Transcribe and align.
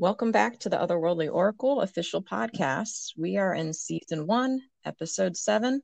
Welcome 0.00 0.32
back 0.32 0.58
to 0.60 0.70
the 0.70 0.78
Otherworldly 0.78 1.30
Oracle 1.30 1.82
official 1.82 2.22
podcast. 2.22 3.12
We 3.18 3.36
are 3.36 3.52
in 3.52 3.74
season 3.74 4.26
one, 4.26 4.62
episode 4.82 5.36
seven. 5.36 5.82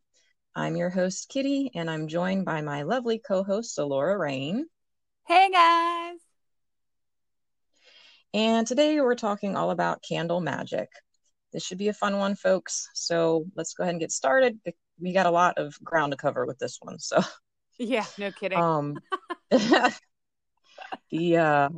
I'm 0.54 0.74
your 0.74 0.88
host, 0.88 1.28
Kitty, 1.28 1.70
and 1.74 1.90
I'm 1.90 2.08
joined 2.08 2.46
by 2.46 2.62
my 2.62 2.84
lovely 2.84 3.18
co 3.18 3.44
host, 3.44 3.78
Alora 3.78 4.16
Rain. 4.16 4.68
Hey, 5.26 5.50
guys. 5.50 6.16
And 8.32 8.66
today 8.66 8.98
we're 9.02 9.16
talking 9.16 9.54
all 9.54 9.70
about 9.70 10.02
candle 10.02 10.40
magic. 10.40 10.88
This 11.52 11.62
should 11.62 11.76
be 11.76 11.88
a 11.88 11.92
fun 11.92 12.16
one, 12.16 12.36
folks. 12.36 12.88
So 12.94 13.44
let's 13.54 13.74
go 13.74 13.82
ahead 13.82 13.92
and 13.92 14.00
get 14.00 14.12
started. 14.12 14.58
We 14.98 15.12
got 15.12 15.26
a 15.26 15.30
lot 15.30 15.58
of 15.58 15.78
ground 15.84 16.12
to 16.12 16.16
cover 16.16 16.46
with 16.46 16.58
this 16.58 16.78
one. 16.80 16.98
So, 17.00 17.20
yeah, 17.78 18.06
no 18.16 18.32
kidding. 18.32 18.58
Um, 18.58 18.96
the 21.10 21.36
uh, 21.36 21.68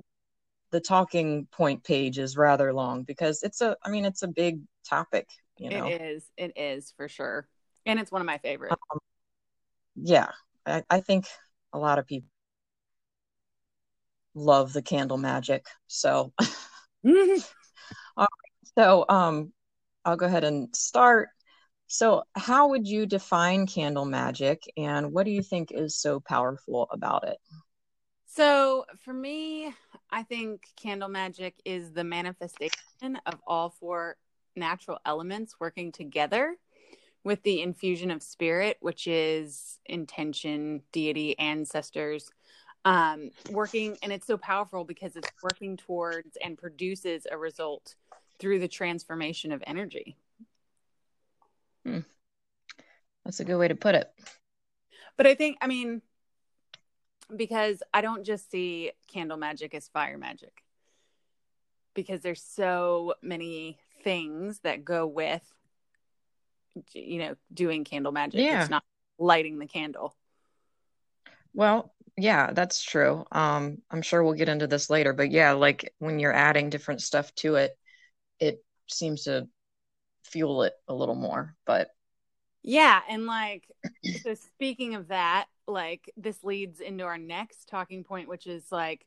the 0.70 0.80
talking 0.80 1.46
point 1.50 1.84
page 1.84 2.18
is 2.18 2.36
rather 2.36 2.72
long 2.72 3.02
because 3.02 3.42
it's 3.42 3.60
a 3.60 3.76
I 3.84 3.90
mean 3.90 4.04
it's 4.04 4.22
a 4.22 4.28
big 4.28 4.60
topic, 4.88 5.28
you 5.58 5.70
know. 5.70 5.86
It 5.86 6.00
is. 6.00 6.30
It 6.36 6.52
is 6.56 6.92
for 6.96 7.08
sure. 7.08 7.48
And 7.86 7.98
it's 7.98 8.12
one 8.12 8.20
of 8.20 8.26
my 8.26 8.38
favorites. 8.38 8.76
Um, 8.92 8.98
yeah. 9.96 10.30
I, 10.66 10.82
I 10.90 11.00
think 11.00 11.26
a 11.72 11.78
lot 11.78 11.98
of 11.98 12.06
people 12.06 12.28
love 14.34 14.72
the 14.72 14.82
candle 14.82 15.18
magic. 15.18 15.66
So 15.86 16.32
so 18.78 19.04
um 19.08 19.52
I'll 20.04 20.16
go 20.16 20.26
ahead 20.26 20.44
and 20.44 20.74
start. 20.74 21.28
So 21.86 22.22
how 22.34 22.68
would 22.68 22.86
you 22.86 23.06
define 23.06 23.66
candle 23.66 24.04
magic 24.04 24.62
and 24.76 25.12
what 25.12 25.24
do 25.24 25.30
you 25.30 25.42
think 25.42 25.70
is 25.72 25.96
so 25.96 26.20
powerful 26.20 26.88
about 26.92 27.26
it? 27.26 27.38
So 28.30 28.84
for 29.04 29.12
me, 29.12 29.74
I 30.10 30.22
think 30.22 30.68
candle 30.76 31.08
magic 31.08 31.54
is 31.64 31.92
the 31.92 32.04
manifestation 32.04 33.18
of 33.26 33.34
all 33.46 33.70
four 33.70 34.16
natural 34.54 34.98
elements 35.06 35.56
working 35.58 35.92
together 35.92 36.56
with 37.24 37.42
the 37.42 37.62
infusion 37.62 38.10
of 38.10 38.22
spirit, 38.22 38.76
which 38.80 39.06
is 39.06 39.80
intention, 39.86 40.82
deity, 40.92 41.38
ancestors, 41.38 42.30
um, 42.84 43.30
working. 43.50 43.96
And 44.02 44.12
it's 44.12 44.26
so 44.26 44.36
powerful 44.36 44.84
because 44.84 45.16
it's 45.16 45.30
working 45.42 45.78
towards 45.78 46.36
and 46.44 46.56
produces 46.56 47.26
a 47.30 47.36
result 47.36 47.94
through 48.38 48.60
the 48.60 48.68
transformation 48.68 49.52
of 49.52 49.64
energy. 49.66 50.16
Hmm. 51.84 52.00
That's 53.24 53.40
a 53.40 53.44
good 53.44 53.56
way 53.56 53.68
to 53.68 53.74
put 53.74 53.94
it. 53.94 54.12
But 55.16 55.26
I 55.26 55.34
think, 55.34 55.58
I 55.60 55.66
mean, 55.66 56.02
because 57.34 57.82
I 57.92 58.00
don't 58.00 58.24
just 58.24 58.50
see 58.50 58.92
candle 59.06 59.36
magic 59.36 59.74
as 59.74 59.88
fire 59.88 60.18
magic. 60.18 60.62
Because 61.94 62.20
there's 62.20 62.42
so 62.42 63.14
many 63.22 63.78
things 64.04 64.60
that 64.60 64.84
go 64.84 65.06
with 65.06 65.42
you 66.92 67.18
know 67.18 67.34
doing 67.52 67.84
candle 67.84 68.12
magic. 68.12 68.40
Yeah. 68.40 68.60
it's 68.60 68.70
not 68.70 68.84
lighting 69.18 69.58
the 69.58 69.66
candle. 69.66 70.14
Well 71.54 71.92
yeah 72.16 72.52
that's 72.52 72.82
true. 72.82 73.24
Um 73.32 73.78
i'm 73.90 74.02
sure 74.02 74.22
we'll 74.22 74.34
get 74.34 74.48
into 74.48 74.66
this 74.66 74.90
later 74.90 75.12
but 75.12 75.30
yeah 75.30 75.52
like 75.52 75.92
when 75.98 76.18
you're 76.18 76.32
adding 76.32 76.70
different 76.70 77.00
stuff 77.02 77.34
to 77.36 77.56
it 77.56 77.76
it 78.38 78.62
seems 78.86 79.24
to 79.24 79.48
fuel 80.24 80.62
it 80.62 80.74
a 80.88 80.94
little 80.94 81.14
more 81.14 81.54
but 81.64 81.90
yeah 82.62 83.00
and 83.08 83.26
like 83.26 83.64
so 84.22 84.34
speaking 84.34 84.94
of 84.94 85.08
that 85.08 85.46
like 85.68 86.10
this 86.16 86.42
leads 86.42 86.80
into 86.80 87.04
our 87.04 87.18
next 87.18 87.68
talking 87.68 88.02
point 88.02 88.28
which 88.28 88.46
is 88.46 88.72
like 88.72 89.06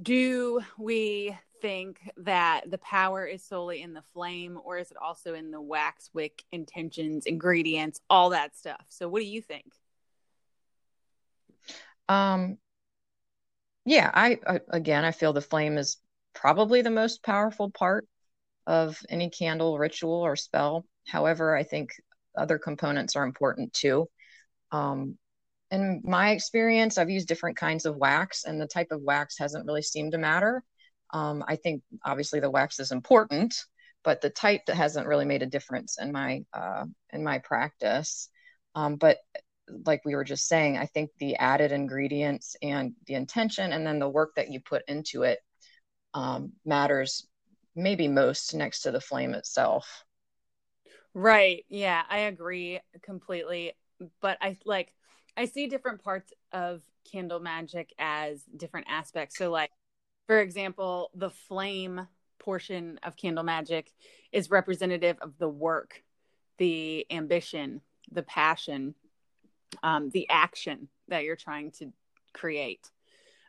do 0.00 0.60
we 0.78 1.36
think 1.60 2.00
that 2.16 2.62
the 2.70 2.78
power 2.78 3.24
is 3.24 3.44
solely 3.44 3.82
in 3.82 3.92
the 3.94 4.02
flame 4.12 4.58
or 4.64 4.78
is 4.78 4.90
it 4.90 4.96
also 4.96 5.34
in 5.34 5.50
the 5.50 5.60
wax 5.60 6.10
wick 6.12 6.42
intentions 6.50 7.26
ingredients 7.26 8.00
all 8.10 8.30
that 8.30 8.56
stuff? 8.56 8.84
So 8.88 9.08
what 9.08 9.20
do 9.20 9.26
you 9.26 9.42
think? 9.42 9.72
Um 12.08 12.58
yeah 13.84 14.10
I, 14.12 14.38
I 14.46 14.60
again 14.70 15.04
i 15.04 15.10
feel 15.10 15.32
the 15.32 15.40
flame 15.40 15.76
is 15.76 15.98
probably 16.34 16.82
the 16.82 16.90
most 16.90 17.22
powerful 17.22 17.70
part 17.70 18.06
of 18.66 19.00
any 19.08 19.28
candle 19.28 19.78
ritual 19.78 20.20
or 20.20 20.36
spell. 20.36 20.84
However 21.06 21.56
i 21.56 21.62
think 21.62 21.92
other 22.36 22.58
components 22.58 23.14
are 23.14 23.24
important 23.24 23.72
too. 23.72 24.08
Um 24.72 25.18
in 25.72 26.02
my 26.04 26.30
experience, 26.30 26.98
I've 26.98 27.10
used 27.10 27.26
different 27.26 27.56
kinds 27.56 27.86
of 27.86 27.96
wax, 27.96 28.44
and 28.44 28.60
the 28.60 28.66
type 28.66 28.88
of 28.90 29.00
wax 29.00 29.38
hasn't 29.38 29.66
really 29.66 29.82
seemed 29.82 30.12
to 30.12 30.18
matter. 30.18 30.62
Um, 31.14 31.42
I 31.48 31.56
think 31.56 31.82
obviously 32.04 32.40
the 32.40 32.50
wax 32.50 32.78
is 32.78 32.92
important, 32.92 33.54
but 34.04 34.20
the 34.20 34.30
type 34.30 34.66
that 34.66 34.76
hasn't 34.76 35.06
really 35.06 35.24
made 35.24 35.42
a 35.42 35.46
difference 35.46 35.98
in 35.98 36.12
my 36.12 36.44
uh, 36.52 36.84
in 37.10 37.24
my 37.24 37.38
practice. 37.38 38.28
Um, 38.74 38.96
but 38.96 39.18
like 39.86 40.02
we 40.04 40.14
were 40.14 40.24
just 40.24 40.46
saying, 40.46 40.76
I 40.76 40.86
think 40.86 41.10
the 41.18 41.36
added 41.36 41.72
ingredients 41.72 42.54
and 42.60 42.92
the 43.06 43.14
intention, 43.14 43.72
and 43.72 43.86
then 43.86 43.98
the 43.98 44.08
work 44.08 44.34
that 44.36 44.50
you 44.50 44.60
put 44.60 44.82
into 44.88 45.22
it, 45.22 45.38
um, 46.12 46.52
matters 46.66 47.26
maybe 47.74 48.08
most 48.08 48.54
next 48.54 48.82
to 48.82 48.90
the 48.90 49.00
flame 49.00 49.32
itself. 49.32 50.04
Right. 51.14 51.64
Yeah, 51.70 52.02
I 52.10 52.18
agree 52.20 52.80
completely. 53.02 53.72
But 54.20 54.36
I 54.42 54.58
like 54.66 54.92
I 55.36 55.46
see 55.46 55.66
different 55.66 56.02
parts 56.02 56.32
of 56.52 56.82
candle 57.10 57.40
magic 57.40 57.92
as 57.98 58.42
different 58.56 58.86
aspects. 58.88 59.36
So, 59.36 59.50
like, 59.50 59.70
for 60.26 60.40
example, 60.40 61.10
the 61.14 61.30
flame 61.30 62.06
portion 62.38 62.98
of 63.02 63.16
candle 63.16 63.44
magic 63.44 63.92
is 64.32 64.50
representative 64.50 65.16
of 65.20 65.38
the 65.38 65.48
work, 65.48 66.02
the 66.58 67.06
ambition, 67.10 67.80
the 68.10 68.22
passion, 68.22 68.94
um, 69.82 70.10
the 70.10 70.28
action 70.28 70.88
that 71.08 71.24
you're 71.24 71.36
trying 71.36 71.70
to 71.72 71.92
create. 72.32 72.90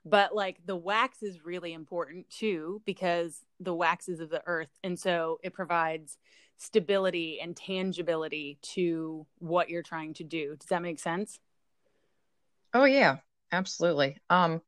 But 0.05 0.35
like 0.35 0.59
the 0.65 0.75
wax 0.75 1.23
is 1.23 1.45
really 1.45 1.73
important 1.73 2.29
too 2.29 2.81
because 2.85 3.41
the 3.59 3.73
wax 3.73 4.09
is 4.09 4.19
of 4.19 4.29
the 4.29 4.43
earth. 4.45 4.77
And 4.83 4.99
so 4.99 5.39
it 5.43 5.53
provides 5.53 6.17
stability 6.57 7.39
and 7.41 7.55
tangibility 7.55 8.57
to 8.61 9.25
what 9.39 9.69
you're 9.69 9.83
trying 9.83 10.13
to 10.15 10.23
do. 10.23 10.55
Does 10.57 10.69
that 10.69 10.81
make 10.81 10.99
sense? 10.99 11.39
Oh 12.73 12.85
yeah, 12.85 13.17
absolutely. 13.51 14.17
Um, 14.29 14.61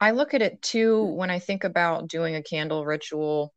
I 0.00 0.12
look 0.12 0.34
at 0.34 0.42
it 0.42 0.62
too 0.62 1.04
when 1.04 1.30
I 1.30 1.38
think 1.38 1.64
about 1.64 2.08
doing 2.08 2.36
a 2.36 2.42
candle 2.42 2.84
ritual. 2.84 3.52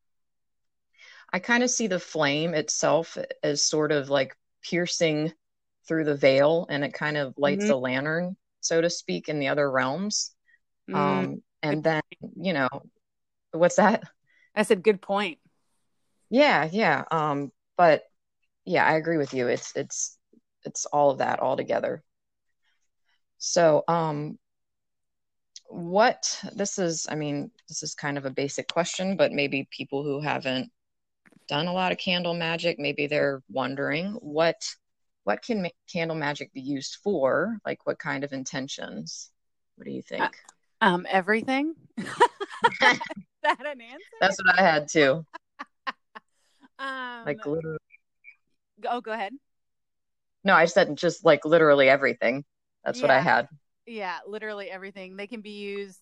I 1.32 1.40
kind 1.40 1.64
of 1.64 1.70
see 1.70 1.88
the 1.88 2.00
flame 2.00 2.54
itself 2.54 3.18
as 3.44 3.64
sort 3.64 3.92
of 3.92 4.10
like 4.10 4.36
piercing 4.64 5.34
through 5.88 6.06
the 6.06 6.16
veil 6.16 6.66
and 6.70 6.84
it 6.84 6.94
kind 6.94 7.18
of 7.18 7.34
lights 7.38 7.66
mm-hmm. 7.66 7.74
a 7.74 7.78
lantern, 7.78 8.38
so 8.62 8.82
to 8.82 8.90
speak, 8.90 9.30
in 9.30 9.40
the 9.40 9.50
other 9.50 9.70
realms. 9.70 10.32
Mm-hmm. 10.90 10.96
Um, 10.96 11.44
and 11.62 11.84
then, 11.84 12.02
you 12.36 12.54
know, 12.54 12.70
what's 13.52 13.76
that? 13.76 14.04
I 14.56 14.64
said, 14.64 14.84
good 14.84 15.02
point. 15.02 15.40
Yeah, 16.30 16.68
yeah. 16.72 17.04
Um, 17.12 17.52
but 17.78 18.04
yeah, 18.66 18.86
I 18.86 18.94
agree 18.94 19.18
with 19.18 19.34
you. 19.34 19.48
It's 19.48 19.76
it's 19.76 20.18
it's 20.64 20.86
all 20.86 21.12
of 21.12 21.20
that 21.20 21.40
all 21.40 21.58
together. 21.58 22.04
So, 23.40 23.84
um, 23.88 24.38
what 25.68 26.40
this 26.54 26.78
is, 26.78 27.08
I 27.10 27.16
mean, 27.16 27.52
this 27.68 27.84
is 27.84 27.96
kind 27.96 28.18
of 28.18 28.26
a 28.26 28.32
basic 28.32 28.68
question, 28.68 29.16
but 29.16 29.32
maybe 29.32 29.68
people 29.72 30.04
who 30.04 30.20
haven't 30.20 30.72
done 31.48 31.68
a 31.68 31.74
lot 31.74 31.92
of 31.92 31.98
candle 31.98 32.34
magic, 32.34 32.80
maybe 32.80 33.08
they're 33.08 33.42
wondering 33.50 34.14
what 34.22 34.62
what 35.24 35.42
can 35.44 35.62
ma- 35.62 35.70
candle 35.92 36.16
magic 36.16 36.52
be 36.54 36.62
used 36.62 36.98
for? 37.04 37.60
Like, 37.66 37.86
what 37.86 38.00
kind 38.00 38.24
of 38.24 38.34
intentions? 38.34 39.30
What 39.76 39.86
do 39.86 39.92
you 39.92 40.02
think? 40.02 40.24
Uh, 40.82 40.86
um, 40.86 41.06
everything. 41.10 41.76
that 41.98 43.00
an 43.44 43.82
answer? 43.82 44.00
That's 44.22 44.38
what 44.38 44.60
I 44.60 44.64
had 44.64 44.88
too. 44.88 45.26
um, 46.80 47.26
like 47.26 47.46
literally. 47.46 47.78
Oh, 48.88 49.02
go 49.02 49.12
ahead. 49.12 49.34
No, 50.44 50.56
I 50.56 50.66
said 50.66 50.96
just 50.98 51.24
like 51.24 51.46
literally 51.46 51.90
everything. 51.90 52.46
That's 52.84 53.00
yeah. 53.00 53.04
what 53.04 53.12
I 53.12 53.20
had. 53.20 53.50
Yeah, 53.86 54.20
literally 54.28 54.70
everything. 54.70 55.18
They 55.18 55.28
can 55.28 55.42
be 55.42 55.52
used 55.52 56.00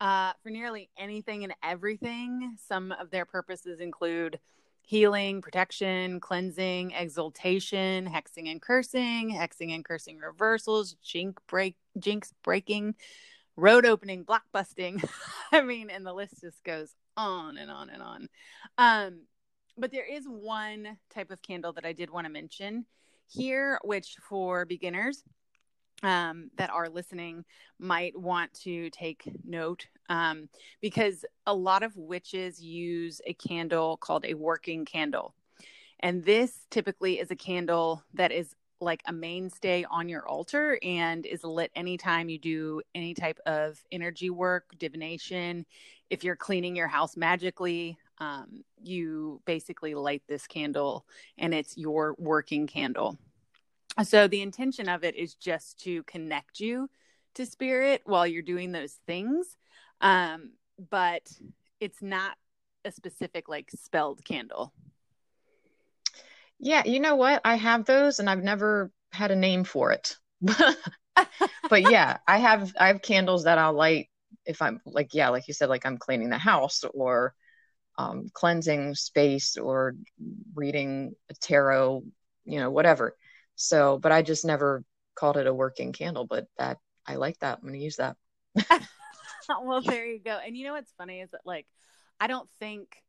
uh, 0.00 0.32
for 0.42 0.50
nearly 0.50 0.88
anything 0.98 1.44
and 1.44 1.54
everything. 1.62 2.56
Some 2.66 2.92
of 2.92 3.10
their 3.10 3.24
purposes 3.24 3.80
include 3.80 4.38
healing, 4.82 5.42
protection, 5.42 6.18
cleansing, 6.20 6.92
exaltation, 6.92 8.06
hexing 8.06 8.50
and 8.50 8.62
cursing, 8.62 9.30
hexing 9.30 9.74
and 9.74 9.84
cursing 9.84 10.18
reversals, 10.18 10.94
jinx 11.02 11.42
break, 11.46 11.76
jinx 11.98 12.32
breaking, 12.42 12.94
road 13.56 13.84
opening, 13.84 14.22
block 14.22 14.44
busting. 14.50 15.02
I 15.52 15.60
mean, 15.60 15.90
and 15.90 16.06
the 16.06 16.14
list 16.14 16.40
just 16.40 16.64
goes 16.64 16.94
on 17.18 17.58
and 17.58 17.70
on 17.70 17.90
and 17.90 18.02
on. 18.02 18.28
Um, 18.78 19.20
but 19.76 19.92
there 19.92 20.06
is 20.06 20.24
one 20.26 20.96
type 21.14 21.30
of 21.30 21.42
candle 21.42 21.74
that 21.74 21.84
I 21.84 21.92
did 21.92 22.08
want 22.08 22.26
to 22.26 22.32
mention 22.32 22.86
here, 23.26 23.78
which 23.84 24.16
for 24.26 24.64
beginners 24.64 25.22
um, 26.02 26.50
that 26.56 26.70
are 26.70 26.88
listening 26.88 27.44
might 27.78 28.18
want 28.18 28.52
to 28.54 28.90
take 28.90 29.30
note 29.44 29.86
um, 30.08 30.48
because 30.80 31.24
a 31.46 31.54
lot 31.54 31.82
of 31.82 31.96
witches 31.96 32.60
use 32.60 33.20
a 33.26 33.34
candle 33.34 33.96
called 33.96 34.24
a 34.24 34.34
working 34.34 34.84
candle. 34.84 35.34
And 36.00 36.24
this 36.24 36.66
typically 36.70 37.18
is 37.18 37.30
a 37.30 37.36
candle 37.36 38.04
that 38.14 38.30
is 38.30 38.54
like 38.80 39.02
a 39.06 39.12
mainstay 39.12 39.84
on 39.90 40.08
your 40.08 40.28
altar 40.28 40.78
and 40.82 41.26
is 41.26 41.42
lit 41.42 41.72
anytime 41.74 42.28
you 42.28 42.38
do 42.38 42.80
any 42.94 43.12
type 43.12 43.38
of 43.46 43.82
energy 43.90 44.30
work, 44.30 44.66
divination. 44.78 45.66
If 46.10 46.22
you're 46.22 46.36
cleaning 46.36 46.76
your 46.76 46.86
house 46.86 47.16
magically, 47.16 47.98
um, 48.18 48.62
you 48.80 49.40
basically 49.46 49.94
light 49.94 50.22
this 50.28 50.46
candle 50.46 51.04
and 51.38 51.52
it's 51.52 51.76
your 51.76 52.14
working 52.18 52.66
candle. 52.68 53.18
So 54.04 54.28
the 54.28 54.42
intention 54.42 54.88
of 54.88 55.04
it 55.04 55.16
is 55.16 55.34
just 55.34 55.80
to 55.80 56.02
connect 56.04 56.60
you 56.60 56.88
to 57.34 57.46
spirit 57.46 58.02
while 58.04 58.26
you're 58.26 58.42
doing 58.42 58.72
those 58.72 58.98
things. 59.06 59.56
Um, 60.00 60.52
but 60.90 61.30
it's 61.80 62.02
not 62.02 62.36
a 62.84 62.92
specific 62.92 63.48
like 63.48 63.70
spelled 63.74 64.24
candle. 64.24 64.72
Yeah, 66.58 66.82
you 66.84 67.00
know 67.00 67.16
what? 67.16 67.40
I 67.44 67.54
have 67.56 67.84
those 67.84 68.18
and 68.18 68.28
I've 68.28 68.42
never 68.42 68.90
had 69.12 69.30
a 69.30 69.36
name 69.36 69.64
for 69.64 69.92
it. 69.92 70.16
but 71.68 71.82
yeah, 71.82 72.18
I 72.26 72.38
have 72.38 72.72
I 72.78 72.88
have 72.88 73.02
candles 73.02 73.44
that 73.44 73.58
I'll 73.58 73.72
light 73.72 74.08
if 74.44 74.62
I'm 74.62 74.80
like 74.84 75.14
yeah, 75.14 75.28
like 75.28 75.48
you 75.48 75.54
said 75.54 75.68
like 75.68 75.86
I'm 75.86 75.98
cleaning 75.98 76.30
the 76.30 76.38
house 76.38 76.84
or 76.94 77.34
um, 77.96 78.28
cleansing 78.32 78.94
space 78.94 79.56
or 79.56 79.96
reading 80.54 81.14
a 81.30 81.34
tarot, 81.34 82.04
you 82.44 82.60
know, 82.60 82.70
whatever. 82.70 83.16
So, 83.58 83.98
but 83.98 84.12
I 84.12 84.22
just 84.22 84.44
never 84.44 84.84
called 85.16 85.36
it 85.36 85.48
a 85.48 85.52
working 85.52 85.92
candle, 85.92 86.24
but 86.24 86.46
that 86.58 86.78
I 87.04 87.16
like 87.16 87.38
that. 87.40 87.58
I'm 87.58 87.62
going 87.68 87.74
to 87.74 87.84
use 87.84 87.96
that. 87.96 88.16
well, 89.62 89.82
there 89.82 90.06
you 90.06 90.20
go. 90.20 90.38
And 90.44 90.56
you 90.56 90.64
know 90.64 90.74
what's 90.74 90.92
funny 90.96 91.20
is 91.20 91.30
that 91.32 91.40
like 91.44 91.66
I 92.20 92.28
don't 92.28 92.48
think 92.60 93.02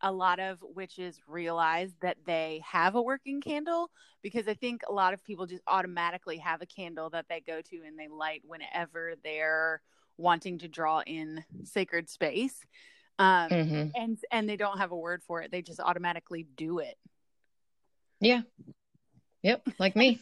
a 0.00 0.10
lot 0.10 0.40
of 0.40 0.58
witches 0.62 1.20
realize 1.28 1.92
that 2.02 2.16
they 2.26 2.60
have 2.66 2.96
a 2.96 3.02
working 3.02 3.40
candle 3.40 3.88
because 4.20 4.48
I 4.48 4.54
think 4.54 4.82
a 4.88 4.92
lot 4.92 5.14
of 5.14 5.24
people 5.24 5.46
just 5.46 5.62
automatically 5.68 6.38
have 6.38 6.60
a 6.60 6.66
candle 6.66 7.10
that 7.10 7.26
they 7.30 7.40
go 7.40 7.62
to 7.62 7.76
and 7.86 7.96
they 7.96 8.08
light 8.08 8.42
whenever 8.44 9.14
they're 9.22 9.80
wanting 10.18 10.58
to 10.58 10.68
draw 10.68 11.02
in 11.06 11.44
sacred 11.62 12.10
space. 12.10 12.58
Um, 13.20 13.48
mm-hmm. 13.48 13.88
and 13.94 14.18
and 14.32 14.48
they 14.48 14.56
don't 14.56 14.78
have 14.78 14.90
a 14.90 14.96
word 14.96 15.22
for 15.22 15.40
it. 15.42 15.52
They 15.52 15.62
just 15.62 15.78
automatically 15.78 16.48
do 16.56 16.80
it. 16.80 16.96
Yeah, 18.20 18.42
Yep, 19.44 19.68
like 19.78 19.94
me. 19.94 20.20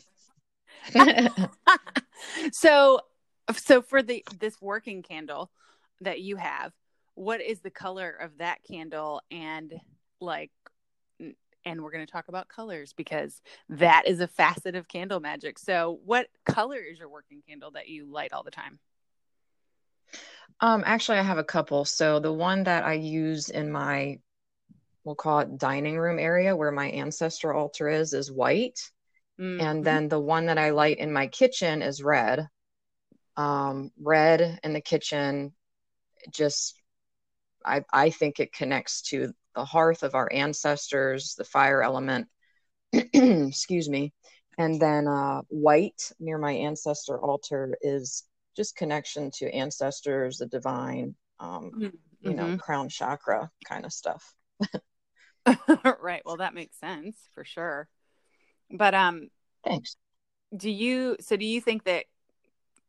so 2.53 3.01
so 3.55 3.81
for 3.81 4.03
the 4.03 4.25
this 4.41 4.61
working 4.61 5.03
candle 5.03 5.51
that 6.01 6.21
you 6.21 6.37
have, 6.37 6.73
what 7.15 7.41
is 7.41 7.61
the 7.61 7.71
color 7.71 8.11
of 8.11 8.39
that 8.39 8.59
candle 8.65 9.23
and 9.31 9.73
like 10.21 10.51
and 11.65 11.81
we're 11.81 11.93
going 11.93 12.05
to 12.05 12.13
talk 12.13 12.27
about 12.27 12.49
colors 12.49 12.93
because 12.93 13.41
that 13.69 14.03
is 14.07 14.19
a 14.19 14.27
facet 14.27 14.75
of 14.75 14.89
candle 14.89 15.21
magic. 15.21 15.57
So, 15.57 16.01
what 16.05 16.27
color 16.45 16.79
is 16.79 16.99
your 16.99 17.09
working 17.09 17.43
candle 17.49 17.71
that 17.73 17.89
you 17.89 18.11
light 18.11 18.33
all 18.33 18.43
the 18.43 18.51
time? 18.51 18.81
Um, 20.61 20.83
actually, 20.85 21.19
I 21.19 21.23
have 21.23 21.39
a 21.39 21.45
couple. 21.45 21.85
So, 21.85 22.19
the 22.19 22.33
one 22.33 22.65
that 22.65 22.85
I 22.85 22.95
use 22.95 23.51
in 23.51 23.71
my, 23.71 24.19
we'll 25.05 25.15
call 25.15 25.39
it 25.39 25.59
dining 25.59 25.97
room 25.97 26.19
area 26.19 26.57
where 26.57 26.73
my 26.73 26.89
ancestor 26.89 27.55
altar 27.55 27.89
is, 27.89 28.13
is 28.13 28.33
white. 28.33 28.81
Mm-hmm. 29.43 29.61
And 29.61 29.85
then 29.85 30.09
the 30.09 30.21
one 30.21 30.47
that 30.47 30.59
I 30.59 30.71
light 30.71 30.99
in 30.99 31.13
my 31.13 31.27
kitchen 31.27 31.83
is 31.83 32.03
red. 32.03 32.47
Um, 33.37 33.91
red 34.01 34.61
in 34.63 34.73
the 34.73 34.81
kitchen, 34.81 35.53
just 36.31 36.81
I, 37.65 37.83
I 37.93 38.11
think 38.11 38.39
it 38.39 38.53
connects 38.53 39.03
to 39.11 39.33
the 39.57 39.65
hearth 39.65 40.05
of 40.05 40.15
our 40.15 40.31
ancestors, 40.33 41.35
the 41.37 41.45
fire 41.45 41.83
element. 41.83 42.29
Excuse 42.93 43.89
me. 43.89 44.13
And 44.59 44.81
then 44.81 45.09
uh, 45.09 45.41
white 45.49 46.13
near 46.21 46.39
my 46.39 46.53
ancestor 46.53 47.19
altar 47.19 47.77
is 47.81 48.25
just 48.55 48.77
connection 48.77 49.31
to 49.39 49.53
ancestors, 49.53 50.39
the 50.39 50.47
divine, 50.47 51.17
um, 51.41 51.73
mm-hmm. 51.75 51.87
you 52.21 52.35
know, 52.35 52.45
mm-hmm. 52.45 52.57
crown 52.57 52.89
chakra 52.89 53.51
kind 53.65 53.87
of 53.87 53.93
stuff. 53.93 54.35
right. 56.01 56.23
Well, 56.25 56.37
that 56.37 56.55
makes 56.55 56.79
sense 56.79 57.17
for 57.35 57.45
sure. 57.45 57.89
But 58.73 58.95
um 58.95 59.29
thanks. 59.65 59.97
Do 60.57 60.71
you 60.71 61.17
so 61.21 61.37
do 61.37 61.45
you 61.45 61.61
think 61.61 61.85
that 61.85 62.07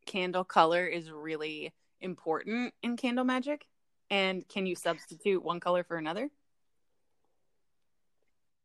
candle 0.06 0.44
color 0.44 0.86
is 0.86 1.10
really 1.10 1.72
important 2.00 2.74
in 2.82 2.96
candle 2.96 3.24
magic? 3.24 3.66
And 4.10 4.46
can 4.48 4.66
you 4.66 4.76
substitute 4.76 5.42
one 5.42 5.60
color 5.60 5.84
for 5.84 5.96
another? 5.96 6.30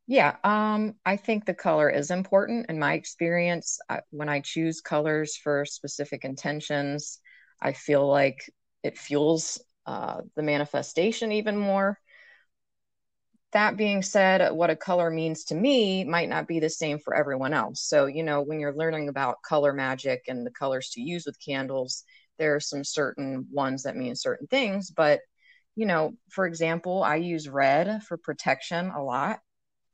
Yeah, 0.07 0.38
um, 0.44 0.95
I 1.06 1.18
think 1.18 1.45
the 1.45 1.54
color 1.54 1.88
is 1.89 2.10
important. 2.10 2.66
In 2.68 2.80
my 2.80 2.94
experience, 2.94 3.80
I, 3.88 4.01
when 4.10 4.27
I 4.27 4.39
choose 4.42 4.81
colors 4.81 5.38
for 5.38 5.65
specific 5.65 6.25
intentions, 6.25 7.19
I 7.62 7.74
feel 7.74 8.07
like 8.07 8.39
it 8.83 8.98
fuels 8.98 9.62
uh, 9.86 10.22
the 10.36 10.42
manifestation 10.42 11.31
even 11.31 11.57
more 11.57 12.00
that 13.51 13.78
being 13.78 14.04
said, 14.04 14.51
what 14.51 14.69
a 14.69 14.75
color 14.75 15.10
means 15.10 15.46
to 15.46 15.56
me 15.56 16.04
might 16.04 16.30
not 16.30 16.48
be 16.48 16.60
the 16.60 16.69
same 16.69 17.00
for 17.00 17.16
everyone 17.16 17.54
else. 17.54 17.81
So, 17.81 18.06
you 18.06 18.24
know, 18.24 18.42
when 18.42 18.60
you're 18.60 18.75
learning 18.75 19.10
about 19.10 19.42
color 19.42 19.74
magic 19.74 20.25
and 20.28 20.46
the 20.46 20.51
colors 20.51 20.90
to 20.92 21.01
use 21.01 21.25
with 21.25 21.44
candles, 21.44 22.04
there 22.38 22.56
are 22.56 22.60
some 22.60 22.84
certain 22.84 23.48
ones 23.51 23.84
that 23.84 23.96
mean 23.96 24.16
certain 24.16 24.48
things. 24.48 24.92
But, 24.92 25.22
you 25.75 25.86
know, 25.86 26.13
for 26.30 26.46
example, 26.46 27.04
I 27.04 27.16
use 27.16 27.50
red 27.50 28.04
for 28.04 28.18
protection 28.18 28.92
a 28.92 29.04
lot, 29.04 29.40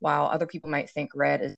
while 0.00 0.26
other 0.26 0.46
people 0.46 0.70
might 0.70 0.90
think 0.90 1.10
red 1.14 1.40
is. 1.42 1.54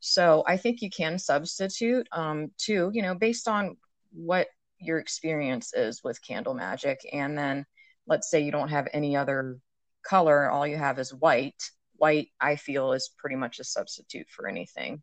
So 0.00 0.42
I 0.46 0.56
think 0.56 0.80
you 0.80 0.88
can 0.88 1.18
substitute 1.18 2.08
um, 2.12 2.50
too, 2.56 2.90
you 2.94 3.02
know, 3.02 3.14
based 3.14 3.46
on 3.46 3.76
what 4.12 4.48
your 4.78 4.98
experience 4.98 5.74
is 5.74 6.02
with 6.02 6.24
candle 6.26 6.54
magic. 6.54 7.00
And 7.12 7.36
then 7.36 7.66
let's 8.06 8.30
say 8.30 8.40
you 8.40 8.52
don't 8.52 8.68
have 8.70 8.88
any 8.92 9.16
other 9.16 9.58
color, 10.02 10.50
all 10.50 10.66
you 10.66 10.76
have 10.76 10.98
is 10.98 11.14
white. 11.14 11.70
White, 11.96 12.28
I 12.40 12.56
feel, 12.56 12.92
is 12.92 13.10
pretty 13.18 13.36
much 13.36 13.60
a 13.60 13.64
substitute 13.64 14.26
for 14.30 14.48
anything. 14.48 15.02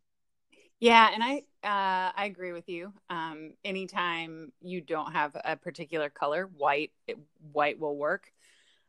Yeah, 0.80 1.08
and 1.12 1.22
I 1.22 1.38
uh, 1.64 2.12
I 2.16 2.24
agree 2.26 2.52
with 2.52 2.68
you. 2.68 2.92
Um, 3.10 3.54
anytime 3.64 4.52
you 4.60 4.80
don't 4.80 5.12
have 5.12 5.36
a 5.44 5.56
particular 5.56 6.08
color, 6.08 6.48
white 6.56 6.92
it, 7.06 7.18
white 7.52 7.78
will 7.78 7.96
work. 7.96 8.32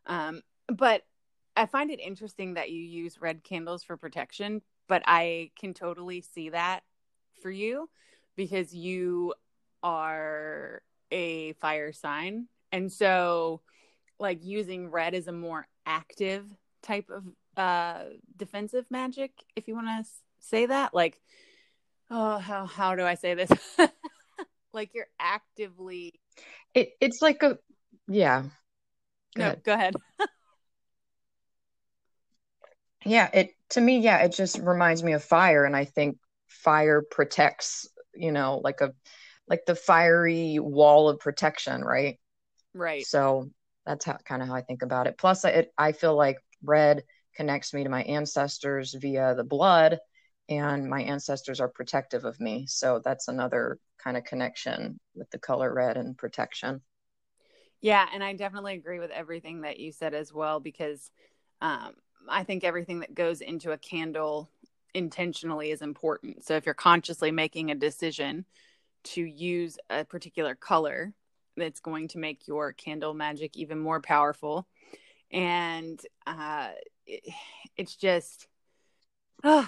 Um, 0.05 0.41
but 0.67 1.03
I 1.55 1.65
find 1.65 1.89
it 1.89 1.99
interesting 1.99 2.55
that 2.55 2.69
you 2.69 2.81
use 2.81 3.21
red 3.21 3.43
candles 3.43 3.83
for 3.83 3.97
protection. 3.97 4.61
But 4.87 5.03
I 5.05 5.51
can 5.59 5.73
totally 5.73 6.21
see 6.21 6.49
that 6.49 6.81
for 7.41 7.51
you 7.51 7.89
because 8.35 8.73
you 8.73 9.33
are 9.83 10.81
a 11.11 11.53
fire 11.53 11.91
sign, 11.91 12.47
and 12.71 12.91
so 12.91 13.61
like 14.19 14.43
using 14.43 14.89
red 14.91 15.13
as 15.13 15.27
a 15.27 15.31
more 15.31 15.67
active 15.85 16.45
type 16.81 17.09
of 17.09 17.23
uh 17.57 18.03
defensive 18.37 18.85
magic 18.89 19.31
if 19.55 19.67
you 19.67 19.75
want 19.75 19.87
to 19.87 20.11
say 20.39 20.65
that? 20.65 20.93
Like 20.93 21.19
oh 22.11 22.37
how 22.37 22.65
how 22.65 22.95
do 22.95 23.03
i 23.03 23.15
say 23.15 23.33
this? 23.33 23.51
Like 24.71 24.93
you're 24.93 25.07
actively 25.19 26.13
it, 26.73 26.91
it's 27.01 27.21
like 27.21 27.41
a 27.43 27.57
yeah. 28.07 28.43
Go 29.35 29.41
no 29.41 29.47
ahead. 29.47 29.63
go 29.63 29.73
ahead. 29.73 29.95
Yeah 33.05 33.29
it 33.33 33.51
to 33.69 33.81
me 33.81 33.99
yeah 33.99 34.17
it 34.19 34.33
just 34.33 34.59
reminds 34.59 35.03
me 35.03 35.13
of 35.13 35.23
fire 35.23 35.63
and 35.63 35.75
i 35.75 35.85
think 35.85 36.17
fire 36.47 37.01
protects 37.01 37.87
you 38.13 38.31
know 38.31 38.59
like 38.63 38.81
a 38.81 38.93
like 39.47 39.65
the 39.65 39.75
fiery 39.75 40.59
wall 40.59 41.09
of 41.09 41.19
protection 41.19 41.81
right? 41.83 42.19
Right. 42.73 43.05
So 43.05 43.49
that's 43.89 44.05
how 44.05 44.17
kind 44.23 44.43
of 44.43 44.47
how 44.47 44.53
I 44.53 44.61
think 44.61 44.83
about 44.83 45.07
it. 45.07 45.17
Plus, 45.17 45.43
it, 45.45 45.73
I 45.75 45.93
feel 45.93 46.15
like 46.15 46.37
red 46.63 47.03
connects 47.35 47.73
me 47.73 47.83
to 47.83 47.89
my 47.89 48.03
ancestors 48.03 48.93
via 48.93 49.33
the 49.33 49.43
blood, 49.43 49.97
and 50.47 50.87
my 50.87 51.01
ancestors 51.01 51.59
are 51.59 51.69
protective 51.69 52.23
of 52.23 52.39
me. 52.39 52.67
So 52.67 53.01
that's 53.03 53.29
another 53.29 53.79
kind 53.97 54.15
of 54.15 54.25
connection 54.25 54.99
with 55.15 55.27
the 55.31 55.39
color 55.39 55.73
red 55.73 55.97
and 55.97 56.15
protection. 56.15 56.81
Yeah, 57.81 58.05
and 58.13 58.23
I 58.23 58.33
definitely 58.33 58.75
agree 58.75 58.99
with 58.99 59.09
everything 59.09 59.61
that 59.61 59.79
you 59.79 59.91
said 59.91 60.13
as 60.13 60.31
well 60.31 60.59
because 60.59 61.09
um, 61.61 61.93
I 62.29 62.43
think 62.43 62.63
everything 62.63 62.99
that 62.99 63.15
goes 63.15 63.41
into 63.41 63.71
a 63.71 63.77
candle 63.77 64.51
intentionally 64.93 65.71
is 65.71 65.81
important. 65.81 66.45
So 66.45 66.55
if 66.55 66.65
you're 66.67 66.75
consciously 66.75 67.31
making 67.31 67.71
a 67.71 67.75
decision 67.75 68.45
to 69.05 69.23
use 69.23 69.79
a 69.89 70.05
particular 70.05 70.53
color, 70.53 71.13
that's 71.59 71.79
going 71.79 72.07
to 72.09 72.17
make 72.17 72.47
your 72.47 72.73
candle 72.73 73.13
magic 73.13 73.55
even 73.55 73.79
more 73.79 74.01
powerful. 74.01 74.67
And 75.31 75.99
uh, 76.25 76.69
it, 77.05 77.23
it's 77.77 77.95
just, 77.95 78.47
oh, 79.43 79.67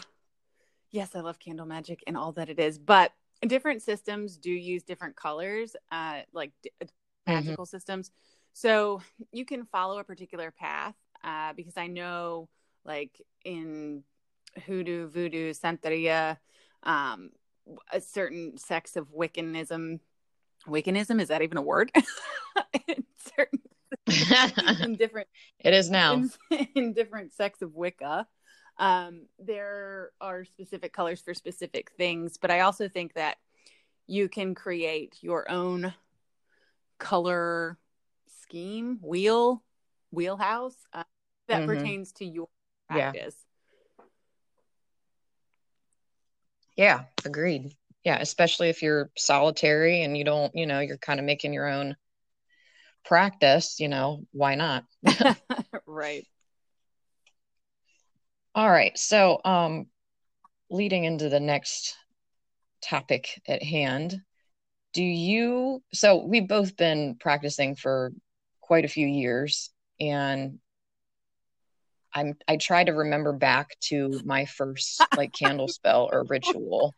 yes, 0.90 1.16
I 1.16 1.20
love 1.20 1.38
candle 1.38 1.68
magic 1.68 2.04
and 2.08 2.18
all 2.18 2.32
that 2.34 2.50
it 2.50 2.60
is, 2.60 2.80
but 2.80 3.12
different 3.46 3.82
systems 3.82 4.38
do 4.38 4.52
use 4.52 4.84
different 4.84 5.16
colors, 5.16 5.76
uh, 5.92 6.22
like 6.34 6.52
d- 6.64 6.72
mm-hmm. 6.82 7.34
magical 7.34 7.66
systems. 7.66 8.12
So 8.54 9.02
you 9.32 9.46
can 9.46 9.66
follow 9.66 10.00
a 10.00 10.04
particular 10.04 10.52
path 10.52 10.96
uh, 11.24 11.54
because 11.54 11.78
I 11.78 11.88
know, 11.88 12.50
like 12.84 13.22
in 13.46 14.04
hoodoo, 14.66 15.08
voodoo, 15.08 15.54
santeria, 15.54 16.38
um, 16.84 17.30
a 17.94 18.02
certain 18.02 18.58
sects 18.58 18.96
of 18.96 19.14
Wiccanism. 19.14 20.00
Wiccanism 20.68 21.20
is 21.20 21.30
that 21.30 21.42
even 21.42 21.58
a 21.58 21.62
word? 21.62 21.92
in 22.88 23.04
certain 23.38 23.60
in 24.84 24.96
different. 24.96 25.28
It 25.60 25.74
is 25.74 25.90
now 25.90 26.14
in, 26.14 26.32
in 26.76 26.94
different 26.94 27.34
sects 27.34 27.62
of 27.62 27.76
Wicca. 27.76 28.28
Um, 28.78 29.28
there 29.38 30.12
are 30.20 30.46
specific 30.46 30.94
colors 30.94 31.22
for 31.22 31.34
specific 31.34 31.92
things, 31.98 32.38
but 32.38 32.52
I 32.52 32.62
also 32.62 32.88
think 32.88 33.14
that 33.14 33.38
you 34.08 34.28
can 34.28 34.56
create 34.56 35.18
your 35.22 35.50
own 35.52 35.94
color 36.98 37.78
scheme, 38.42 39.00
wheel, 39.02 39.62
wheelhouse 40.12 40.76
uh, 40.94 41.04
that 41.48 41.62
mm-hmm. 41.62 41.68
pertains 41.68 42.12
to 42.14 42.26
your 42.26 42.48
practice. 42.90 43.36
Yeah. 46.76 46.98
yeah, 46.98 47.26
agreed. 47.26 47.76
Yeah, 48.04 48.18
especially 48.20 48.70
if 48.70 48.82
you're 48.82 49.12
solitary 49.18 50.02
and 50.02 50.18
you 50.18 50.24
don't, 50.24 50.52
you 50.56 50.66
know, 50.66 50.80
you're 50.80 50.98
kind 50.98 51.20
of 51.20 51.26
making 51.26 51.54
your 51.54 51.68
own 51.68 51.96
practice, 53.06 53.80
you 53.80 53.88
know, 53.88 54.26
why 54.32 54.56
not? 54.56 54.86
right. 55.86 56.26
All 58.56 58.70
right. 58.70 58.98
So, 58.98 59.40
um, 59.46 59.88
leading 60.70 61.04
into 61.06 61.30
the 61.30 61.40
next 61.40 61.96
topic 62.82 63.42
at 63.48 63.64
hand, 63.64 64.22
do 64.94 65.04
you? 65.04 65.84
So, 65.94 66.26
we've 66.26 66.48
both 66.48 66.76
been 66.76 67.16
practicing 67.20 67.76
for 67.76 68.12
quite 68.60 68.84
a 68.84 68.90
few 68.90 69.08
years, 69.08 69.70
and 70.00 70.60
I'm 72.14 72.36
I 72.48 72.58
try 72.58 72.84
to 72.84 72.92
remember 72.92 73.34
back 73.34 73.78
to 73.82 74.20
my 74.26 74.46
first 74.46 75.02
like 75.16 75.34
candle 75.34 75.68
spell 75.70 76.10
or 76.12 76.24
ritual. 76.24 76.96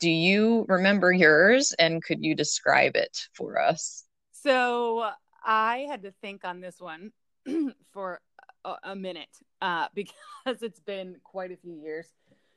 Do 0.00 0.10
you 0.10 0.64
remember 0.68 1.12
yours, 1.12 1.74
and 1.78 2.02
could 2.02 2.22
you 2.22 2.34
describe 2.34 2.96
it 2.96 3.28
for 3.32 3.60
us? 3.60 4.04
So, 4.32 5.10
I 5.44 5.86
had 5.88 6.02
to 6.02 6.12
think 6.20 6.44
on 6.44 6.60
this 6.60 6.80
one 6.80 7.12
for 7.92 8.20
a, 8.64 8.74
a 8.84 8.96
minute 8.96 9.36
uh, 9.60 9.88
because 9.94 10.62
it's 10.62 10.80
been 10.80 11.16
quite 11.24 11.52
a 11.52 11.56
few 11.56 11.74
years. 11.74 12.06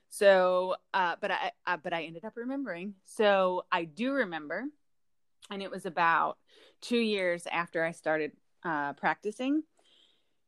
So, 0.10 0.76
uh, 0.94 1.16
but 1.22 1.32
I, 1.32 1.52
uh, 1.66 1.78
but 1.82 1.94
I 1.94 2.04
ended 2.04 2.26
up 2.26 2.34
remembering. 2.36 2.96
So 3.06 3.66
I 3.72 3.86
do 3.86 4.12
remember, 4.12 4.66
and 5.50 5.64
it 5.64 5.72
was 5.72 5.86
about 5.86 6.38
two 6.82 6.98
years 6.98 7.48
after 7.50 7.84
I 7.84 7.92
started 7.92 8.34
uh, 8.64 8.94
practicing, 8.94 9.64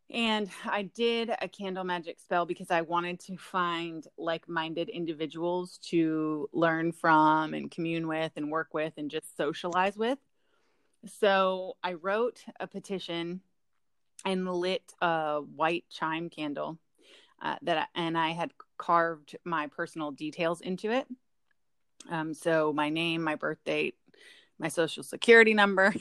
and 0.10 0.50
I 0.66 0.84
did 0.84 1.32
a 1.42 1.48
candle 1.48 1.84
magic 1.84 2.20
spell 2.20 2.46
because 2.46 2.72
I 2.72 2.82
wanted 2.82 3.20
to 3.22 3.38
find 3.38 4.06
like-minded 4.18 4.90
individuals 4.90 5.80
to 5.90 6.50
learn 6.54 6.92
from 6.92 7.54
and 7.54 7.72
commune 7.72 8.08
with 8.08 8.32
and 8.36 8.52
work 8.52 8.74
with 8.74 8.94
and 8.98 9.10
just 9.10 9.36
socialize 9.36 9.98
with. 9.98 10.20
So 11.20 11.78
I 11.84 11.94
wrote 11.94 12.44
a 12.60 12.68
petition 12.68 13.42
and 14.26 14.50
lit 14.50 14.94
a 15.02 15.42
white 15.42 15.86
chime 15.90 16.30
candle 16.30 16.78
uh, 17.42 17.56
that 17.64 17.78
I, 17.78 18.00
and 18.00 18.18
I 18.18 18.30
had 18.30 18.54
carved 18.78 19.36
my 19.44 19.68
personal 19.68 20.12
details 20.12 20.62
into 20.62 20.92
it. 20.92 21.08
Um, 22.10 22.34
so 22.34 22.74
my 22.74 22.90
name, 22.90 23.22
my 23.24 23.36
birth 23.36 23.64
date, 23.66 23.96
my 24.60 24.68
social 24.70 25.04
security 25.04 25.54
number, 25.54 25.94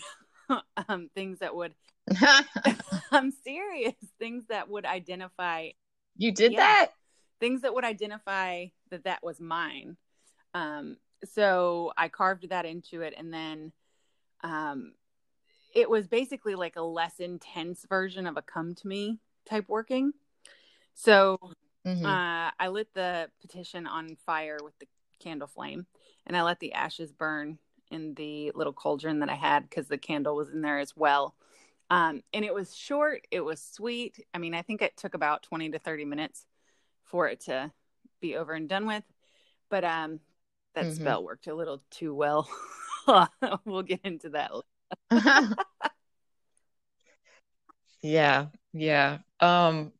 um, 0.88 1.10
things 1.14 1.40
that 1.40 1.54
would. 1.54 1.74
I'm 3.12 3.30
serious. 3.30 3.94
Things 4.18 4.44
that 4.48 4.68
would 4.68 4.84
identify. 4.84 5.70
You 6.16 6.32
did 6.32 6.52
yeah, 6.52 6.58
that. 6.58 6.90
Things 7.40 7.62
that 7.62 7.74
would 7.74 7.84
identify 7.84 8.66
that 8.90 9.04
that 9.04 9.22
was 9.22 9.40
mine. 9.40 9.96
Um, 10.54 10.96
so 11.24 11.92
I 11.96 12.08
carved 12.08 12.48
that 12.50 12.66
into 12.66 13.02
it, 13.02 13.14
and 13.16 13.32
then 13.32 13.72
um, 14.42 14.92
it 15.74 15.88
was 15.88 16.06
basically 16.06 16.54
like 16.54 16.76
a 16.76 16.82
less 16.82 17.20
intense 17.20 17.86
version 17.88 18.26
of 18.26 18.36
a 18.36 18.42
come 18.42 18.74
to 18.76 18.88
me 18.88 19.18
type 19.48 19.64
working. 19.68 20.12
So 20.94 21.38
mm-hmm. 21.86 22.04
uh, 22.04 22.50
I 22.58 22.68
lit 22.68 22.88
the 22.94 23.30
petition 23.40 23.86
on 23.86 24.16
fire 24.26 24.58
with 24.62 24.78
the 24.78 24.86
candle 25.20 25.48
flame 25.48 25.86
and 26.26 26.36
I 26.36 26.42
let 26.42 26.60
the 26.60 26.72
ashes 26.72 27.12
burn 27.12 27.58
in 27.90 28.14
the 28.14 28.52
little 28.54 28.72
cauldron 28.72 29.20
that 29.20 29.28
I 29.28 29.34
had 29.34 29.68
because 29.68 29.88
the 29.88 29.98
candle 29.98 30.36
was 30.36 30.50
in 30.50 30.62
there 30.62 30.78
as 30.78 30.96
well. 30.96 31.34
Um, 31.92 32.22
and 32.32 32.42
it 32.42 32.54
was 32.54 32.74
short, 32.74 33.26
it 33.30 33.42
was 33.42 33.60
sweet. 33.60 34.24
I 34.32 34.38
mean, 34.38 34.54
I 34.54 34.62
think 34.62 34.80
it 34.80 34.96
took 34.96 35.12
about 35.12 35.42
20 35.42 35.72
to 35.72 35.78
30 35.78 36.06
minutes 36.06 36.46
for 37.04 37.28
it 37.28 37.40
to 37.40 37.70
be 38.18 38.34
over 38.34 38.54
and 38.54 38.66
done 38.66 38.86
with. 38.86 39.04
But 39.68 39.84
um, 39.84 40.20
that 40.74 40.86
mm-hmm. 40.86 40.94
spell 40.94 41.22
worked 41.22 41.48
a 41.48 41.54
little 41.54 41.82
too 41.90 42.14
well. 42.14 42.48
we'll 43.66 43.82
get 43.82 44.00
into 44.04 44.30
that 44.30 44.52
yeah, 48.02 48.46
yeah. 48.72 49.18
Um, 49.40 49.92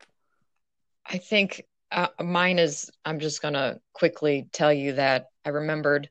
I 1.05 1.19
think 1.19 1.63
uh, 1.91 2.09
mine 2.23 2.59
is. 2.59 2.91
I'm 3.05 3.19
just 3.19 3.43
gonna 3.43 3.81
quickly 3.93 4.49
tell 4.53 4.73
you 4.73 4.95
that 4.95 5.27
I 5.45 5.51
remembered 5.51 6.09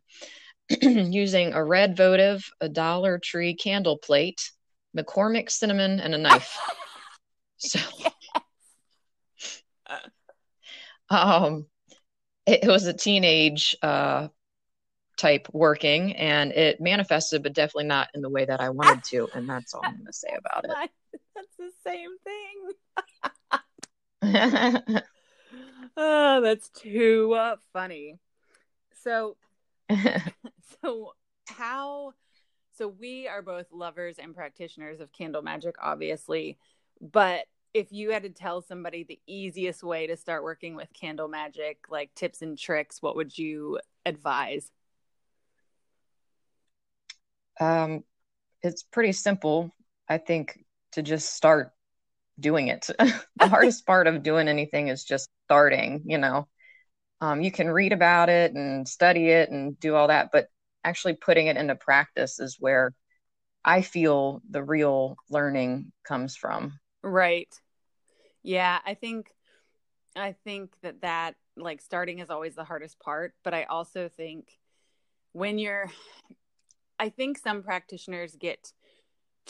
using 0.82 1.54
a 1.54 1.64
red 1.64 1.98
votive, 1.98 2.48
a 2.60 2.70
Dollar 2.70 3.20
Tree 3.20 3.56
candle 3.56 3.98
plate, 3.98 4.52
McCormick 4.98 5.50
cinnamon, 5.50 6.00
and 6.00 6.14
a 6.14 6.18
knife. 6.20 6.58
so, 7.58 7.80
um, 11.10 11.66
it, 12.46 12.64
it 12.64 12.68
was 12.68 12.88
a 12.88 12.94
teenage 12.94 13.76
uh 13.82 14.28
type 15.18 15.48
working 15.52 16.16
and 16.16 16.52
it 16.54 16.82
manifested 16.82 17.44
but 17.44 17.54
definitely 17.54 17.84
not 17.84 18.08
in 18.16 18.22
the 18.22 18.30
way 18.30 18.44
that 18.44 18.60
i 18.60 18.70
wanted 18.70 19.04
to 19.04 19.28
and 19.36 19.48
that's 19.48 19.74
all 19.74 19.82
i'm 19.84 19.94
going 19.94 20.06
to 20.06 20.14
say 20.14 20.30
about 20.36 20.64
it. 20.64 20.72
That's 21.36 21.56
the 21.58 21.72
same 21.84 22.18
thing. 24.24 25.12
Oh 25.98 26.42
that's 26.42 26.70
too 26.70 27.34
uh, 27.34 27.58
funny. 27.74 28.18
So 29.04 29.36
so 30.82 31.14
how 31.48 32.14
so 32.82 32.88
we 33.00 33.28
are 33.28 33.44
both 33.44 33.68
lovers 33.72 34.18
and 34.18 34.34
practitioners 34.34 35.00
of 35.00 35.12
candle 35.12 35.44
magic 35.44 35.76
obviously 35.80 36.58
but 37.00 37.46
if 37.76 37.92
you 37.92 38.10
had 38.10 38.24
to 38.24 38.30
tell 38.30 38.60
somebody 38.60 39.04
the 39.04 39.20
easiest 39.28 39.84
way 39.84 40.08
to 40.08 40.18
start 40.18 40.44
working 40.44 40.76
with 40.76 40.92
candle 40.92 41.28
magic 41.28 41.78
like 41.92 42.10
tips 42.16 42.42
and 42.42 42.58
tricks 42.58 43.00
what 43.00 43.16
would 43.16 43.38
you 43.38 43.80
advise 44.04 44.72
um, 47.60 48.04
it's 48.64 48.82
pretty 48.82 49.12
simple, 49.12 49.70
I 50.10 50.18
think, 50.18 50.66
to 50.94 51.04
just 51.04 51.36
start 51.36 51.72
doing 52.40 52.70
it. 52.70 52.90
the 52.98 53.48
hardest 53.48 53.86
part 53.86 54.08
of 54.08 54.24
doing 54.24 54.48
anything 54.48 54.88
is 54.88 55.04
just 55.04 55.30
starting, 55.46 56.02
you 56.06 56.18
know. 56.18 56.48
Um, 57.20 57.44
you 57.44 57.52
can 57.52 57.70
read 57.70 57.94
about 57.94 58.30
it 58.30 58.54
and 58.54 58.88
study 58.88 59.30
it 59.30 59.52
and 59.52 59.80
do 59.80 59.94
all 59.94 60.08
that, 60.08 60.30
but 60.32 60.48
actually 60.84 61.14
putting 61.14 61.48
it 61.48 61.58
into 61.58 61.76
practice 61.76 62.40
is 62.40 62.58
where 62.60 62.94
I 63.64 63.82
feel 63.82 64.42
the 64.50 64.64
real 64.64 65.18
learning 65.30 65.92
comes 66.04 66.36
from. 66.36 66.80
Right. 67.04 67.54
Yeah, 68.44 68.80
I 68.86 68.96
think 68.96 69.32
I 70.16 70.36
think 70.44 70.74
that 70.82 71.02
that 71.02 71.36
like 71.56 71.82
starting 71.82 72.20
is 72.20 72.30
always 72.30 72.56
the 72.56 72.64
hardest 72.64 73.00
part, 73.00 73.34
but 73.44 73.54
I 73.54 73.64
also 73.64 74.10
think 74.10 74.58
when 75.34 75.58
you're 75.58 75.90
I 77.00 77.10
think 77.10 77.38
some 77.38 77.64
practitioners 77.64 78.36
get 78.36 78.74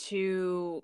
to 0.08 0.82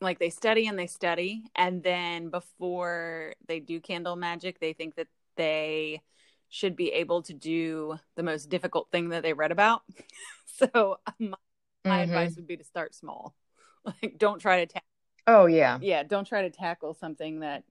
like 0.00 0.18
they 0.18 0.30
study 0.30 0.66
and 0.66 0.78
they 0.78 0.86
study 0.86 1.44
and 1.54 1.82
then 1.82 2.30
before 2.30 3.34
they 3.46 3.60
do 3.60 3.80
candle 3.80 4.16
magic 4.16 4.58
they 4.58 4.72
think 4.72 4.96
that 4.96 5.06
they 5.36 6.02
should 6.54 6.76
be 6.76 6.92
able 6.92 7.22
to 7.22 7.32
do 7.32 7.98
the 8.16 8.22
most 8.22 8.48
difficult 8.48 8.88
thing 8.90 9.08
that 9.08 9.22
they 9.22 9.32
read 9.32 9.50
about 9.50 9.82
so 10.46 10.98
my, 11.18 11.28
my 11.84 11.90
mm-hmm. 11.90 11.92
advice 12.02 12.36
would 12.36 12.46
be 12.46 12.56
to 12.56 12.64
start 12.64 12.94
small 12.94 13.34
like 13.84 14.16
don't 14.18 14.38
try 14.38 14.64
to 14.64 14.72
ta- 14.72 14.80
oh 15.26 15.46
yeah 15.46 15.78
yeah 15.80 16.02
don't 16.02 16.26
try 16.26 16.42
to 16.42 16.50
tackle 16.50 16.94
something 16.94 17.40
that 17.40 17.64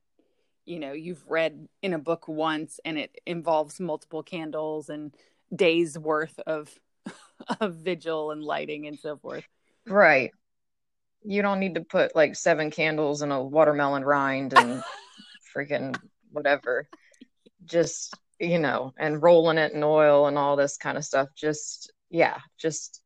you 0.66 0.80
know 0.80 0.94
you've 0.94 1.24
read 1.28 1.68
in 1.82 1.94
a 1.94 2.00
book 2.00 2.28
once 2.28 2.80
and 2.86 2.98
it 2.98 3.16
involves 3.26 3.80
multiple 3.80 4.24
candles 4.24 4.90
and 4.90 5.14
days 5.56 5.98
worth 5.98 6.40
of 6.46 6.70
of 7.60 7.76
vigil 7.76 8.32
and 8.32 8.44
lighting 8.44 8.88
and 8.88 9.00
so 9.00 9.18
forth. 9.18 9.44
Right. 9.88 10.32
You 11.24 11.42
don't 11.42 11.60
need 11.60 11.76
to 11.76 11.82
put 11.82 12.16
like 12.16 12.36
seven 12.36 12.72
candles 12.72 13.22
in 13.22 13.32
a 13.32 13.42
watermelon 13.42 14.04
rind 14.04 14.58
and 14.58 14.84
freaking 15.56 15.96
whatever. 16.32 16.88
Just 17.66 18.14
you 18.44 18.60
know, 18.60 18.94
and 18.98 19.22
rolling 19.22 19.58
it 19.58 19.74
in 19.74 19.84
oil 19.84 20.28
and 20.28 20.38
all 20.38 20.56
this 20.56 20.78
kind 20.78 20.98
of 20.98 21.06
stuff. 21.06 21.30
Just, 21.36 21.92
yeah, 22.10 22.38
just 22.58 23.02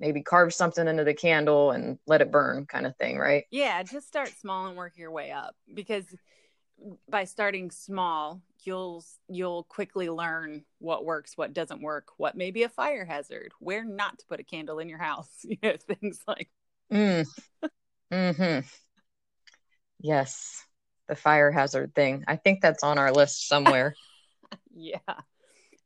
maybe 0.00 0.22
carve 0.22 0.54
something 0.54 0.86
into 0.86 1.04
the 1.04 1.14
candle 1.14 1.70
and 1.72 1.98
let 2.06 2.20
it 2.20 2.30
burn 2.30 2.66
kind 2.66 2.86
of 2.86 2.96
thing, 2.96 3.18
right? 3.18 3.44
Yeah, 3.50 3.82
just 3.82 4.06
start 4.06 4.32
small 4.40 4.66
and 4.66 4.76
work 4.76 4.92
your 4.96 5.10
way 5.10 5.30
up 5.30 5.56
because 5.72 6.06
by 7.08 7.24
starting 7.24 7.70
small, 7.70 8.40
you'll 8.64 9.04
you'll 9.28 9.64
quickly 9.64 10.08
learn 10.08 10.64
what 10.78 11.04
works, 11.04 11.36
what 11.36 11.52
doesn't 11.52 11.82
work, 11.82 12.08
what 12.16 12.36
may 12.36 12.50
be 12.50 12.62
a 12.62 12.68
fire 12.68 13.04
hazard, 13.04 13.52
where 13.58 13.84
not 13.84 14.18
to 14.18 14.26
put 14.26 14.40
a 14.40 14.44
candle 14.44 14.78
in 14.78 14.88
your 14.88 14.98
house, 14.98 15.30
you 15.42 15.56
know, 15.62 15.76
things 15.76 16.20
like. 16.26 16.48
Mm. 16.92 17.26
hmm 18.10 18.58
Yes, 20.00 20.64
the 21.08 21.16
fire 21.16 21.50
hazard 21.50 21.94
thing. 21.94 22.24
I 22.28 22.36
think 22.36 22.60
that's 22.60 22.84
on 22.84 22.98
our 22.98 23.12
list 23.12 23.48
somewhere. 23.48 23.94
Yeah. 24.78 25.14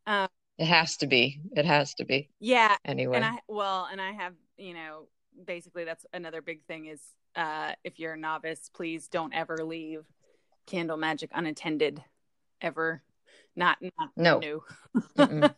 Um, 0.07 0.29
it 0.59 0.67
has 0.67 0.97
to 0.99 1.07
be. 1.07 1.41
It 1.57 1.65
has 1.65 1.95
to 1.95 2.05
be. 2.05 2.31
Yeah. 2.39 2.77
Anyway. 2.85 3.17
And 3.17 3.25
I 3.25 3.39
well, 3.49 3.89
and 3.91 4.01
I 4.01 4.13
have, 4.13 4.35
you 4.57 4.75
know, 4.75 5.09
basically 5.47 5.85
that's 5.85 6.05
another 6.13 6.43
big 6.43 6.63
thing 6.65 6.87
is 6.87 7.01
uh 7.35 7.73
if 7.85 7.99
you're 7.99 8.13
a 8.13 8.19
novice, 8.19 8.71
please 8.73 9.09
don't 9.09 9.35
ever 9.35 9.65
leave 9.65 10.05
candle 10.67 10.97
magic 10.97 11.31
unattended 11.35 12.03
ever. 12.61 13.03
Not, 13.57 13.79
not 13.99 14.11
no. 14.17 14.39
new. 14.39 14.63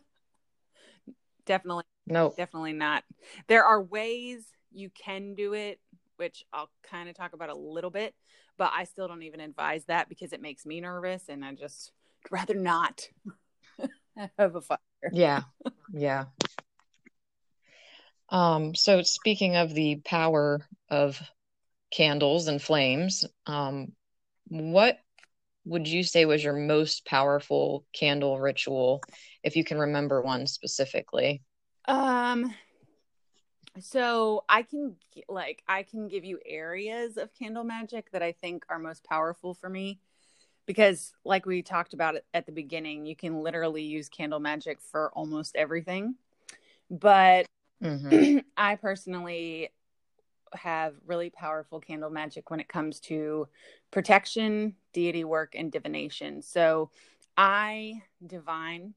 definitely 1.45 1.83
no. 2.07 2.33
Definitely 2.35 2.73
not. 2.73 3.03
There 3.47 3.63
are 3.63 3.81
ways 3.81 4.45
you 4.71 4.89
can 4.89 5.35
do 5.35 5.53
it, 5.53 5.79
which 6.17 6.45
I'll 6.53 6.69
kind 6.83 7.09
of 7.09 7.15
talk 7.15 7.33
about 7.33 7.49
a 7.49 7.55
little 7.55 7.89
bit, 7.89 8.13
but 8.57 8.71
I 8.75 8.83
still 8.83 9.07
don't 9.07 9.23
even 9.23 9.39
advise 9.39 9.85
that 9.85 10.09
because 10.09 10.33
it 10.33 10.41
makes 10.41 10.65
me 10.65 10.81
nervous 10.81 11.23
and 11.29 11.43
I 11.43 11.53
just 11.53 11.91
rather 12.31 12.53
not 12.53 13.09
have 14.37 14.55
a 14.55 14.61
fire. 14.61 14.79
Yeah. 15.11 15.41
Yeah. 15.93 16.25
Um, 18.29 18.75
so 18.75 19.01
speaking 19.03 19.55
of 19.55 19.73
the 19.73 19.97
power 20.03 20.61
of 20.89 21.21
candles 21.91 22.47
and 22.47 22.61
flames, 22.61 23.25
um, 23.45 23.91
what 24.47 24.99
would 25.65 25.87
you 25.87 26.03
say 26.03 26.25
was 26.25 26.43
your 26.43 26.53
most 26.53 27.05
powerful 27.05 27.85
candle 27.93 28.39
ritual, 28.39 29.01
if 29.43 29.55
you 29.55 29.63
can 29.63 29.79
remember 29.79 30.21
one 30.21 30.47
specifically? 30.47 31.41
Um, 31.87 32.53
so 33.79 34.43
I 34.47 34.63
can 34.63 34.95
like 35.27 35.63
I 35.67 35.83
can 35.83 36.07
give 36.07 36.23
you 36.23 36.39
areas 36.45 37.17
of 37.17 37.33
candle 37.33 37.63
magic 37.63 38.11
that 38.11 38.23
I 38.23 38.31
think 38.31 38.63
are 38.69 38.79
most 38.79 39.03
powerful 39.03 39.53
for 39.53 39.69
me 39.69 39.99
because 40.65 41.13
like 41.23 41.45
we 41.45 41.61
talked 41.61 41.93
about 41.93 42.15
at 42.33 42.45
the 42.45 42.51
beginning, 42.51 43.05
you 43.05 43.15
can 43.15 43.41
literally 43.41 43.83
use 43.83 44.09
candle 44.09 44.39
magic 44.39 44.79
for 44.81 45.11
almost 45.13 45.55
everything. 45.55 46.15
But 46.89 47.45
mm-hmm. 47.83 48.39
I 48.57 48.75
personally 48.75 49.69
have 50.53 50.93
really 51.05 51.29
powerful 51.29 51.79
candle 51.79 52.09
magic 52.09 52.49
when 52.49 52.59
it 52.59 52.67
comes 52.67 52.99
to 53.01 53.47
protection, 53.91 54.75
deity 54.93 55.23
work, 55.23 55.53
and 55.55 55.71
divination. 55.71 56.41
So 56.41 56.91
I 57.37 58.01
divine 58.25 58.93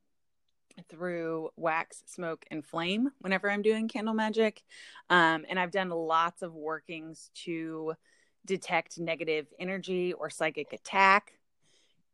through 0.89 1.51
wax, 1.57 2.03
smoke, 2.07 2.45
and 2.51 2.65
flame 2.65 3.11
whenever 3.19 3.51
I'm 3.51 3.63
doing 3.63 3.89
candle 3.89 4.15
magic. 4.15 4.63
Um, 5.11 5.45
and 5.49 5.59
I've 5.59 5.73
done 5.73 5.91
lots 5.91 6.43
of 6.43 6.55
workings 6.55 7.31
to 7.45 7.95
detect 8.47 8.99
negative 8.99 9.47
energy 9.59 10.13
or 10.13 10.31
psychic 10.31 10.73
attack. 10.73 11.38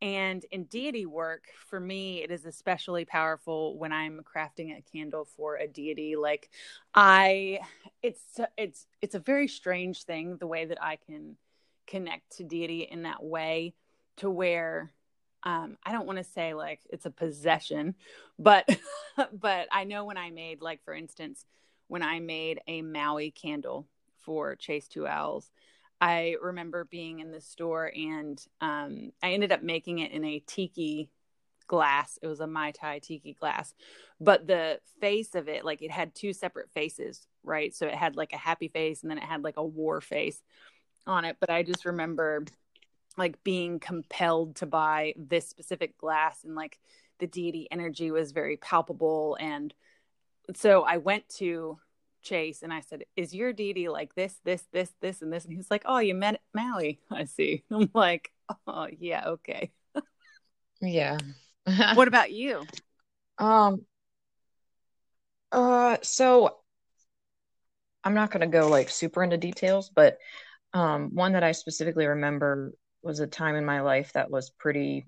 And 0.05 0.45
in 0.51 0.65
deity 0.65 1.07
work, 1.07 1.45
for 1.67 1.81
me, 1.81 2.23
it 2.23 2.31
is 2.31 2.45
especially 2.45 3.07
powerful 3.07 3.79
when 3.79 3.91
I'm 3.91 4.21
crafting 4.23 4.77
a 4.77 4.83
candle 4.83 5.25
for 5.25 5.57
a 5.57 5.67
deity. 5.67 6.15
Like 6.15 6.51
I, 6.95 7.61
it's 8.03 8.39
it's 8.59 8.87
it's 9.01 9.15
a 9.15 9.19
very 9.19 9.49
strange 9.49 10.03
thing 10.03 10.37
the 10.37 10.47
way 10.47 10.67
that 10.67 10.77
I 10.83 10.97
can 10.97 11.39
connect 11.87 12.37
to 12.37 12.45
deity 12.45 12.83
in 12.83 13.05
that 13.05 13.25
way, 13.25 13.73
to 14.19 14.29
where 14.29 14.93
um, 15.43 15.79
I 15.83 15.93
don't 15.93 16.07
want 16.07 16.19
to 16.19 16.25
say 16.25 16.53
like 16.53 16.81
it's 16.91 17.07
a 17.07 17.11
possession, 17.11 17.95
but 18.39 18.69
but 19.33 19.69
I 19.73 19.85
know 19.85 20.05
when 20.05 20.19
I 20.19 20.29
made 20.29 20.61
like 20.61 20.85
for 20.85 20.93
instance 20.93 21.47
when 21.89 22.03
I 22.03 22.21
made 22.21 22.61
a 22.67 22.83
Maui 22.83 23.31
candle 23.31 23.87
for 24.21 24.55
Chase 24.55 24.87
Two 24.87 25.07
Owls, 25.07 25.51
I 26.01 26.37
remember 26.43 26.85
being 26.85 27.21
in 27.21 27.31
the 27.31 27.41
store 27.41 27.91
and 27.95 28.43
um, 28.61 29.13
I 29.23 29.33
ended 29.33 29.53
up 29.53 29.63
making 29.63 30.01
it 30.01 30.13
in 30.13 30.25
a 30.25 30.43
tiki 30.47 31.11
glass. 31.67 32.19
It 32.21 32.27
was 32.27 32.41
a 32.41 32.47
Mai 32.47 32.73
Tai 32.73 32.99
tiki 32.99 33.35
glass, 33.35 33.75
but 34.21 34.47
the 34.47 34.81
face 35.01 35.35
of 35.35 35.49
it, 35.49 35.65
like 35.65 35.83
it 35.83 35.91
had 35.91 36.15
two 36.15 36.33
separate 36.33 36.71
faces, 36.73 37.27
right? 37.43 37.75
So 37.75 37.87
it 37.87 37.95
had 37.95 38.17
like 38.17 38.33
a 38.33 38.39
happy 38.39 38.69
face 38.69 39.03
and 39.03 39.11
then 39.11 39.19
it 39.19 39.25
had 39.25 39.43
like 39.43 39.57
a 39.57 39.65
war 39.65 40.01
face 40.01 40.43
on 41.07 41.25
it. 41.25 41.37
But 41.41 41.51
I 41.51 41.63
just 41.63 41.85
remember 41.85 42.45
like 43.17 43.43
being 43.45 43.79
compelled 43.79 44.57
to 44.57 44.67
buy 44.67 45.15
this 45.17 45.49
specific 45.49 45.97
glass 45.99 46.45
and 46.45 46.55
like 46.55 46.79
the 47.19 47.27
deity 47.27 47.69
energy 47.71 48.11
was 48.11 48.33
very 48.33 48.57
palpable 48.57 49.37
and 49.41 49.73
so 50.55 50.83
i 50.83 50.97
went 50.97 51.29
to 51.29 51.79
chase 52.25 52.63
and 52.63 52.73
i 52.73 52.81
said 52.81 53.05
is 53.17 53.35
your 53.35 53.53
deity 53.53 53.89
like 53.89 54.15
this 54.15 54.35
this 54.45 54.65
this 54.73 54.91
this 55.01 55.23
and 55.23 55.33
this? 55.33 55.45
And 55.45 55.55
he's 55.55 55.71
like 55.71 55.83
oh 55.87 55.99
you 55.99 56.15
met 56.15 56.41
maui 56.55 56.99
i 57.11 57.25
see. 57.25 57.63
I'm 57.71 57.91
like 57.95 58.33
oh 58.67 58.89
yeah 58.99 59.29
okay. 59.29 59.71
Yeah. 60.81 61.19
What 61.95 62.09
about 62.09 62.33
you? 62.33 62.65
Um 63.39 63.85
uh 65.53 65.99
so 66.03 66.57
i'm 68.03 68.15
not 68.15 68.31
going 68.31 68.41
to 68.41 68.47
go 68.47 68.69
like 68.69 68.91
super 68.91 69.23
into 69.23 69.37
details 69.37 69.89
but 69.95 70.19
um 70.73 71.15
one 71.15 71.33
that 71.33 71.45
i 71.45 71.53
specifically 71.53 72.07
remember 72.07 72.73
was 73.03 73.21
a 73.21 73.27
time 73.27 73.55
in 73.55 73.65
my 73.65 73.81
life 73.81 74.13
that 74.15 74.31
was 74.31 74.51
pretty 74.51 75.05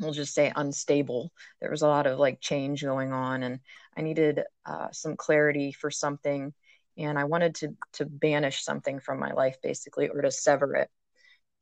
we'll 0.00 0.12
just 0.12 0.34
say 0.34 0.52
unstable. 0.54 1.30
There 1.60 1.70
was 1.70 1.82
a 1.82 1.88
lot 1.88 2.06
of 2.06 2.18
like 2.18 2.40
change 2.40 2.82
going 2.82 3.12
on 3.12 3.42
and 3.42 3.60
i 3.96 4.00
needed 4.00 4.42
uh, 4.64 4.88
some 4.92 5.16
clarity 5.16 5.72
for 5.72 5.90
something 5.90 6.52
and 6.96 7.18
i 7.18 7.24
wanted 7.24 7.54
to 7.56 7.76
to 7.92 8.06
banish 8.06 8.64
something 8.64 9.00
from 9.00 9.18
my 9.18 9.32
life 9.32 9.56
basically 9.62 10.08
or 10.08 10.22
to 10.22 10.30
sever 10.30 10.74
it. 10.76 10.90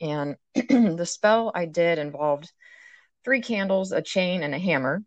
And 0.01 0.37
the 0.55 1.07
spell 1.07 1.53
i 1.55 1.67
did 1.67 1.99
involved 1.99 2.53
three 3.25 3.43
candles 3.43 3.93
a 3.93 4.01
chain 4.01 4.43
and 4.43 4.55
a 4.55 4.59
hammer. 4.59 5.03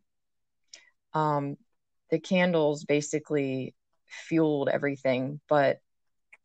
Um, 1.13 1.57
the 2.09 2.19
candles 2.19 2.83
basically 2.83 3.73
fueled 4.05 4.69
everything 4.69 5.39
but 5.47 5.79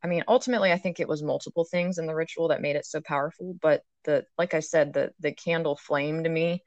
I 0.07 0.09
mean, 0.09 0.23
ultimately, 0.29 0.71
I 0.71 0.77
think 0.77 1.01
it 1.01 1.07
was 1.07 1.21
multiple 1.21 1.65
things 1.65 1.97
in 1.97 2.05
the 2.05 2.15
ritual 2.15 2.47
that 2.47 2.61
made 2.61 2.77
it 2.77 2.85
so 2.85 3.01
powerful. 3.01 3.57
But 3.61 3.81
the, 4.05 4.25
like 4.37 4.53
I 4.53 4.61
said, 4.61 4.93
the 4.93 5.11
the 5.19 5.33
candle 5.33 5.75
flame 5.75 6.23
to 6.23 6.29
me 6.29 6.63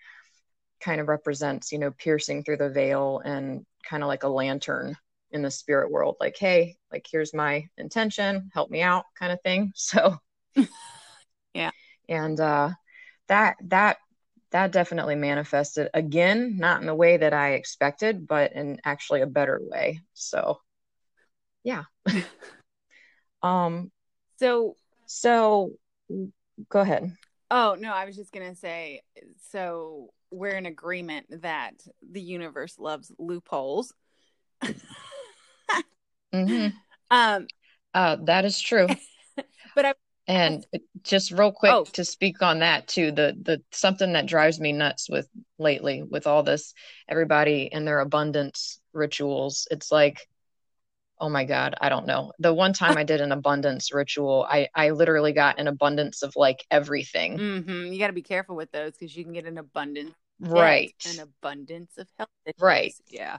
kind 0.78 1.00
of 1.00 1.08
represents, 1.08 1.72
you 1.72 1.78
know, 1.78 1.90
piercing 1.90 2.44
through 2.44 2.58
the 2.58 2.68
veil 2.68 3.22
and 3.24 3.64
kind 3.82 4.02
of 4.02 4.08
like 4.08 4.24
a 4.24 4.28
lantern 4.28 4.94
in 5.30 5.40
the 5.40 5.50
spirit 5.50 5.90
world. 5.90 6.16
Like, 6.20 6.36
hey, 6.36 6.76
like 6.92 7.06
here's 7.10 7.32
my 7.32 7.66
intention, 7.78 8.50
help 8.52 8.70
me 8.70 8.82
out, 8.82 9.06
kind 9.18 9.32
of 9.32 9.40
thing. 9.40 9.72
So, 9.74 10.18
yeah, 11.54 11.70
and 12.10 12.38
uh, 12.38 12.72
that 13.28 13.56
that 13.68 13.96
that 14.50 14.70
definitely 14.70 15.14
manifested 15.14 15.88
again, 15.94 16.58
not 16.58 16.82
in 16.82 16.86
the 16.86 16.94
way 16.94 17.16
that 17.16 17.32
I 17.32 17.52
expected, 17.52 18.26
but 18.28 18.52
in 18.52 18.82
actually 18.84 19.22
a 19.22 19.26
better 19.26 19.58
way. 19.62 20.00
So, 20.12 20.60
yeah. 21.64 21.84
Um, 23.42 23.90
so, 24.38 24.76
so 25.06 25.72
go 26.68 26.80
ahead. 26.80 27.12
Oh, 27.50 27.76
no, 27.78 27.92
I 27.92 28.04
was 28.04 28.16
just 28.16 28.32
going 28.32 28.48
to 28.48 28.54
say 28.54 29.02
so 29.50 30.10
we're 30.30 30.56
in 30.56 30.66
agreement 30.66 31.42
that 31.42 31.72
the 32.08 32.20
universe 32.20 32.78
loves 32.78 33.12
loopholes. 33.18 33.92
mm-hmm. 36.32 36.68
Um, 37.12 37.48
uh, 37.92 38.18
that 38.26 38.44
is 38.44 38.60
true. 38.60 38.86
but 39.74 39.84
I, 39.84 39.94
and 40.28 40.64
just 41.02 41.32
real 41.32 41.50
quick 41.50 41.72
oh. 41.72 41.84
to 41.94 42.04
speak 42.04 42.40
on 42.40 42.60
that 42.60 42.86
too, 42.86 43.10
the 43.10 43.36
the 43.42 43.60
something 43.72 44.12
that 44.12 44.26
drives 44.26 44.60
me 44.60 44.70
nuts 44.70 45.10
with 45.10 45.28
lately 45.58 46.04
with 46.04 46.28
all 46.28 46.44
this 46.44 46.72
everybody 47.08 47.72
and 47.72 47.84
their 47.84 47.98
abundance 47.98 48.78
rituals. 48.92 49.66
It's 49.72 49.90
like 49.90 50.28
oh 51.20 51.28
my 51.28 51.44
god 51.44 51.74
i 51.80 51.88
don't 51.88 52.06
know. 52.06 52.32
The 52.38 52.52
one 52.52 52.72
time 52.72 52.96
i 52.96 53.04
did 53.12 53.20
an 53.20 53.32
abundance 53.32 53.92
ritual 53.92 54.46
i 54.48 54.68
i 54.74 54.90
literally 54.90 55.32
got 55.32 55.58
an 55.58 55.68
abundance 55.68 56.22
of 56.22 56.34
like 56.36 56.64
everything. 56.70 57.38
Mm-hmm. 57.38 57.92
you 57.92 57.98
got 57.98 58.08
to 58.08 58.12
be 58.12 58.22
careful 58.22 58.56
with 58.56 58.70
those 58.72 58.92
because 58.92 59.16
you 59.16 59.24
can 59.24 59.32
get 59.32 59.46
an 59.46 59.58
abundance 59.58 60.14
right. 60.40 60.94
an 61.14 61.20
abundance 61.20 61.98
of 61.98 62.08
health 62.18 62.30
right. 62.58 62.94
yeah. 63.08 63.38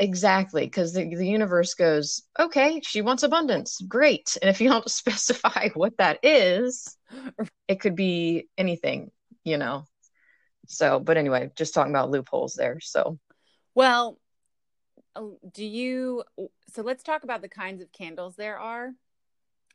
Exactly 0.00 0.64
because 0.64 0.92
the, 0.92 1.12
the 1.12 1.26
universe 1.26 1.74
goes 1.74 2.22
okay 2.38 2.80
she 2.84 3.02
wants 3.02 3.24
abundance 3.24 3.80
great. 3.88 4.36
And 4.40 4.48
if 4.48 4.60
you 4.60 4.68
don't 4.68 4.88
specify 5.02 5.70
what 5.74 5.96
that 5.98 6.20
is 6.22 6.96
it 7.68 7.80
could 7.80 7.96
be 7.96 8.48
anything 8.56 9.10
you 9.48 9.56
know? 9.56 9.86
So, 10.68 11.00
but 11.00 11.16
anyway, 11.16 11.50
just 11.56 11.74
talking 11.74 11.92
about 11.92 12.10
loopholes 12.10 12.54
there. 12.54 12.78
So, 12.80 13.18
well, 13.74 14.18
do 15.52 15.64
you? 15.64 16.24
So 16.72 16.82
let's 16.82 17.02
talk 17.02 17.24
about 17.24 17.42
the 17.42 17.48
kinds 17.48 17.82
of 17.82 17.92
candles 17.92 18.36
there 18.36 18.58
are 18.58 18.92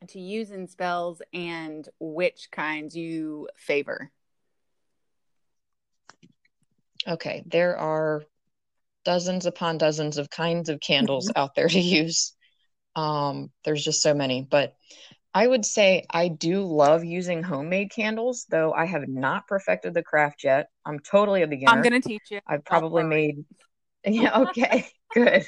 to 0.09 0.19
use 0.19 0.51
in 0.51 0.67
spells 0.67 1.21
and 1.33 1.87
which 1.99 2.49
kinds 2.51 2.95
you 2.95 3.47
favor. 3.55 4.11
Okay, 7.07 7.43
there 7.45 7.77
are 7.77 8.23
dozens 9.03 9.45
upon 9.45 9.77
dozens 9.77 10.17
of 10.17 10.29
kinds 10.29 10.69
of 10.69 10.79
candles 10.79 11.31
out 11.35 11.55
there 11.55 11.67
to 11.67 11.79
use. 11.79 12.33
Um, 12.95 13.51
there's 13.65 13.83
just 13.83 14.01
so 14.01 14.13
many, 14.13 14.47
but 14.49 14.75
I 15.33 15.47
would 15.47 15.65
say 15.65 16.05
I 16.09 16.27
do 16.27 16.63
love 16.63 17.03
using 17.03 17.41
homemade 17.41 17.91
candles, 17.91 18.45
though 18.49 18.71
I 18.71 18.85
have 18.85 19.07
not 19.07 19.47
perfected 19.47 19.93
the 19.93 20.03
craft 20.03 20.43
yet. 20.43 20.67
I'm 20.85 20.99
totally 20.99 21.41
a 21.41 21.47
beginner. 21.47 21.71
I'm 21.71 21.81
going 21.81 21.99
to 21.99 22.07
teach 22.07 22.29
you. 22.29 22.39
I've 22.45 22.63
probably 22.63 23.03
made, 23.03 23.43
yeah, 24.05 24.41
okay, 24.41 24.85
good. 25.13 25.45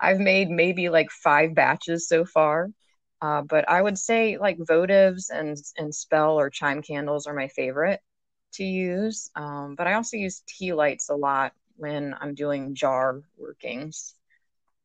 I've 0.00 0.18
made 0.18 0.50
maybe 0.50 0.88
like 0.88 1.10
five 1.10 1.54
batches 1.54 2.08
so 2.08 2.24
far. 2.24 2.70
Uh, 3.20 3.42
but 3.42 3.68
I 3.68 3.80
would 3.80 3.98
say 3.98 4.36
like 4.36 4.58
votives 4.58 5.26
and 5.32 5.56
and 5.76 5.94
spell 5.94 6.38
or 6.38 6.50
chime 6.50 6.82
candles 6.82 7.26
are 7.26 7.34
my 7.34 7.46
favorite 7.48 8.00
to 8.54 8.64
use. 8.64 9.30
Um, 9.36 9.76
but 9.76 9.86
I 9.86 9.94
also 9.94 10.16
use 10.16 10.42
tea 10.46 10.72
lights 10.72 11.08
a 11.08 11.14
lot 11.14 11.52
when 11.76 12.14
I'm 12.20 12.34
doing 12.34 12.74
jar 12.74 13.20
workings. 13.36 14.14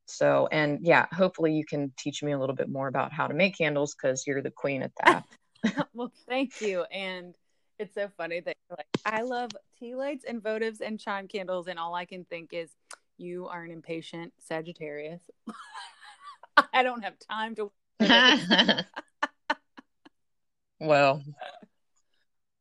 So, 0.05 0.47
and 0.51 0.79
yeah, 0.83 1.05
hopefully 1.11 1.53
you 1.53 1.65
can 1.65 1.91
teach 1.97 2.23
me 2.23 2.31
a 2.31 2.39
little 2.39 2.55
bit 2.55 2.69
more 2.69 2.87
about 2.87 3.11
how 3.11 3.27
to 3.27 3.33
make 3.33 3.57
candles 3.57 3.93
because 3.93 4.25
you're 4.25 4.41
the 4.41 4.51
queen 4.51 4.81
at 4.83 4.91
that. 5.03 5.23
well, 5.93 6.11
thank 6.29 6.61
you. 6.61 6.83
And 6.91 7.35
it's 7.77 7.93
so 7.93 8.07
funny 8.15 8.39
that 8.39 8.55
you're 8.69 8.77
like, 8.77 8.87
I 9.05 9.23
love 9.23 9.51
tea 9.77 9.95
lights 9.95 10.23
and 10.25 10.41
votives 10.41 10.79
and 10.79 10.99
chime 10.99 11.27
candles. 11.27 11.67
And 11.67 11.77
all 11.77 11.93
I 11.93 12.05
can 12.05 12.23
think 12.25 12.53
is, 12.53 12.69
you 13.17 13.47
are 13.47 13.63
an 13.63 13.71
impatient 13.71 14.33
Sagittarius. 14.39 15.21
I 16.73 16.83
don't 16.83 17.03
have 17.03 17.15
time 17.19 17.55
to. 17.55 17.71
well, 20.79 21.23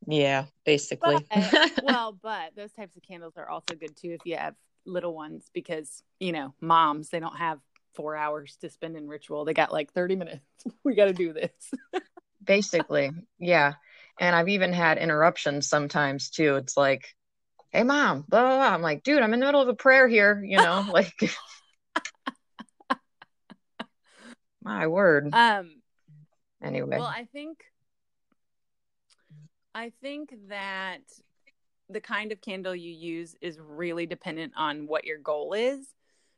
yeah, 0.07 0.47
basically. 0.65 1.27
But, 1.35 1.73
well, 1.83 2.19
but 2.23 2.55
those 2.57 2.73
types 2.73 2.97
of 2.97 3.03
candles 3.03 3.35
are 3.37 3.49
also 3.49 3.75
good 3.75 3.97
too 3.97 4.11
if 4.11 4.21
you 4.25 4.37
have 4.37 4.55
little 4.85 5.15
ones 5.15 5.51
because, 5.53 6.03
you 6.21 6.33
know, 6.33 6.55
moms, 6.61 7.09
they 7.09 7.21
don't 7.21 7.37
have 7.37 7.59
four 7.95 8.17
hours 8.17 8.57
to 8.61 8.71
spend 8.71 8.97
in 8.97 9.09
ritual. 9.09 9.45
They 9.45 9.55
got 9.55 9.73
like 9.73 9.93
30 9.93 10.17
minutes. 10.17 10.45
we 10.85 10.95
got 10.95 11.07
to 11.07 11.13
do 11.13 11.33
this. 11.33 11.51
basically. 12.45 13.11
Yeah. 13.39 13.75
And 14.21 14.35
I've 14.35 14.49
even 14.49 14.73
had 14.73 14.99
interruptions 14.99 15.69
sometimes 15.69 16.31
too. 16.31 16.57
It's 16.57 16.77
like, 16.77 17.15
hey, 17.71 17.83
mom, 17.83 18.25
blah, 18.29 18.43
blah, 18.43 18.57
blah. 18.57 18.75
I'm 18.75 18.83
like, 18.83 19.03
dude, 19.03 19.23
I'm 19.23 19.35
in 19.35 19.41
the 19.41 19.47
middle 19.47 19.61
of 19.61 19.69
a 19.69 19.75
prayer 19.75 20.09
here, 20.09 20.43
you 20.45 20.57
know, 20.57 20.87
like, 20.93 21.15
my 24.63 24.87
word. 24.87 25.31
Um, 25.33 25.83
anyway. 26.63 26.99
Well, 26.99 27.07
I 27.07 27.27
think 27.33 27.59
I 29.75 29.93
think 30.01 30.35
that 30.49 31.03
the 31.91 32.01
kind 32.01 32.33
of 32.33 32.41
candle 32.41 32.75
you 32.75 32.91
use 32.91 33.37
is 33.43 33.59
really 33.61 34.07
dependent 34.07 34.55
on 34.57 34.87
what 34.87 35.05
your 35.05 35.19
goal 35.19 35.53
is. 35.53 35.87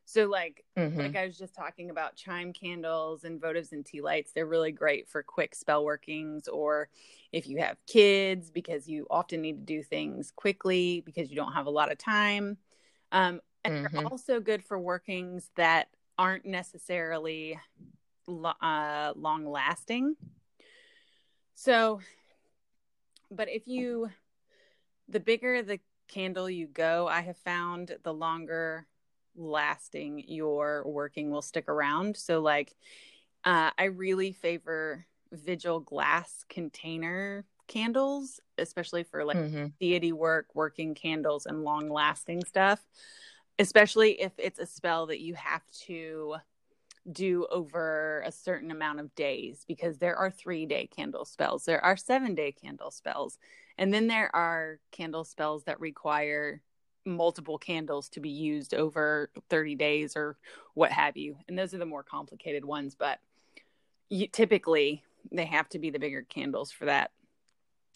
So 0.08 0.24
like 0.24 0.64
mm-hmm. 0.74 0.98
like 0.98 1.16
I 1.16 1.26
was 1.26 1.36
just 1.36 1.54
talking 1.54 1.90
about 1.90 2.16
chime 2.16 2.54
candles 2.54 3.24
and 3.24 3.38
votives 3.38 3.72
and 3.72 3.84
tea 3.84 4.00
lights, 4.00 4.32
they're 4.32 4.46
really 4.46 4.72
great 4.72 5.06
for 5.06 5.22
quick 5.22 5.54
spell 5.54 5.84
workings 5.84 6.48
or 6.48 6.88
if 7.30 7.46
you 7.46 7.58
have 7.58 7.76
kids 7.86 8.50
because 8.50 8.88
you 8.88 9.06
often 9.10 9.42
need 9.42 9.58
to 9.58 9.74
do 9.74 9.82
things 9.82 10.32
quickly 10.34 11.02
because 11.04 11.28
you 11.28 11.36
don't 11.36 11.52
have 11.52 11.66
a 11.66 11.70
lot 11.70 11.92
of 11.92 11.98
time. 11.98 12.56
Um, 13.12 13.42
and 13.64 13.84
mm-hmm. 13.84 13.96
they're 13.98 14.06
also 14.06 14.40
good 14.40 14.64
for 14.64 14.78
workings 14.78 15.50
that 15.56 15.88
aren't 16.16 16.46
necessarily 16.46 17.60
uh, 18.26 19.12
long 19.14 19.44
lasting. 19.44 20.16
So 21.54 22.00
but 23.30 23.50
if 23.50 23.68
you 23.68 24.08
the 25.06 25.20
bigger 25.20 25.62
the 25.62 25.80
candle 26.08 26.48
you 26.48 26.66
go, 26.66 27.06
I 27.08 27.20
have 27.20 27.36
found 27.36 27.94
the 28.04 28.14
longer 28.14 28.86
lasting 29.38 30.24
your 30.26 30.82
working 30.84 31.30
will 31.30 31.42
stick 31.42 31.68
around. 31.68 32.16
So 32.16 32.40
like 32.40 32.74
uh, 33.44 33.70
I 33.78 33.84
really 33.84 34.32
favor 34.32 35.06
vigil 35.32 35.80
glass 35.80 36.44
container 36.48 37.44
candles, 37.66 38.40
especially 38.56 39.04
for 39.04 39.24
like 39.24 39.36
mm-hmm. 39.36 39.66
deity 39.80 40.12
work, 40.12 40.46
working 40.54 40.94
candles 40.94 41.46
and 41.46 41.62
long 41.62 41.88
lasting 41.88 42.44
stuff. 42.44 42.84
Especially 43.60 44.20
if 44.20 44.32
it's 44.38 44.58
a 44.58 44.66
spell 44.66 45.06
that 45.06 45.20
you 45.20 45.34
have 45.34 45.62
to 45.86 46.36
do 47.10 47.46
over 47.50 48.22
a 48.26 48.30
certain 48.32 48.70
amount 48.70 49.00
of 49.00 49.14
days 49.14 49.64
because 49.66 49.98
there 49.98 50.16
are 50.16 50.30
three 50.30 50.66
day 50.66 50.86
candle 50.86 51.24
spells, 51.24 51.64
there 51.64 51.84
are 51.84 51.96
seven 51.96 52.34
day 52.34 52.52
candle 52.52 52.90
spells, 52.90 53.38
and 53.76 53.92
then 53.92 54.06
there 54.06 54.34
are 54.34 54.78
candle 54.92 55.24
spells 55.24 55.64
that 55.64 55.80
require 55.80 56.62
multiple 57.08 57.58
candles 57.58 58.08
to 58.10 58.20
be 58.20 58.28
used 58.28 58.74
over 58.74 59.30
30 59.50 59.74
days 59.74 60.16
or 60.16 60.36
what 60.74 60.92
have 60.92 61.16
you. 61.16 61.36
And 61.48 61.58
those 61.58 61.74
are 61.74 61.78
the 61.78 61.86
more 61.86 62.02
complicated 62.02 62.64
ones, 62.64 62.94
but 62.94 63.18
you, 64.08 64.26
typically 64.28 65.02
they 65.32 65.46
have 65.46 65.68
to 65.70 65.78
be 65.78 65.90
the 65.90 65.98
bigger 65.98 66.22
candles 66.22 66.70
for 66.70 66.86
that. 66.86 67.10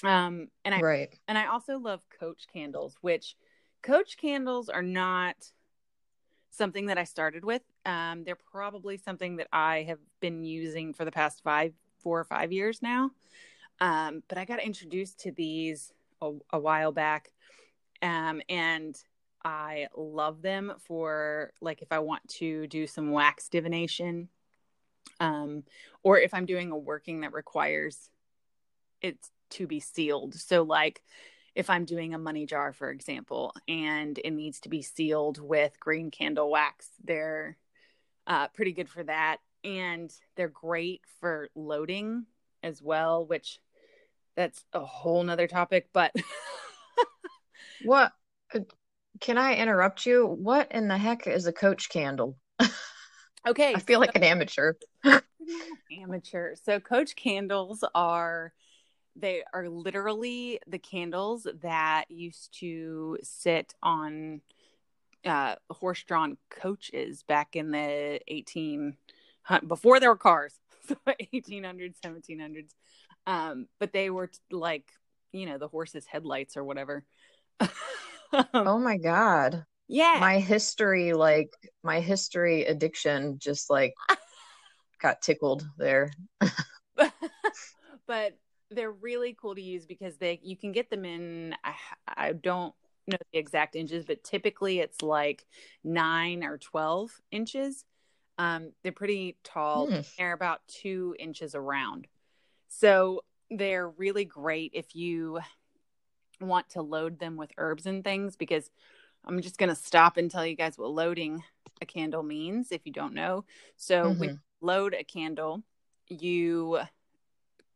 Um, 0.05 0.49
and 0.65 0.75
I 0.75 0.81
right. 0.81 1.19
and 1.29 1.39
I 1.39 1.47
also 1.47 1.79
love 1.79 2.03
coach 2.19 2.47
candles, 2.53 2.97
which 3.03 3.37
coach 3.83 4.17
candles 4.17 4.69
are 4.69 4.83
not 4.83 5.37
something 6.51 6.87
that 6.87 6.99
I 6.99 7.05
started 7.05 7.45
with. 7.45 7.63
Um, 7.87 8.25
they're 8.25 8.37
probably 8.37 8.99
something 8.99 9.37
that 9.37 9.49
I 9.53 9.85
have 9.89 9.99
been 10.21 10.45
using 10.45 10.93
for 10.93 11.05
the 11.05 11.13
past 11.13 11.43
five, 11.43 11.73
four 11.99 12.19
or 12.21 12.25
five 12.25 12.53
years 12.53 12.83
now. 12.83 13.11
Um, 13.81 14.23
but 14.29 14.39
I 14.39 14.45
got 14.45 14.63
introduced 14.63 15.21
to 15.21 15.33
these 15.33 15.93
a, 16.21 16.33
a 16.53 16.59
while 16.59 16.93
back, 16.93 17.33
um, 18.03 18.43
and 18.49 18.97
I 19.45 19.89
love 19.97 20.43
them 20.43 20.73
for 20.79 21.53
like 21.61 21.83
if 21.83 21.93
I 21.93 22.01
want 22.01 22.29
to 22.29 22.67
do 22.67 22.87
some 22.87 23.11
wax 23.11 23.49
divination, 23.49 24.29
um, 25.21 25.65
or 26.03 26.19
if 26.19 26.35
I'm 26.35 26.47
doing 26.47 26.71
a 26.71 26.77
working 26.77 27.21
that 27.21 27.33
requires 27.33 28.11
it 29.01 29.19
to 29.51 29.67
be 29.67 29.81
sealed. 29.81 30.35
So 30.35 30.63
like 30.63 31.03
if 31.55 31.69
I'm 31.69 31.85
doing 31.85 32.15
a 32.15 32.19
money 32.19 32.47
jar, 32.47 32.73
for 32.73 32.91
example, 32.91 33.53
and 33.69 34.19
it 34.25 34.31
needs 34.31 34.61
to 34.61 34.69
be 34.69 34.83
sealed 34.83 35.39
with 35.39 35.79
green 35.79 36.11
candle 36.11 36.51
wax, 36.51 36.89
they're 37.05 37.57
uh, 38.27 38.49
pretty 38.49 38.73
good 38.73 38.89
for 38.89 39.03
that. 39.05 39.39
And 39.65 40.13
they're 40.37 40.49
great 40.49 41.03
for 41.21 41.49
loading 41.55 42.27
as 42.63 42.83
well, 42.83 43.25
which 43.27 43.61
that's 44.35 44.65
a 44.73 44.81
whole 44.81 45.23
nother 45.23 45.47
topic. 45.47 45.89
But 45.93 46.15
what 47.85 48.13
uh, 48.55 48.61
can 49.21 49.39
I 49.39 49.57
interrupt 49.57 50.07
you? 50.07 50.27
What 50.27 50.73
in 50.73 50.89
the 50.89 50.99
heck 50.99 51.27
is 51.27 51.47
a 51.47 51.53
coach 51.53 51.89
candle? 51.89 52.37
okay. 53.47 53.75
I 53.75 53.79
feel 53.79 54.01
like 54.01 54.17
an 54.17 54.25
amateur. 54.25 54.75
amateur. 55.93 56.55
So, 56.57 56.81
coach 56.81 57.15
candles 57.17 57.85
are 57.95 58.53
they 59.15 59.43
are 59.53 59.69
literally 59.69 60.61
the 60.67 60.79
candles 60.79 61.47
that 61.63 62.07
used 62.09 62.59
to 62.61 63.19
sit 63.23 63.75
on 63.83 64.41
uh, 65.25 65.57
horse 65.71 66.03
drawn 66.03 66.37
coaches 66.51 67.23
back 67.23 67.55
in 67.55 67.71
the 67.71 68.21
18 68.27 68.97
before 69.67 70.01
there 70.01 70.09
were 70.09 70.17
cars 70.17 70.55
so 70.89 70.97
1800s 71.07 71.95
1700s 72.05 72.71
um, 73.27 73.67
but 73.79 73.93
they 73.93 74.11
were 74.11 74.31
like 74.51 74.91
you 75.33 75.47
know 75.47 75.59
the 75.59 75.69
horse's 75.69 76.07
headlights 76.07 76.57
or 76.57 76.65
whatever 76.65 77.05
oh 78.55 78.79
my 78.79 78.97
god. 78.97 79.65
Yeah. 79.89 80.17
My 80.21 80.39
history 80.39 81.13
like 81.13 81.51
my 81.83 82.01
history 82.01 82.65
addiction 82.65 83.39
just 83.39 83.71
like 83.71 83.95
got 85.01 85.23
tickled 85.23 85.67
there. 85.79 86.13
But 88.07 88.37
they're 88.71 88.91
really 88.91 89.37
cool 89.41 89.55
to 89.55 89.63
use 89.63 89.87
because 89.87 90.17
they 90.17 90.41
you 90.43 90.57
can 90.57 90.73
get 90.73 90.91
them 90.91 91.05
in 91.05 91.55
I, 91.65 91.75
I 92.09 92.33
don't 92.33 92.75
know 93.07 93.17
the 93.33 93.39
exact 93.39 93.77
inches 93.77 94.05
but 94.05 94.25
typically 94.25 94.81
it's 94.81 95.03
like 95.03 95.47
9 95.85 96.43
or 96.45 96.59
12 96.59 97.11
inches. 97.31 97.85
Um 98.39 98.73
they're 98.83 98.93
pretty 98.93 99.37
tall. 99.45 99.89
Mm. 99.89 100.07
they're 100.19 100.33
about 100.33 100.61
2 100.69 101.15
inches 101.19 101.55
around. 101.55 102.07
So 102.69 103.23
they're 103.51 103.89
really 103.89 104.25
great 104.25 104.73
if 104.75 104.95
you 104.95 105.39
want 106.43 106.71
to 106.71 106.83
load 106.83 107.19
them 107.19 107.37
with 107.37 107.53
herbs 107.59 107.87
and 107.87 108.05
things 108.05 108.37
because 108.37 108.71
I'm 109.25 109.41
just 109.41 109.59
going 109.59 109.69
to 109.69 109.75
stop 109.75 110.17
and 110.17 110.31
tell 110.31 110.47
you 110.47 110.57
guys 110.57 110.77
what 110.77 110.91
loading 110.91 111.43
a 111.81 111.87
candle 111.87 112.23
means 112.23 112.73
if 112.73 112.83
you 112.85 112.93
don't 112.93 113.15
know. 113.15 113.45
So 113.77 114.05
mm-hmm. 114.05 114.19
when 114.19 114.29
you 114.31 114.39
load 114.61 114.95
a 114.95 115.05
candle, 115.05 115.63
you 116.09 116.81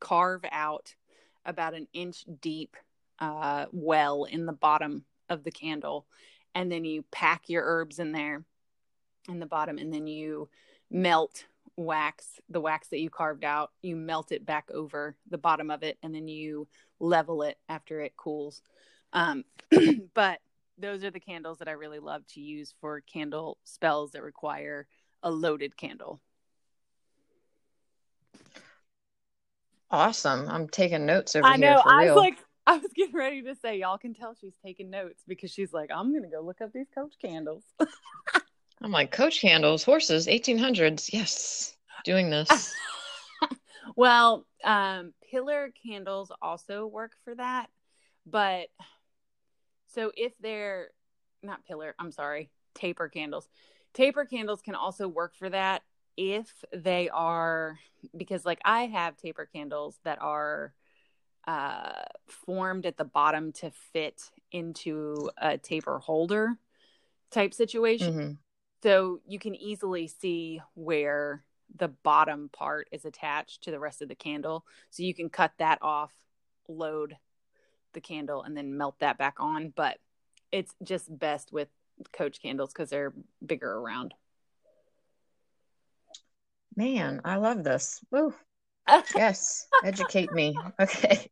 carve 0.01 0.45
out 0.51 0.95
about 1.45 1.75
an 1.75 1.87
inch 1.93 2.25
deep 2.41 2.77
uh, 3.19 3.67
well 3.73 4.25
in 4.25 4.47
the 4.47 4.53
bottom 4.53 5.05
of 5.29 5.45
the 5.45 5.51
candle 5.51 6.07
and 6.55 6.71
then 6.71 6.85
you 6.85 7.05
pack 7.11 7.49
your 7.49 7.63
herbs 7.65 7.99
in 7.99 8.13
there 8.13 8.45
in 9.29 9.41
the 9.41 9.47
bottom 9.47 9.79
and 9.79 9.93
then 9.93 10.07
you 10.07 10.49
melt 10.91 11.45
wax 11.77 12.41
the 12.49 12.61
wax 12.61 12.89
that 12.89 13.01
you 13.01 13.11
carved 13.11 13.45
out 13.45 13.71
you 13.83 13.95
melt 13.97 14.33
it 14.33 14.47
back 14.47 14.69
over 14.73 15.17
the 15.31 15.39
bottom 15.39 15.71
of 15.71 15.83
it 15.83 15.99
and 16.03 16.15
then 16.15 16.27
you 16.27 16.67
level 17.01 17.43
it 17.43 17.59
after 17.69 18.01
it 18.01 18.17
cools 18.17 18.63
um, 19.13 19.45
but 20.15 20.41
those 20.79 21.05
are 21.05 21.11
the 21.11 21.21
candles 21.21 21.59
that 21.59 21.69
i 21.69 21.73
really 21.73 21.99
love 21.99 22.27
to 22.27 22.41
use 22.41 22.75
for 22.81 23.01
candle 23.03 23.59
spells 23.65 24.13
that 24.13 24.23
require 24.23 24.87
a 25.23 25.31
loaded 25.31 25.77
candle 25.77 26.21
Awesome. 29.91 30.49
I'm 30.49 30.69
taking 30.69 31.07
notes 31.07 31.37
over 31.37 31.47
I 31.47 31.57
here 31.57 31.77
know. 31.77 31.81
for 31.83 31.91
I 31.91 32.05
real. 32.05 32.15
was 32.15 32.21
like, 32.23 32.39
I 32.67 32.77
was 32.79 32.91
getting 32.95 33.15
ready 33.15 33.43
to 33.43 33.55
say, 33.55 33.79
y'all 33.79 33.99
can 33.99 34.15
tell 34.15 34.35
she's 34.35 34.57
taking 34.65 34.91
notes 34.91 35.23
because 35.29 35.53
she's 35.53 35.73
like, 35.73 35.91
I'm 35.95 36.13
gonna 36.13 36.29
go 36.29 36.41
look 36.41 36.61
up 36.61 36.73
these 36.73 36.89
Coach 36.93 37.15
candles. 37.23 37.63
I'm 38.83 38.93
like, 38.93 39.11
Coach 39.11 39.41
handles, 39.41 39.85
horses, 39.85 40.29
1800s. 40.29 41.13
Yes. 41.13 41.77
Doing 42.05 42.31
this. 42.31 42.75
well, 43.97 44.47
um, 44.65 45.13
pillar 45.31 45.73
candles 45.85 46.31
also 46.41 46.87
work 46.87 47.13
for 47.25 47.35
that, 47.35 47.69
but 48.27 48.69
so 49.89 50.13
if 50.17 50.33
they're 50.41 50.91
not 51.43 51.65
pillar, 51.65 51.95
I'm 51.99 52.13
sorry, 52.13 52.51
taper 52.75 53.09
candles. 53.09 53.49
Taper 53.95 54.25
candles 54.25 54.61
can 54.61 54.75
also 54.75 55.09
work 55.09 55.35
for 55.35 55.49
that 55.49 55.83
if 56.17 56.65
they 56.73 57.09
are 57.09 57.79
because 58.17 58.45
like 58.45 58.61
I 58.65 58.87
have 58.87 59.17
taper 59.17 59.47
candles 59.47 59.99
that 60.05 60.21
are 60.21 60.75
uh, 61.47 62.03
formed 62.29 62.87
at 62.87 62.97
the 62.97 63.05
bottom 63.05 63.53
to 63.53 63.71
fit 63.93 64.31
into 64.53 65.31
a 65.39 65.59
taper 65.59 65.99
holder 65.99 66.59
type 67.31 67.55
situation. 67.55 68.15
hmm 68.15 68.33
So 68.87 69.19
you 69.27 69.41
can 69.41 69.57
easily 69.57 70.07
see 70.07 70.61
where 70.75 71.43
the 71.75 71.89
bottom 71.89 72.49
part 72.53 72.87
is 72.93 73.05
attached 73.05 73.65
to 73.65 73.73
the 73.73 73.81
rest 73.81 74.01
of 74.01 74.07
the 74.07 74.15
candle. 74.15 74.65
So 74.91 75.03
you 75.03 75.13
can 75.13 75.29
cut 75.29 75.51
that 75.59 75.81
off, 75.83 76.13
load 76.69 77.17
the 77.95 78.01
candle, 78.01 78.45
and 78.45 78.57
then 78.57 78.79
melt 78.79 79.01
that 79.01 79.19
back 79.19 79.41
on. 79.41 79.73
But 79.75 79.99
it's 80.53 80.73
just 80.85 81.09
best 81.19 81.51
with 81.51 81.67
coach 82.13 82.41
candles 82.41 82.73
because 82.73 82.89
they're 82.89 83.13
bigger 83.45 83.73
around. 83.73 84.15
Man, 86.77 87.23
I 87.25 87.39
love 87.39 87.65
this. 87.65 87.99
Woo. 88.13 88.35
Yes. 89.17 89.67
Educate 89.83 90.31
me. 90.33 90.57
Okay. 90.79 91.29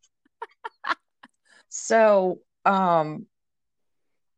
So, 1.69 2.41
um, 2.65 3.27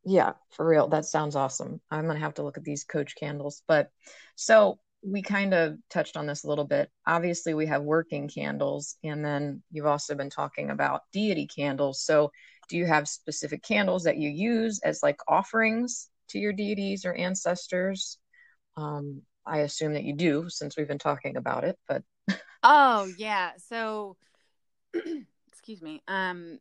yeah, 0.06 0.34
for 0.52 0.66
real. 0.66 0.88
That 0.88 1.04
sounds 1.04 1.34
awesome. 1.34 1.80
I'm 1.90 2.06
gonna 2.06 2.20
have 2.20 2.34
to 2.34 2.44
look 2.44 2.56
at 2.56 2.64
these 2.64 2.84
Coach 2.84 3.16
candles. 3.16 3.62
But 3.66 3.90
so 4.36 4.78
we 5.02 5.20
kind 5.20 5.52
of 5.52 5.76
touched 5.90 6.16
on 6.16 6.26
this 6.26 6.44
a 6.44 6.48
little 6.48 6.64
bit. 6.64 6.90
Obviously, 7.06 7.54
we 7.54 7.66
have 7.66 7.82
working 7.82 8.28
candles, 8.28 8.96
and 9.02 9.24
then 9.24 9.62
you've 9.72 9.86
also 9.86 10.14
been 10.14 10.30
talking 10.30 10.70
about 10.70 11.02
deity 11.12 11.48
candles. 11.48 12.02
So, 12.02 12.30
do 12.68 12.76
you 12.76 12.86
have 12.86 13.08
specific 13.08 13.62
candles 13.64 14.04
that 14.04 14.16
you 14.16 14.30
use 14.30 14.80
as 14.84 15.02
like 15.02 15.18
offerings 15.26 16.08
to 16.28 16.38
your 16.38 16.52
deities 16.52 17.04
or 17.04 17.12
ancestors? 17.14 18.18
Um, 18.76 19.22
I 19.46 19.58
assume 19.60 19.94
that 19.94 20.04
you 20.04 20.14
do 20.14 20.46
since 20.48 20.76
we've 20.76 20.88
been 20.88 20.98
talking 20.98 21.36
about 21.36 21.64
it, 21.64 21.78
but 21.88 22.04
Oh 22.62 23.06
yeah. 23.16 23.52
So 23.58 24.16
excuse 25.48 25.82
me. 25.82 26.02
Um 26.08 26.58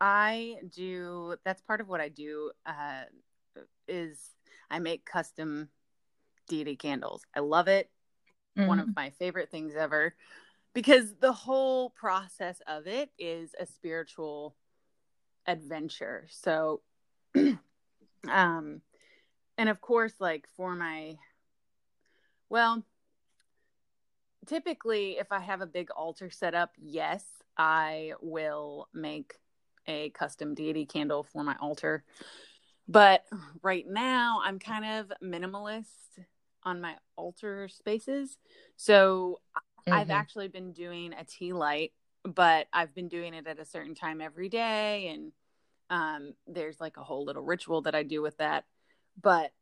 I 0.00 0.56
do 0.74 1.36
that's 1.44 1.62
part 1.62 1.80
of 1.80 1.88
what 1.88 2.00
I 2.00 2.08
do 2.08 2.52
uh 2.66 3.04
is 3.88 4.18
I 4.70 4.78
make 4.78 5.04
custom 5.04 5.68
deity 6.48 6.76
candles. 6.76 7.22
I 7.34 7.40
love 7.40 7.68
it. 7.68 7.90
One 8.54 8.78
Mhm. 8.78 8.82
of 8.88 8.96
my 8.96 9.10
favorite 9.10 9.50
things 9.50 9.74
ever 9.76 10.14
because 10.74 11.14
the 11.16 11.32
whole 11.32 11.90
process 11.90 12.60
of 12.66 12.86
it 12.86 13.10
is 13.18 13.54
a 13.58 13.66
spiritual 13.66 14.56
adventure. 15.46 16.26
So 16.30 16.82
um 18.28 18.80
and 19.58 19.68
of 19.68 19.80
course 19.80 20.14
like 20.20 20.46
for 20.56 20.74
my 20.74 21.16
well 22.48 22.84
typically 24.46 25.18
if 25.18 25.30
i 25.30 25.38
have 25.40 25.60
a 25.60 25.66
big 25.66 25.90
altar 25.90 26.30
set 26.30 26.54
up 26.54 26.72
yes 26.78 27.24
i 27.56 28.12
will 28.20 28.88
make 28.94 29.34
a 29.88 30.10
custom 30.10 30.54
deity 30.54 30.86
candle 30.86 31.24
for 31.24 31.42
my 31.42 31.56
altar. 31.60 32.04
But 32.90 33.24
right 33.62 33.84
now 33.86 34.40
i'm 34.44 34.58
kind 34.58 34.84
of 34.84 35.12
minimalist 35.22 36.18
on 36.64 36.80
my 36.80 36.96
altar 37.16 37.68
spaces. 37.68 38.38
So 38.76 39.40
i've 39.90 40.08
Mhm. 40.08 40.10
actually 40.10 40.48
been 40.48 40.72
doing 40.72 41.14
a 41.14 41.24
tea 41.24 41.52
light 41.54 41.92
but 42.24 42.66
i've 42.74 42.94
been 42.94 43.08
doing 43.08 43.32
it 43.32 43.46
at 43.46 43.58
a 43.58 43.64
certain 43.64 43.94
time 43.94 44.20
every 44.20 44.48
day. 44.48 45.08
And 45.08 45.32
um 45.90 46.34
there's 46.46 46.80
like 46.80 46.96
a 46.98 47.04
whole 47.04 47.24
little 47.24 47.42
ritual 47.42 47.82
that 47.82 47.94
i 47.94 48.02
do 48.02 48.22
with 48.22 48.36
that. 48.38 48.64
But 49.20 49.52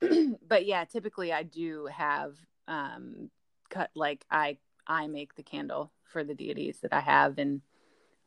but 0.46 0.66
yeah 0.66 0.84
typically 0.84 1.32
i 1.32 1.42
do 1.42 1.86
have 1.86 2.34
um 2.68 3.30
cut 3.70 3.90
like 3.94 4.24
i 4.30 4.58
i 4.86 5.06
make 5.06 5.34
the 5.34 5.42
candle 5.42 5.92
for 6.04 6.24
the 6.24 6.34
deities 6.34 6.78
that 6.80 6.92
i 6.92 7.00
have. 7.00 7.38
And 7.38 7.62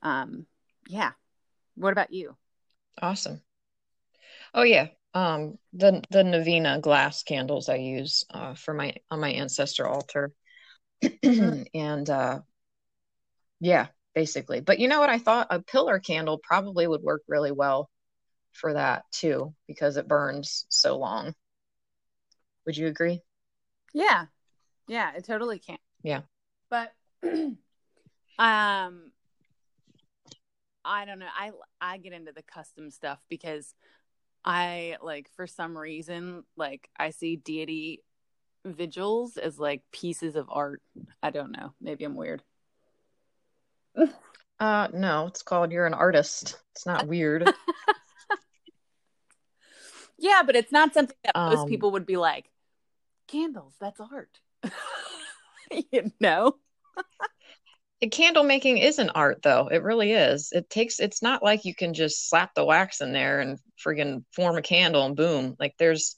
um 0.02 0.46
yeah 0.88 1.12
what 1.80 1.92
about 1.94 2.14
you 2.14 2.36
Awesome. 3.02 3.42
Oh 4.54 4.64
yeah. 4.64 4.88
Um, 5.14 5.58
the 5.74 6.04
the 6.12 6.24
novena 6.24 6.80
glass 6.80 7.24
candles 7.24 7.68
I 7.70 7.76
use 7.76 8.24
uh, 8.30 8.54
for 8.54 8.74
my 8.74 8.96
on 9.10 9.20
my 9.20 9.32
ancestor 9.32 9.88
altar, 9.88 10.34
and 11.24 12.10
uh, 12.10 12.42
yeah, 13.60 13.88
basically. 14.16 14.62
But 14.62 14.80
you 14.80 14.88
know 14.88 15.00
what? 15.00 15.10
I 15.10 15.18
thought 15.20 15.48
a 15.50 15.62
pillar 15.62 16.00
candle 16.00 16.40
probably 16.44 16.88
would 16.88 17.02
work 17.02 17.24
really 17.28 17.52
well 17.52 17.90
for 18.54 18.74
that 18.74 19.04
too 19.12 19.56
because 19.68 19.98
it 19.98 20.08
burns 20.08 20.66
so 20.70 20.98
long. 20.98 21.34
Would 22.66 22.78
you 22.78 22.88
agree? 22.88 23.22
yeah 23.94 24.26
yeah 24.88 25.12
it 25.16 25.26
totally 25.26 25.60
can 25.60 25.78
Yeah. 26.04 26.22
but 26.70 26.94
um 28.40 29.12
i 30.86 31.06
don't 31.06 31.20
know. 31.20 31.28
I 31.38 31.52
i 31.82 31.98
get 31.98 32.14
into 32.14 32.32
the 32.32 32.44
custom 32.44 32.92
stuff 32.92 33.20
because 33.30 33.74
i 34.46 34.96
like 35.02 35.30
for 35.36 35.48
some 35.48 35.78
reason 35.78 36.44
like 36.56 36.90
i 36.98 37.10
see 37.10 37.36
deity 37.36 38.04
vigils 38.66 39.38
as 39.38 39.58
like 39.60 39.82
pieces 39.92 40.36
of 40.36 40.48
art. 40.50 40.82
I 41.24 41.30
don't 41.30 41.52
know. 41.52 41.74
Maybe 41.82 42.06
i'm 42.06 42.16
weird. 42.16 42.42
Uh, 44.62 44.90
no, 44.94 45.28
it's 45.28 45.42
called 45.42 45.72
you're 45.72 45.86
an 45.86 45.94
artist. 45.94 46.60
It's 46.76 46.86
not 46.86 47.08
weird. 47.08 47.50
yeah 50.20 50.42
but 50.46 50.58
it's 50.58 50.74
not 50.74 50.94
something 50.94 51.16
that 51.24 51.34
most 51.34 51.60
Um, 51.60 51.70
people 51.70 51.92
would 51.92 52.06
be 52.06 52.18
like 52.18 52.50
candles 53.28 53.74
that's 53.80 54.02
art. 54.02 54.40
You 55.92 56.12
know 56.20 56.56
Candle 58.08 58.44
making 58.44 58.78
is 58.78 58.98
an 59.00 59.10
art, 59.10 59.42
though. 59.44 59.68
It 59.68 59.84
really 59.84 60.14
is. 60.14 60.52
It 60.52 60.70
takes, 60.70 61.00
it's 61.00 61.22
not 61.22 61.44
like 61.44 61.66
you 61.66 61.76
can 61.76 61.94
just 61.94 62.30
slap 62.30 62.54
the 62.56 62.64
wax 62.64 63.02
in 63.02 63.12
there 63.12 63.42
and 63.42 63.60
friggin' 63.84 64.24
form 64.32 64.58
a 64.58 64.62
candle 64.62 65.06
and 65.06 65.16
boom. 65.16 65.56
Like 65.60 65.76
there's, 65.78 66.16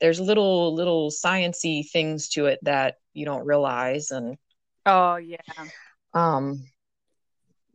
there's 0.00 0.20
little, 0.20 0.74
little 0.74 1.10
sciency 1.10 1.88
things 1.90 2.28
to 2.30 2.46
it 2.46 2.58
that 2.62 2.96
you 3.14 3.24
don't 3.24 3.46
realize. 3.46 4.10
And, 4.10 4.36
oh 4.84 5.16
yeah 5.16 5.38
um, 6.14 6.64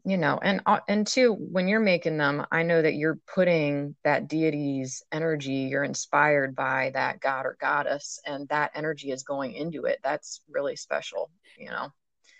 you 0.05 0.17
know, 0.17 0.39
and, 0.41 0.61
uh, 0.65 0.79
and 0.87 1.05
two, 1.05 1.33
when 1.33 1.67
you're 1.67 1.79
making 1.79 2.17
them, 2.17 2.45
I 2.51 2.63
know 2.63 2.81
that 2.81 2.93
you're 2.93 3.19
putting 3.33 3.95
that 4.03 4.27
deity's 4.29 5.03
energy, 5.11 5.67
you're 5.69 5.83
inspired 5.83 6.55
by 6.55 6.91
that 6.93 7.19
god 7.19 7.45
or 7.45 7.57
goddess, 7.59 8.19
and 8.25 8.47
that 8.47 8.71
energy 8.73 9.11
is 9.11 9.23
going 9.23 9.53
into 9.53 9.83
it. 9.85 9.99
That's 10.03 10.41
really 10.49 10.75
special, 10.75 11.29
you 11.57 11.69
know? 11.69 11.91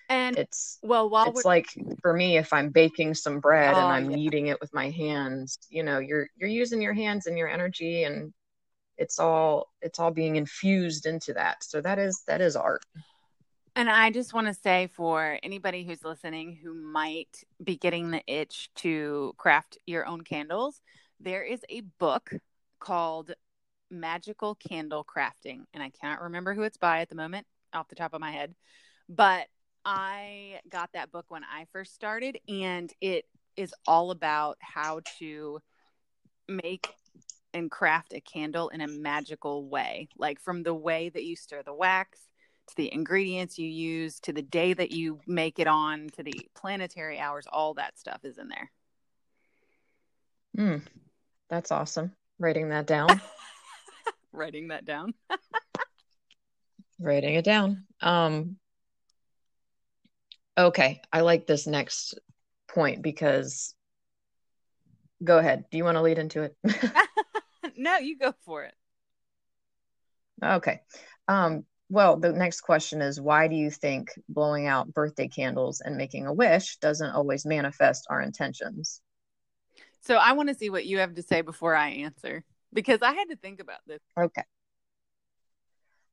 And 0.10 0.38
It's, 0.38 0.80
well 0.84 1.10
while 1.10 1.28
it's 1.28 1.46
like 1.46 1.68
for 2.02 2.14
me 2.14 2.38
if 2.38 2.54
i'm 2.54 2.70
baking 2.70 3.14
some 3.14 3.40
bread 3.40 3.74
and 3.78 3.92
Oh, 3.92 3.94
i'm 3.94 4.10
yeah. 4.10 4.16
kneading 4.16 4.48
it 4.48 4.60
with 4.62 4.74
my 4.74 4.90
hands 4.90 5.58
you 5.70 5.84
know 5.84 6.00
you're 6.00 6.28
you're 6.38 6.50
using 6.50 6.82
your 6.82 6.94
hands 6.94 7.28
and 7.28 7.38
your 7.38 7.48
energy 7.50 8.04
and 8.04 8.34
it's 8.98 9.20
all 9.20 9.70
it's 9.82 10.00
all 10.00 10.12
being 10.12 10.36
infused 10.36 11.06
into 11.06 11.34
that 11.34 11.64
so 11.64 11.82
that 11.82 12.00
is 12.00 12.24
that 12.28 12.42
is 12.42 12.56
art 12.56 12.82
And 13.76 13.90
I 13.92 14.10
just 14.10 14.34
want 14.34 14.48
to 14.48 14.56
say 14.56 14.88
for 14.88 15.38
anybody 15.44 15.84
who's 15.84 16.04
listening 16.04 16.58
who 16.64 16.74
might 16.74 17.44
be 17.64 17.78
getting 17.78 18.10
the 18.10 18.24
itch 18.26 18.70
to 18.78 19.34
craft 19.38 19.78
your 19.86 20.08
own 20.08 20.22
candles, 20.22 20.82
there 21.20 21.44
is 21.44 21.62
a 21.70 21.82
book 22.00 22.32
called 22.80 23.34
Magical 23.92 24.56
Candle 24.56 25.06
Crafting. 25.06 25.66
And 25.76 25.84
I 25.84 25.92
cannot 25.92 26.22
remember 26.24 26.56
who 26.56 26.64
it's 26.64 26.78
by 26.78 27.02
at 27.02 27.10
the 27.10 27.16
moment 27.16 27.46
off 27.72 27.88
the 27.88 27.96
top 27.96 28.16
of 28.16 28.22
my 28.22 28.32
head. 28.32 28.56
But 29.08 29.48
I 29.90 30.60
got 30.70 30.90
that 30.92 31.14
book 31.14 31.28
when 31.30 31.44
I 31.46 31.66
first 31.72 31.96
started, 31.96 32.38
and 32.50 32.92
it 33.00 33.24
is 33.56 33.74
all 33.88 34.12
about 34.12 34.58
how 34.60 35.00
to 35.20 35.62
make 36.50 36.90
and 37.54 37.72
craft 37.72 38.12
a 38.12 38.20
candle 38.20 38.68
in 38.68 38.82
a 38.82 38.88
magical 38.88 39.70
way, 39.70 40.10
like 40.18 40.42
from 40.42 40.64
the 40.64 40.74
way 40.74 41.08
that 41.08 41.24
you 41.24 41.38
stir 41.38 41.64
the 41.64 41.74
wax 41.74 42.20
to 42.68 42.76
the 42.76 42.94
ingredients 42.94 43.58
you 43.58 43.70
use 43.70 44.20
to 44.20 44.34
the 44.34 44.42
day 44.42 44.74
that 44.74 44.92
you 44.92 45.22
make 45.26 45.58
it 45.58 45.68
on 45.68 46.10
to 46.18 46.22
the 46.22 46.34
planetary 46.54 47.18
hours, 47.18 47.48
all 47.50 47.74
that 47.76 47.98
stuff 47.98 48.26
is 48.26 48.38
in 48.38 48.50
there. 48.50 48.70
Mm, 50.58 50.82
that's 51.50 51.72
awesome. 51.72 52.12
Writing 52.40 52.68
that 52.70 52.88
down. 52.88 53.08
Writing 54.34 54.68
that 54.68 54.84
down. 54.84 55.14
Writing 57.00 57.36
it 57.36 57.46
down. 57.46 57.86
Um, 58.02 58.58
okay, 60.58 61.02
I 61.12 61.22
like 61.22 61.48
this 61.48 61.68
next 61.68 62.20
point 62.68 63.02
because 63.02 63.74
go 65.24 65.38
ahead. 65.38 65.66
Do 65.72 65.78
you 65.78 65.84
want 65.84 65.98
to 65.98 66.02
lead 66.02 66.20
into 66.20 66.44
it? 66.44 66.56
no, 67.78 67.98
you 67.98 68.18
go 68.18 68.34
for 68.46 68.64
it. 68.64 68.74
Okay. 70.44 70.82
Um, 71.28 71.66
well, 71.90 72.18
the 72.18 72.32
next 72.32 72.62
question 72.62 73.02
is 73.02 73.20
why 73.20 73.48
do 73.48 73.56
you 73.56 73.72
think 73.72 74.12
blowing 74.28 74.68
out 74.68 74.94
birthday 74.94 75.28
candles 75.28 75.82
and 75.82 75.96
making 75.96 76.28
a 76.28 76.34
wish 76.34 76.78
doesn't 76.78 77.12
always 77.12 77.46
manifest 77.46 78.06
our 78.10 78.22
intentions? 78.22 79.02
So 80.02 80.16
I 80.16 80.34
want 80.34 80.50
to 80.50 80.56
see 80.56 80.70
what 80.70 80.86
you 80.86 81.00
have 81.00 81.16
to 81.16 81.24
say 81.24 81.42
before 81.42 81.76
I 81.76 81.90
answer 81.90 82.44
because 82.74 83.02
I 83.02 83.14
had 83.14 83.30
to 83.30 83.36
think 83.36 83.60
about 83.60 83.80
this. 83.88 84.00
Okay. 84.20 84.44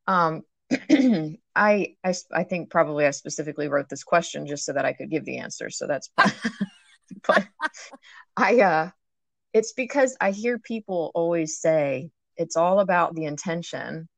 Um, 0.07 0.43
I, 1.57 1.95
I, 2.05 2.15
I 2.33 2.45
think 2.45 2.71
probably 2.71 3.07
I 3.07 3.11
specifically 3.11 3.69
wrote 3.69 3.89
this 3.89 4.05
question 4.05 4.47
just 4.47 4.65
so 4.65 4.73
that 4.73 4.85
I 4.85 4.93
could 4.93 5.11
give 5.11 5.25
the 5.25 5.39
answer. 5.39 5.71
So 5.71 5.87
that's, 5.87 6.11
but 7.27 7.47
I, 8.37 8.61
uh, 8.61 8.91
it's 9.53 9.73
because 9.73 10.17
I 10.21 10.33
hear 10.33 10.59
people 10.59 11.13
always 11.15 11.59
say 11.61 12.11
it's 12.37 12.57
all 12.57 12.81
about 12.81 13.15
the 13.15 13.25
intention. 13.25 14.09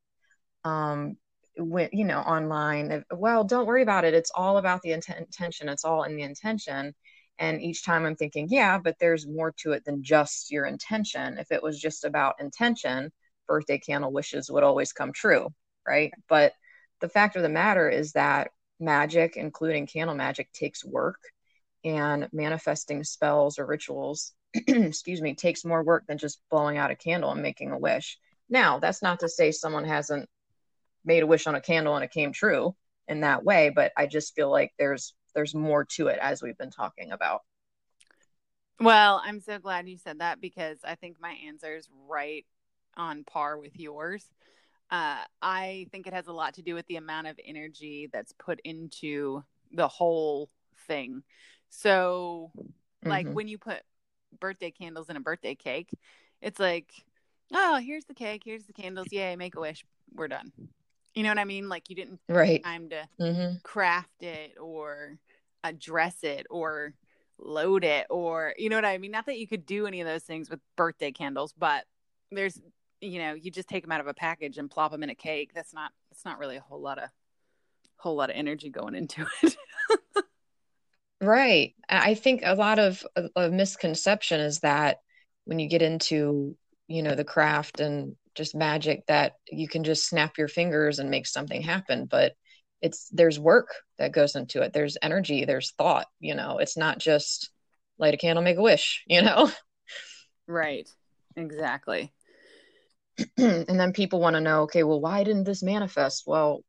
Um, 0.63 1.17
when 1.59 1.89
you 1.91 2.05
know 2.05 2.19
online, 2.19 3.03
well, 3.11 3.43
don't 3.43 3.65
worry 3.65 3.81
about 3.81 4.05
it. 4.05 4.13
It's 4.13 4.31
all 4.35 4.57
about 4.57 4.81
the 4.81 4.91
intent- 4.91 5.19
intention. 5.19 5.69
It's 5.69 5.85
all 5.85 6.03
in 6.03 6.15
the 6.15 6.23
intention. 6.23 6.93
And 7.39 7.61
each 7.61 7.83
time 7.83 8.05
I'm 8.05 8.15
thinking, 8.15 8.47
yeah, 8.49 8.79
but 8.79 8.95
there's 8.99 9.27
more 9.27 9.53
to 9.59 9.73
it 9.73 9.85
than 9.85 10.03
just 10.03 10.51
your 10.51 10.65
intention. 10.65 11.37
If 11.37 11.51
it 11.51 11.61
was 11.61 11.79
just 11.79 12.03
about 12.03 12.39
intention, 12.39 13.11
birthday 13.47 13.77
candle 13.77 14.11
wishes 14.11 14.49
would 14.49 14.63
always 14.63 14.91
come 14.91 15.13
true, 15.13 15.49
right? 15.87 16.11
But 16.27 16.53
the 16.99 17.09
fact 17.09 17.35
of 17.35 17.43
the 17.43 17.49
matter 17.49 17.89
is 17.89 18.13
that 18.13 18.51
magic, 18.79 19.37
including 19.37 19.87
candle 19.87 20.15
magic, 20.15 20.51
takes 20.51 20.83
work, 20.83 21.19
and 21.83 22.27
manifesting 22.31 23.03
spells 23.03 23.59
or 23.59 23.65
rituals, 23.65 24.33
excuse 24.53 25.21
me, 25.21 25.35
takes 25.35 25.65
more 25.65 25.83
work 25.83 26.05
than 26.07 26.17
just 26.17 26.41
blowing 26.49 26.77
out 26.77 26.91
a 26.91 26.95
candle 26.95 27.31
and 27.31 27.41
making 27.41 27.71
a 27.71 27.79
wish. 27.79 28.17
Now, 28.49 28.79
that's 28.79 29.01
not 29.01 29.19
to 29.21 29.29
say 29.29 29.51
someone 29.51 29.85
hasn't 29.85 30.29
made 31.05 31.23
a 31.23 31.27
wish 31.27 31.47
on 31.47 31.55
a 31.55 31.61
candle 31.61 31.95
and 31.95 32.03
it 32.03 32.11
came 32.11 32.33
true 32.33 32.75
in 33.07 33.21
that 33.21 33.43
way, 33.43 33.69
but 33.73 33.91
I 33.95 34.07
just 34.07 34.35
feel 34.35 34.51
like 34.51 34.73
there's 34.77 35.13
there's 35.33 35.53
more 35.53 35.85
to 35.85 36.07
it 36.07 36.17
as 36.19 36.41
we've 36.41 36.57
been 36.57 36.71
talking 36.71 37.11
about. 37.11 37.41
Well, 38.79 39.21
I'm 39.23 39.39
so 39.39 39.59
glad 39.59 39.87
you 39.87 39.97
said 39.97 40.19
that 40.19 40.41
because 40.41 40.79
I 40.83 40.95
think 40.95 41.17
my 41.19 41.35
answer 41.47 41.75
is 41.75 41.87
right 42.07 42.45
on 42.95 43.23
par 43.23 43.57
with 43.59 43.79
yours. 43.79 44.25
Uh, 44.89 45.17
I 45.41 45.87
think 45.91 46.07
it 46.07 46.13
has 46.13 46.27
a 46.27 46.33
lot 46.33 46.53
to 46.55 46.61
do 46.61 46.73
with 46.73 46.87
the 46.87 46.95
amount 46.95 47.27
of 47.27 47.39
energy 47.45 48.09
that's 48.11 48.33
put 48.33 48.59
into 48.63 49.43
the 49.71 49.87
whole 49.87 50.49
thing. 50.87 51.23
So, 51.69 52.51
like 53.03 53.25
mm-hmm. 53.25 53.35
when 53.35 53.47
you 53.47 53.57
put 53.57 53.81
birthday 54.39 54.71
candles 54.71 55.09
in 55.09 55.17
a 55.17 55.21
birthday 55.21 55.55
cake, 55.55 55.89
it's 56.41 56.59
like, 56.59 56.91
oh, 57.53 57.77
here's 57.77 58.05
the 58.05 58.13
cake, 58.13 58.43
here's 58.45 58.63
the 58.63 58.73
candles, 58.73 59.07
yay, 59.11 59.35
make 59.35 59.55
a 59.55 59.59
wish, 59.59 59.85
we're 60.13 60.27
done. 60.27 60.51
You 61.13 61.23
know 61.23 61.29
what 61.29 61.39
I 61.39 61.45
mean? 61.45 61.67
Like 61.67 61.89
you 61.89 61.95
didn't 61.95 62.19
right 62.29 62.63
time 62.63 62.89
to 62.89 63.07
mm-hmm. 63.19 63.57
craft 63.63 64.21
it 64.21 64.53
or 64.61 65.17
address 65.63 66.23
it 66.23 66.45
or 66.49 66.93
load 67.39 67.83
it 67.83 68.07
or 68.09 68.53
you 68.57 68.69
know 68.69 68.77
what 68.77 68.85
I 68.85 68.97
mean? 68.99 69.11
Not 69.11 69.25
that 69.25 69.39
you 69.39 69.47
could 69.47 69.65
do 69.65 69.87
any 69.87 69.99
of 69.99 70.07
those 70.07 70.23
things 70.23 70.49
with 70.49 70.59
birthday 70.75 71.11
candles, 71.11 71.53
but 71.57 71.85
there's 72.31 72.59
you 73.01 73.19
know, 73.19 73.33
you 73.33 73.51
just 73.51 73.67
take 73.67 73.83
them 73.83 73.91
out 73.91 74.01
of 74.01 74.07
a 74.07 74.13
package 74.13 74.57
and 74.57 74.69
plop 74.69 74.91
them 74.91 75.03
in 75.03 75.09
a 75.09 75.15
cake. 75.15 75.51
That's 75.53 75.73
not 75.73 75.91
that's 76.09 76.25
not 76.25 76.39
really 76.39 76.57
a 76.57 76.61
whole 76.61 76.81
lot 76.81 76.99
of 76.99 77.09
whole 77.97 78.15
lot 78.15 78.29
of 78.29 78.35
energy 78.35 78.69
going 78.69 78.95
into 78.95 79.25
it. 79.43 79.55
right. 81.21 81.73
I 81.89 82.13
think 82.13 82.41
a 82.43 82.55
lot 82.55 82.79
of 82.79 83.05
a 83.35 83.49
misconception 83.49 84.39
is 84.39 84.59
that 84.59 84.99
when 85.45 85.59
you 85.59 85.67
get 85.67 85.81
into, 85.81 86.55
you 86.87 87.03
know, 87.03 87.15
the 87.15 87.23
craft 87.23 87.79
and 87.79 88.15
just 88.35 88.55
magic 88.55 89.05
that 89.07 89.33
you 89.51 89.67
can 89.67 89.83
just 89.83 90.07
snap 90.07 90.37
your 90.37 90.47
fingers 90.47 90.99
and 90.99 91.09
make 91.09 91.25
something 91.25 91.61
happen, 91.61 92.05
but 92.05 92.33
it's 92.81 93.09
there's 93.09 93.39
work 93.39 93.69
that 93.97 94.11
goes 94.11 94.35
into 94.35 94.61
it 94.61 94.73
there's 94.73 94.97
energy 95.01 95.45
there's 95.45 95.71
thought 95.71 96.07
you 96.19 96.35
know 96.35 96.59
it's 96.59 96.77
not 96.77 96.99
just 96.99 97.49
light 97.97 98.13
a 98.13 98.17
candle 98.17 98.43
make 98.43 98.57
a 98.57 98.61
wish 98.61 99.03
you 99.07 99.21
know 99.21 99.49
right 100.47 100.89
exactly 101.35 102.11
and 103.37 103.79
then 103.79 103.93
people 103.93 104.19
want 104.19 104.35
to 104.35 104.41
know 104.41 104.63
okay 104.63 104.83
well 104.83 105.01
why 105.01 105.23
didn't 105.23 105.45
this 105.45 105.63
manifest? 105.63 106.23
Well 106.25 106.63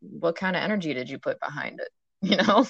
what 0.00 0.36
kind 0.36 0.54
of 0.54 0.62
energy 0.62 0.92
did 0.92 1.08
you 1.08 1.18
put 1.18 1.40
behind 1.40 1.80
it 1.80 1.88
you 2.22 2.36
know? 2.36 2.66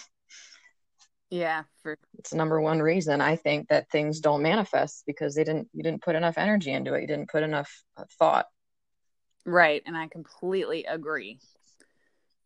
Yeah 1.30 1.64
for 1.82 1.96
it's 2.18 2.30
the 2.30 2.36
number 2.36 2.60
one 2.60 2.80
reason 2.80 3.20
i 3.20 3.34
think 3.34 3.68
that 3.68 3.90
things 3.90 4.20
don't 4.20 4.42
manifest 4.42 5.02
because 5.06 5.34
they 5.34 5.42
didn't 5.44 5.68
you 5.72 5.82
didn't 5.82 6.02
put 6.02 6.14
enough 6.14 6.38
energy 6.38 6.72
into 6.72 6.94
it. 6.94 7.00
You 7.00 7.06
didn't 7.08 7.30
put 7.30 7.42
enough 7.42 7.82
uh, 7.96 8.04
thought. 8.18 8.46
Right 9.44 9.82
and 9.86 9.96
i 9.96 10.06
completely 10.08 10.84
agree. 10.84 11.40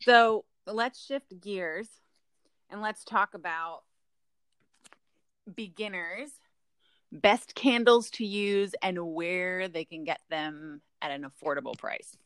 So 0.01 0.44
let's 0.66 1.05
shift 1.05 1.40
gears 1.40 1.88
and 2.70 2.81
let's 2.81 3.05
talk 3.05 3.35
about 3.35 3.81
beginners, 5.55 6.31
best 7.12 7.55
candles 7.55 8.11
to 8.12 8.25
use, 8.25 8.75
and 8.83 8.99
where 8.99 9.68
they 9.68 9.85
can 9.85 10.05
get 10.05 10.21
them 10.31 10.81
at 11.01 11.11
an 11.11 11.25
affordable 11.25 11.77
price. 11.77 12.16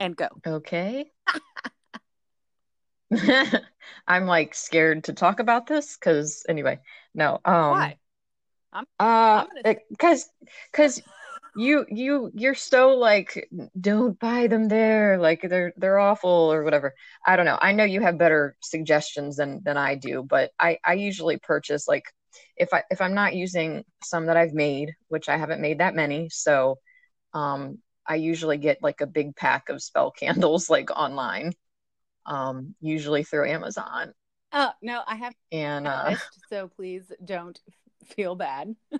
And 0.00 0.16
go. 0.16 0.28
Okay. 0.46 1.10
I'm 4.06 4.26
like 4.26 4.54
scared 4.54 5.04
to 5.04 5.12
talk 5.12 5.40
about 5.40 5.66
this 5.66 5.96
because 5.96 6.44
anyway, 6.48 6.80
no. 7.14 7.40
Um, 7.44 7.70
Why? 7.70 7.96
I'm, 8.72 8.86
uh, 8.98 9.44
because 9.90 10.30
because 10.70 11.02
you 11.56 11.84
you 11.88 12.30
you're 12.34 12.54
so 12.54 12.90
like 12.96 13.48
don't 13.78 14.18
buy 14.18 14.46
them 14.46 14.68
there 14.68 15.18
like 15.18 15.42
they're 15.48 15.72
they're 15.76 15.98
awful 15.98 16.30
or 16.30 16.62
whatever. 16.64 16.94
I 17.26 17.36
don't 17.36 17.46
know. 17.46 17.58
I 17.60 17.72
know 17.72 17.84
you 17.84 18.00
have 18.00 18.18
better 18.18 18.56
suggestions 18.62 19.36
than 19.36 19.62
than 19.64 19.76
i 19.76 19.94
do 19.94 20.22
but 20.22 20.50
i 20.58 20.78
i 20.84 20.94
usually 20.94 21.38
purchase 21.38 21.86
like 21.88 22.04
if 22.56 22.72
i 22.72 22.82
if 22.90 23.00
i'm 23.00 23.14
not 23.14 23.34
using 23.34 23.84
some 24.02 24.26
that 24.26 24.36
i've 24.36 24.54
made 24.54 24.92
which 25.08 25.28
i 25.28 25.36
haven't 25.36 25.60
made 25.60 25.78
that 25.78 25.94
many 25.94 26.28
so 26.30 26.78
um 27.34 27.78
i 28.06 28.14
usually 28.14 28.56
get 28.56 28.78
like 28.82 29.00
a 29.00 29.06
big 29.06 29.34
pack 29.36 29.68
of 29.68 29.82
spell 29.82 30.10
candles 30.18 30.70
like 30.70 30.90
online 30.90 31.52
um 32.26 32.74
usually 32.80 33.24
through 33.24 33.48
amazon. 33.48 34.12
Oh 34.52 34.70
no 34.82 35.02
i 35.06 35.16
have 35.16 35.34
and 35.50 35.86
uh 35.86 36.16
so 36.48 36.68
please 36.68 37.10
don't 37.24 37.58
feel 38.06 38.34
bad 38.34 38.74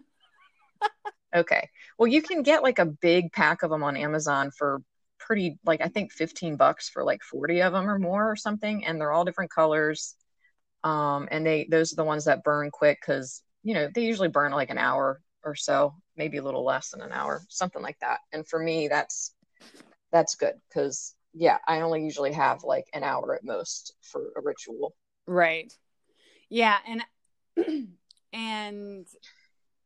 Okay. 1.35 1.69
Well, 1.99 2.09
you 2.09 2.23
can 2.23 2.43
get 2.43 2.63
like 2.63 2.79
a 2.79 2.87
big 2.87 3.33
pack 3.33 3.63
of 3.63 3.71
them 3.71 3.83
on 3.83 3.97
Amazon 3.97 4.51
for 4.51 4.83
pretty 5.19 5.59
like 5.65 5.81
I 5.81 5.89
think 5.89 6.13
15 6.13 6.57
bucks 6.57 6.89
for 6.89 7.05
like 7.05 7.23
40 7.23 7.63
of 7.63 7.73
them 7.73 7.89
or 7.89 7.99
more 7.99 8.31
or 8.31 8.37
something 8.37 8.85
and 8.85 9.01
they're 9.01 9.13
all 9.13 9.25
different 9.25 9.53
colors. 9.53 10.17
Um 10.85 11.29
and 11.31 11.47
they 11.47 11.69
those 11.71 11.93
are 11.93 11.97
the 11.97 12.05
ones 12.05 12.25
that 12.25 12.43
burn 12.43 12.71
quick 12.71 13.01
cuz 13.01 13.43
you 13.63 13.75
know, 13.75 13.89
they 13.95 14.03
usually 14.05 14.29
burn 14.29 14.51
like 14.53 14.71
an 14.71 14.79
hour 14.79 15.21
or 15.45 15.55
so, 15.55 15.95
maybe 16.17 16.39
a 16.39 16.43
little 16.43 16.65
less 16.65 16.91
than 16.91 17.01
an 17.01 17.13
hour, 17.13 17.43
something 17.49 17.83
like 17.83 17.99
that. 18.01 18.19
And 18.33 18.47
for 18.47 18.59
me 18.59 18.89
that's 18.89 19.35
that's 20.11 20.35
good 20.35 20.55
cuz 20.75 21.15
yeah, 21.35 21.59
I 21.67 21.81
only 21.81 22.03
usually 22.03 22.33
have 22.33 22.65
like 22.65 22.87
an 22.93 23.05
hour 23.05 23.35
at 23.35 23.45
most 23.45 23.95
for 24.03 24.33
a 24.37 24.41
ritual. 24.43 24.95
Right. 25.27 25.73
Yeah, 26.51 26.79
and 26.87 27.03
and 28.33 29.07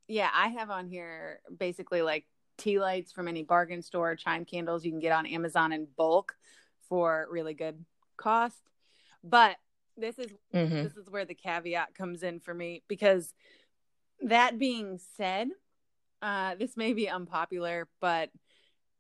yeah, 0.09 0.31
I 0.33 0.49
have 0.49 0.71
on 0.71 0.89
here 0.89 1.41
basically 1.59 2.03
like 2.03 2.27
tea 2.59 2.79
lights 2.79 3.13
from 3.13 3.29
any 3.29 3.43
bargain 3.43 3.83
store, 3.83 4.17
chime 4.17 4.45
candles 4.45 4.85
you 4.85 4.91
can 4.91 5.01
get 5.01 5.13
on 5.13 5.27
Amazon 5.27 5.73
in 5.73 5.87
bulk 5.97 6.35
for 6.89 7.27
really 7.31 7.55
good 7.55 7.85
cost. 8.17 8.71
But 9.23 9.57
this 9.97 10.19
is 10.19 10.31
mm-hmm. 10.55 10.75
this 10.75 10.97
is 10.97 11.11
where 11.11 11.25
the 11.25 11.35
caveat 11.35 11.95
comes 11.95 12.23
in 12.23 12.41
for 12.41 12.55
me 12.55 12.83
because 12.89 13.33
that 14.23 14.59
being 14.59 14.99
said, 15.17 15.49
uh, 16.23 16.55
this 16.55 16.77
may 16.77 16.93
be 16.93 17.09
unpopular, 17.09 17.89
but 18.01 18.31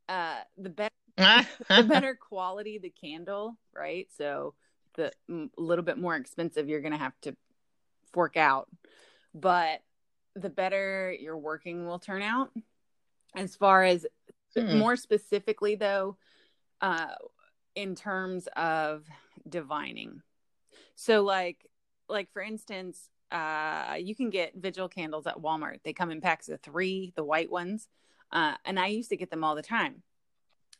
uh, 0.08 0.40
the 0.58 0.70
better 0.70 0.94
the 1.16 1.84
better 1.88 2.14
quality 2.14 2.78
the 2.78 2.90
candle, 2.90 3.56
right? 3.74 4.08
So 4.16 4.54
the 4.94 5.12
a 5.30 5.46
little 5.56 5.84
bit 5.84 5.98
more 5.98 6.16
expensive 6.16 6.68
you're 6.68 6.80
going 6.80 6.92
to 6.92 6.98
have 6.98 7.18
to 7.22 7.36
fork 8.12 8.36
out. 8.36 8.68
But 9.34 9.82
the 10.36 10.50
better 10.50 11.12
your 11.18 11.36
working 11.36 11.86
will 11.86 11.98
turn 11.98 12.22
out. 12.22 12.50
As 13.34 13.56
far 13.56 13.82
as 13.82 14.06
Hmm. 14.54 14.78
more 14.78 14.96
specifically, 14.96 15.74
though, 15.74 16.16
uh, 16.80 17.14
in 17.74 17.94
terms 17.94 18.48
of 18.56 19.04
divining. 19.48 20.22
So, 20.94 21.22
like, 21.22 21.66
like 22.08 22.32
for 22.32 22.40
instance, 22.40 23.10
uh, 23.30 23.96
you 23.98 24.14
can 24.14 24.30
get 24.30 24.54
vigil 24.54 24.88
candles 24.88 25.26
at 25.26 25.38
Walmart. 25.38 25.80
They 25.84 25.92
come 25.92 26.10
in 26.10 26.20
packs 26.20 26.48
of 26.48 26.60
three, 26.60 27.12
the 27.16 27.24
white 27.24 27.50
ones, 27.50 27.88
uh, 28.32 28.54
and 28.64 28.78
I 28.78 28.86
used 28.86 29.10
to 29.10 29.16
get 29.16 29.30
them 29.30 29.44
all 29.44 29.54
the 29.54 29.62
time 29.62 30.02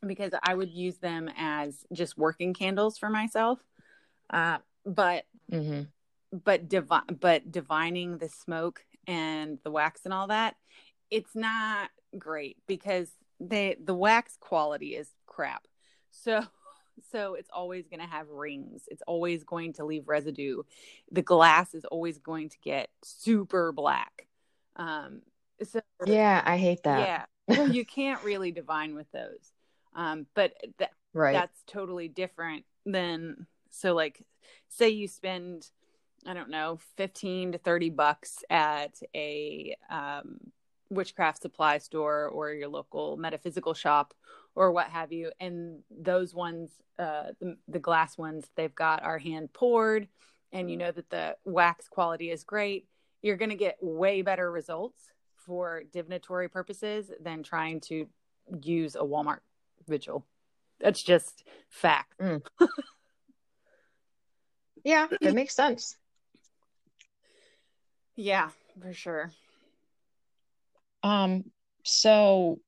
because 0.06 0.32
I 0.42 0.54
would 0.54 0.70
use 0.70 0.98
them 0.98 1.30
as 1.36 1.84
just 1.92 2.16
working 2.16 2.54
candles 2.54 2.98
for 2.98 3.10
myself. 3.10 3.58
Uh, 4.30 4.58
but 4.84 5.24
hmm 5.50 5.82
but 6.44 6.68
divi- 6.68 7.14
but 7.20 7.50
divining 7.50 8.18
the 8.18 8.28
smoke 8.28 8.84
and 9.06 9.58
the 9.64 9.70
wax 9.70 10.02
and 10.04 10.12
all 10.14 10.28
that 10.28 10.56
it's 11.10 11.34
not 11.34 11.90
great 12.18 12.56
because 12.66 13.08
they 13.40 13.76
the 13.82 13.94
wax 13.94 14.36
quality 14.40 14.96
is 14.96 15.08
crap. 15.26 15.66
So 16.10 16.42
so 17.12 17.34
it's 17.34 17.50
always 17.52 17.86
going 17.88 18.00
to 18.00 18.06
have 18.06 18.28
rings. 18.28 18.82
It's 18.88 19.02
always 19.06 19.44
going 19.44 19.74
to 19.74 19.84
leave 19.84 20.08
residue. 20.08 20.62
The 21.10 21.22
glass 21.22 21.74
is 21.74 21.84
always 21.84 22.18
going 22.18 22.48
to 22.48 22.58
get 22.62 22.88
super 23.04 23.72
black. 23.72 24.26
Um 24.76 25.22
so 25.62 25.80
Yeah, 26.06 26.42
I 26.44 26.56
hate 26.56 26.82
that. 26.84 27.08
yeah. 27.08 27.24
You 27.70 27.84
can't 27.84 28.22
really 28.24 28.50
divine 28.52 28.94
with 28.94 29.10
those. 29.12 29.52
Um 29.94 30.26
but 30.34 30.52
th- 30.78 30.90
Right. 31.12 31.34
that's 31.34 31.62
totally 31.66 32.08
different 32.08 32.64
than 32.84 33.46
so 33.70 33.94
like 33.94 34.22
say 34.68 34.88
you 34.88 35.08
spend 35.08 35.70
i 36.24 36.32
don't 36.32 36.50
know 36.50 36.78
15 36.96 37.52
to 37.52 37.58
30 37.58 37.90
bucks 37.90 38.44
at 38.48 39.00
a 39.14 39.76
um, 39.90 40.38
witchcraft 40.90 41.42
supply 41.42 41.78
store 41.78 42.28
or 42.28 42.52
your 42.52 42.68
local 42.68 43.16
metaphysical 43.16 43.74
shop 43.74 44.14
or 44.54 44.72
what 44.72 44.88
have 44.88 45.12
you. 45.12 45.30
And 45.40 45.80
those 45.90 46.34
ones 46.34 46.70
uh, 46.98 47.30
the, 47.40 47.56
the 47.68 47.78
glass 47.78 48.16
ones 48.16 48.46
they've 48.56 48.74
got 48.74 49.02
are 49.02 49.18
hand 49.18 49.52
poured 49.52 50.08
and 50.52 50.70
you 50.70 50.76
know 50.76 50.90
that 50.90 51.10
the 51.10 51.36
wax 51.44 51.88
quality 51.88 52.30
is 52.30 52.44
great. 52.44 52.86
You're 53.22 53.36
going 53.36 53.50
to 53.50 53.56
get 53.56 53.76
way 53.80 54.22
better 54.22 54.50
results 54.50 55.10
for 55.34 55.82
divinatory 55.92 56.48
purposes 56.48 57.10
than 57.20 57.42
trying 57.42 57.80
to 57.80 58.06
use 58.62 58.94
a 58.94 59.00
walmart 59.00 59.40
vigil. 59.86 60.24
That's 60.80 61.02
just 61.02 61.44
fact. 61.68 62.20
Yeah, 64.84 65.08
it 65.20 65.34
makes 65.34 65.56
sense. 65.56 65.96
Yeah 68.16 68.50
for 68.80 68.92
sure 68.92 69.30
Um, 71.06 71.44
so, 71.84 72.58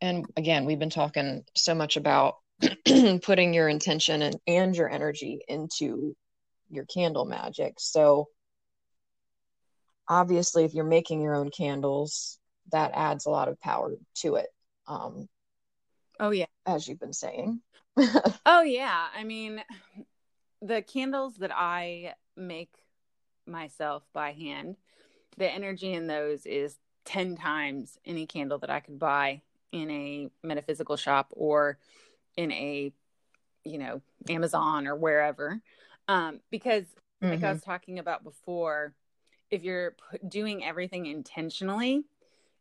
and 0.00 0.26
again, 0.36 0.64
we've 0.64 0.80
been 0.80 0.90
talking 0.90 1.44
so 1.54 1.76
much 1.76 1.96
about 1.96 2.34
putting 3.22 3.54
your 3.54 3.68
intention 3.68 4.22
and, 4.22 4.36
and 4.48 4.74
your 4.74 4.90
energy 4.90 5.40
into 5.46 6.16
your 6.70 6.86
candle 6.86 7.24
magic. 7.24 7.74
So, 7.78 8.26
obviously, 10.08 10.64
if 10.64 10.74
you're 10.74 10.84
making 10.84 11.20
your 11.20 11.36
own 11.36 11.50
candles, 11.50 12.38
that 12.72 12.90
adds 12.94 13.26
a 13.26 13.30
lot 13.30 13.48
of 13.48 13.60
power 13.60 13.94
to 14.16 14.34
it, 14.34 14.48
um, 14.88 15.28
oh 16.18 16.30
yeah 16.30 16.46
as 16.66 16.88
you've 16.88 17.00
been 17.00 17.12
saying. 17.12 17.60
Oh 18.44 18.62
yeah, 18.62 19.06
I 19.16 19.22
mean 19.22 19.62
the 20.62 20.82
candles 20.82 21.36
that 21.36 21.52
I 21.54 22.14
make 22.36 22.70
myself 23.50 24.04
by 24.12 24.32
hand, 24.32 24.76
the 25.36 25.50
energy 25.50 25.92
in 25.92 26.06
those 26.06 26.46
is 26.46 26.78
10 27.04 27.36
times 27.36 27.98
any 28.04 28.26
candle 28.26 28.58
that 28.58 28.70
I 28.70 28.80
could 28.80 28.98
buy 28.98 29.42
in 29.72 29.90
a 29.90 30.30
metaphysical 30.42 30.96
shop 30.96 31.28
or 31.32 31.78
in 32.36 32.52
a 32.52 32.92
you 33.64 33.78
know, 33.78 34.00
Amazon 34.28 34.86
or 34.86 34.96
wherever. 34.96 35.60
Um 36.08 36.40
because 36.50 36.84
like 37.22 37.44
I 37.44 37.50
Mhm. 37.50 37.52
was 37.52 37.62
talking 37.62 37.98
about 37.98 38.24
before, 38.24 38.94
if 39.50 39.62
you're 39.64 39.94
doing 40.26 40.64
everything 40.64 41.06
intentionally, 41.06 42.04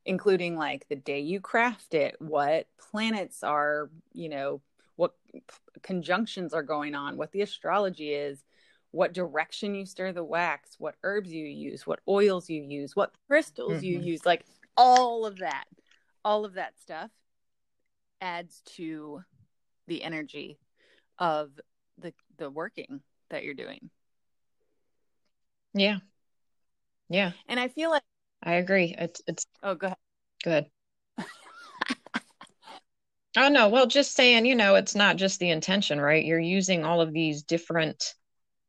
including 0.05 0.57
like 0.57 0.87
the 0.89 0.95
day 0.95 1.19
you 1.19 1.39
craft 1.39 1.93
it, 1.93 2.15
what 2.19 2.67
planets 2.79 3.43
are, 3.43 3.89
you 4.13 4.29
know, 4.29 4.61
what 4.95 5.13
p- 5.33 5.41
conjunctions 5.81 6.53
are 6.53 6.63
going 6.63 6.95
on, 6.95 7.17
what 7.17 7.31
the 7.31 7.41
astrology 7.41 8.13
is, 8.13 8.43
what 8.91 9.13
direction 9.13 9.75
you 9.75 9.85
stir 9.85 10.11
the 10.11 10.23
wax, 10.23 10.75
what 10.79 10.95
herbs 11.03 11.31
you 11.31 11.45
use, 11.45 11.85
what 11.85 11.99
oils 12.07 12.49
you 12.49 12.61
use, 12.63 12.95
what 12.95 13.13
crystals 13.27 13.83
you 13.83 13.99
Mhm. 13.99 14.03
use, 14.05 14.25
like 14.25 14.45
all 14.75 15.25
of 15.25 15.37
that, 15.37 15.65
all 16.25 16.45
of 16.45 16.53
that 16.53 16.79
stuff 16.79 17.11
adds 18.21 18.61
to 18.61 19.23
the 19.87 20.03
energy 20.03 20.59
of 21.17 21.51
the 21.97 22.13
the 22.37 22.49
working 22.49 23.01
that 23.29 23.43
you're 23.43 23.53
doing. 23.53 23.89
Yeah. 25.73 25.99
Yeah, 27.09 27.31
And 27.47 27.59
I 27.59 27.69
feel 27.69 27.89
like 27.89 28.03
I 28.43 28.53
agree. 28.53 28.95
It's 28.97 29.21
it's 29.27 29.45
oh 29.63 29.75
go 29.75 29.87
ahead. 29.87 29.97
good. 30.43 30.69
Oh 33.37 33.47
no, 33.47 33.69
well, 33.69 33.85
just 33.85 34.13
saying, 34.15 34.45
you 34.47 34.55
know, 34.55 34.75
it's 34.75 34.95
not 34.95 35.15
just 35.15 35.39
the 35.39 35.51
intention, 35.51 36.01
right? 36.01 36.25
You're 36.25 36.39
using 36.39 36.83
all 36.83 36.99
of 36.99 37.13
these 37.13 37.43
different 37.43 38.15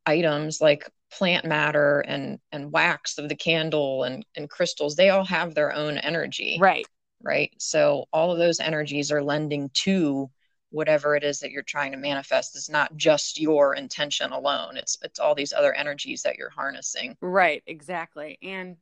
items 0.05 0.61
like 0.61 0.89
plant 1.11 1.45
matter 1.45 1.99
and 2.01 2.39
and 2.51 2.71
wax 2.71 3.17
of 3.17 3.29
the 3.29 3.35
candle 3.35 4.03
and 4.03 4.25
and 4.35 4.49
crystals. 4.49 4.95
They 4.95 5.09
all 5.09 5.25
have 5.25 5.53
their 5.53 5.73
own 5.73 5.97
energy, 5.97 6.57
Right. 6.59 6.87
right? 7.21 7.51
So 7.57 8.05
all 8.13 8.31
of 8.31 8.37
those 8.37 8.59
energies 8.59 9.11
are 9.11 9.23
lending 9.23 9.69
to 9.83 10.29
whatever 10.69 11.17
it 11.17 11.23
is 11.25 11.39
that 11.39 11.51
you're 11.51 11.63
trying 11.63 11.91
to 11.91 11.97
manifest. 11.97 12.55
It's 12.55 12.69
not 12.69 12.95
just 12.95 13.39
your 13.39 13.75
intention 13.75 14.31
alone. 14.31 14.77
It's 14.77 14.97
it's 15.03 15.19
all 15.19 15.35
these 15.35 15.51
other 15.53 15.73
energies 15.73 16.23
that 16.23 16.37
you're 16.37 16.49
harnessing. 16.49 17.17
Right, 17.19 17.61
exactly. 17.67 18.39
And 18.41 18.77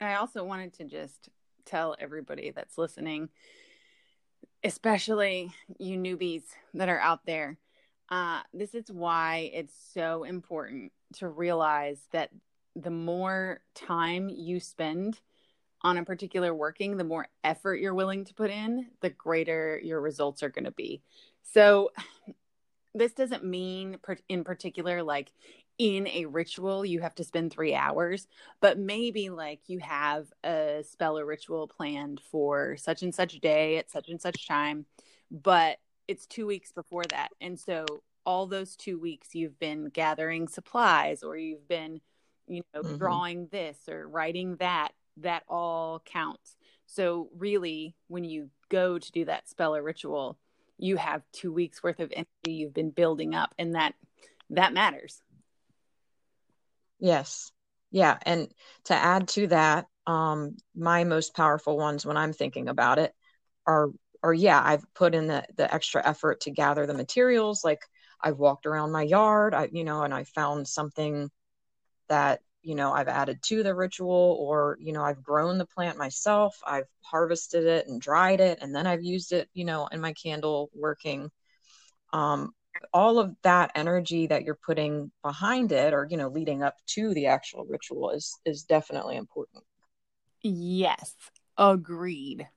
I 0.00 0.14
also 0.14 0.42
wanted 0.42 0.72
to 0.74 0.84
just 0.84 1.28
tell 1.64 1.94
everybody 2.00 2.50
that's 2.50 2.76
listening, 2.76 3.28
especially 4.62 5.52
you 5.78 5.96
newbies 5.96 6.42
that 6.74 6.88
are 6.88 6.98
out 7.00 7.24
there, 7.26 7.56
uh, 8.14 8.40
this 8.52 8.76
is 8.76 8.84
why 8.92 9.50
it's 9.52 9.74
so 9.92 10.22
important 10.22 10.92
to 11.14 11.26
realize 11.26 11.98
that 12.12 12.30
the 12.76 12.90
more 12.90 13.58
time 13.74 14.28
you 14.28 14.60
spend 14.60 15.18
on 15.82 15.98
a 15.98 16.04
particular 16.04 16.54
working, 16.54 16.96
the 16.96 17.02
more 17.02 17.26
effort 17.42 17.80
you're 17.80 17.92
willing 17.92 18.24
to 18.24 18.32
put 18.32 18.52
in, 18.52 18.86
the 19.00 19.10
greater 19.10 19.80
your 19.82 20.00
results 20.00 20.44
are 20.44 20.48
going 20.48 20.64
to 20.64 20.70
be. 20.70 21.02
So, 21.42 21.90
this 22.94 23.14
doesn't 23.14 23.42
mean 23.42 23.98
in 24.28 24.44
particular 24.44 25.02
like 25.02 25.32
in 25.78 26.06
a 26.06 26.26
ritual 26.26 26.84
you 26.84 27.00
have 27.00 27.16
to 27.16 27.24
spend 27.24 27.52
three 27.52 27.74
hours 27.74 28.28
but 28.60 28.78
maybe 28.78 29.30
like 29.30 29.58
you 29.66 29.80
have 29.80 30.28
a 30.44 30.84
spell 30.88 31.18
or 31.18 31.26
ritual 31.26 31.66
planned 31.66 32.20
for 32.30 32.76
such 32.76 33.02
and 33.02 33.12
such 33.12 33.40
day 33.40 33.78
at 33.78 33.90
such 33.90 34.08
and 34.08 34.20
such 34.20 34.46
time 34.46 34.86
but 35.32 35.78
it's 36.08 36.26
two 36.26 36.46
weeks 36.46 36.72
before 36.72 37.04
that 37.10 37.30
and 37.40 37.58
so 37.58 37.84
all 38.26 38.46
those 38.46 38.76
two 38.76 38.98
weeks 38.98 39.34
you've 39.34 39.58
been 39.58 39.88
gathering 39.90 40.48
supplies 40.48 41.22
or 41.22 41.36
you've 41.36 41.68
been 41.68 42.00
you 42.46 42.62
know 42.74 42.82
Mhm. 42.82 42.98
drawing 42.98 43.46
this 43.48 43.78
or 43.88 44.08
writing 44.08 44.56
that 44.56 44.92
that 45.18 45.42
all 45.48 46.00
counts 46.00 46.56
so 46.86 47.28
really 47.36 47.94
when 48.08 48.24
you 48.24 48.50
go 48.68 48.98
to 48.98 49.12
do 49.12 49.24
that 49.24 49.48
spell 49.48 49.74
or 49.74 49.82
ritual 49.82 50.38
you 50.76 50.96
have 50.96 51.22
two 51.32 51.52
weeks 51.52 51.82
worth 51.82 52.00
of 52.00 52.12
energy 52.12 52.52
you've 52.52 52.74
been 52.74 52.90
building 52.90 53.34
up 53.34 53.54
and 53.58 53.74
that 53.74 53.94
that 54.50 54.72
matters 54.72 55.22
Yes. 56.98 57.52
Yeah, 57.90 58.18
and 58.22 58.52
to 58.84 58.94
add 58.94 59.28
to 59.28 59.46
that, 59.48 59.86
um, 60.06 60.56
my 60.74 61.04
most 61.04 61.34
powerful 61.34 61.76
ones 61.76 62.04
when 62.04 62.16
I'm 62.16 62.32
thinking 62.32 62.68
about 62.68 62.98
it 62.98 63.14
are 63.66 63.90
are 64.24 64.34
yeah, 64.34 64.62
I've 64.64 64.84
put 64.94 65.14
in 65.14 65.28
the 65.28 65.44
the 65.56 65.72
extra 65.74 66.06
effort 66.06 66.40
to 66.42 66.50
gather 66.52 66.86
the 66.86 66.94
materials. 66.94 67.64
Like 67.64 67.82
I've 68.22 68.38
walked 68.38 68.66
around 68.66 68.92
my 68.92 69.02
yard, 69.04 69.54
I 69.54 69.68
you 69.72 69.84
know, 69.84 70.02
and 70.04 70.14
I 70.14 70.24
found 70.24 70.68
something 70.68 71.30
that, 72.08 72.40
you 72.62 72.74
know, 72.74 72.92
I've 72.92 73.08
added 73.08 73.42
to 73.44 73.62
the 73.62 73.74
ritual 73.74 74.38
or, 74.40 74.78
you 74.80 74.92
know, 74.92 75.04
I've 75.04 75.22
grown 75.22 75.58
the 75.58 75.66
plant 75.66 75.98
myself. 75.98 76.56
I've 76.66 76.88
harvested 77.02 77.66
it 77.66 77.86
and 77.88 78.00
dried 78.00 78.40
it 78.40 78.58
and 78.62 78.74
then 78.74 78.86
I've 78.86 79.04
used 79.04 79.32
it, 79.32 79.48
you 79.54 79.64
know, 79.64 79.86
in 79.88 80.00
my 80.00 80.12
candle 80.14 80.70
working. 80.74 81.30
Um, 82.12 82.54
all 82.92 83.18
of 83.18 83.34
that 83.42 83.72
energy 83.74 84.26
that 84.28 84.44
you're 84.44 84.58
putting 84.66 85.12
behind 85.22 85.72
it 85.72 85.94
or, 85.94 86.06
you 86.10 86.16
know, 86.16 86.28
leading 86.28 86.62
up 86.62 86.76
to 86.86 87.14
the 87.14 87.26
actual 87.26 87.64
ritual 87.66 88.10
is 88.10 88.38
is 88.46 88.64
definitely 88.64 89.16
important. 89.16 89.64
yes 90.42 91.16
agreed 91.56 92.48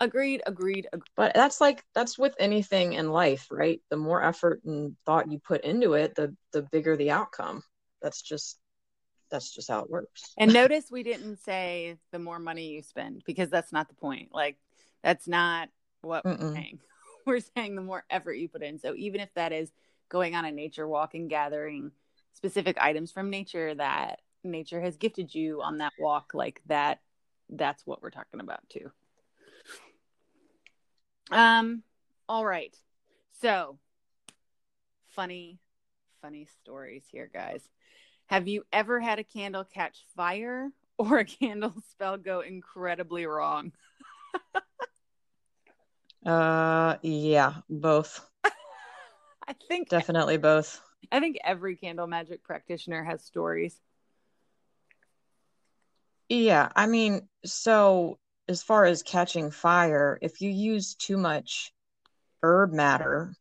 agreed 0.00 0.42
agreed, 0.46 0.86
agreed. 0.92 1.10
But 1.16 1.34
that's 1.34 1.60
like 1.60 1.84
that's 1.94 2.18
with 2.18 2.34
anything 2.38 2.94
in 2.94 3.10
life, 3.10 3.46
right? 3.50 3.80
The 3.90 3.96
more 3.96 4.22
effort 4.22 4.62
and 4.64 4.96
thought 5.06 5.30
you 5.30 5.38
put 5.40 5.64
into 5.64 5.94
it, 5.94 6.14
the 6.14 6.34
the 6.52 6.62
bigger 6.62 6.96
the 6.96 7.10
outcome. 7.10 7.62
That's 8.02 8.22
just 8.22 8.58
that's 9.30 9.52
just 9.54 9.70
how 9.70 9.80
it 9.80 9.90
works. 9.90 10.34
And 10.36 10.52
notice 10.52 10.86
we 10.90 11.02
didn't 11.02 11.36
say 11.38 11.96
the 12.12 12.18
more 12.18 12.38
money 12.38 12.68
you 12.68 12.82
spend 12.82 13.22
because 13.26 13.50
that's 13.50 13.72
not 13.72 13.88
the 13.88 13.94
point. 13.94 14.30
Like 14.32 14.56
that's 15.02 15.28
not 15.28 15.68
what 16.02 16.24
Mm-mm. 16.24 16.38
we're 16.54 16.62
saying. 16.62 16.78
We're 17.26 17.40
saying 17.40 17.74
the 17.74 17.82
more 17.82 18.04
effort 18.08 18.34
you 18.34 18.48
put 18.48 18.62
in. 18.62 18.78
So 18.78 18.94
even 18.96 19.20
if 19.20 19.28
that 19.34 19.52
is 19.52 19.70
going 20.08 20.34
on 20.34 20.46
a 20.46 20.50
nature 20.50 20.88
walk 20.88 21.12
and 21.12 21.28
gathering 21.28 21.90
specific 22.32 22.78
items 22.80 23.12
from 23.12 23.28
nature 23.28 23.74
that 23.74 24.20
nature 24.42 24.80
has 24.80 24.96
gifted 24.96 25.34
you 25.34 25.60
on 25.60 25.78
that 25.78 25.92
walk, 25.98 26.32
like 26.32 26.62
that, 26.66 27.00
that's 27.50 27.86
what 27.86 28.00
we're 28.00 28.08
talking 28.08 28.40
about 28.40 28.66
too. 28.70 28.90
Um, 31.30 31.82
all 32.28 32.44
right. 32.44 32.74
So 33.40 33.78
funny, 35.14 35.58
funny 36.22 36.46
stories 36.62 37.04
here, 37.10 37.30
guys. 37.32 37.62
Have 38.26 38.46
you 38.48 38.64
ever 38.72 39.00
had 39.00 39.18
a 39.18 39.24
candle 39.24 39.64
catch 39.64 40.04
fire 40.16 40.70
or 40.98 41.18
a 41.18 41.24
candle 41.24 41.74
spell 41.90 42.16
go 42.16 42.40
incredibly 42.40 43.26
wrong? 43.26 43.72
uh 46.26 46.96
yeah, 47.02 47.54
both. 47.68 48.28
I 48.44 49.54
think 49.68 49.88
definitely 49.88 50.36
both. 50.36 50.80
I 51.10 51.20
think 51.20 51.38
every 51.42 51.76
candle 51.76 52.06
magic 52.06 52.42
practitioner 52.44 53.02
has 53.04 53.24
stories. 53.24 53.80
Yeah, 56.28 56.68
I 56.76 56.86
mean, 56.86 57.26
so 57.46 58.18
as 58.48 58.62
far 58.62 58.84
as 58.84 59.02
catching 59.02 59.50
fire, 59.50 60.18
if 60.22 60.40
you 60.40 60.50
use 60.50 60.94
too 60.94 61.16
much 61.16 61.72
herb 62.42 62.72
matter 62.72 63.34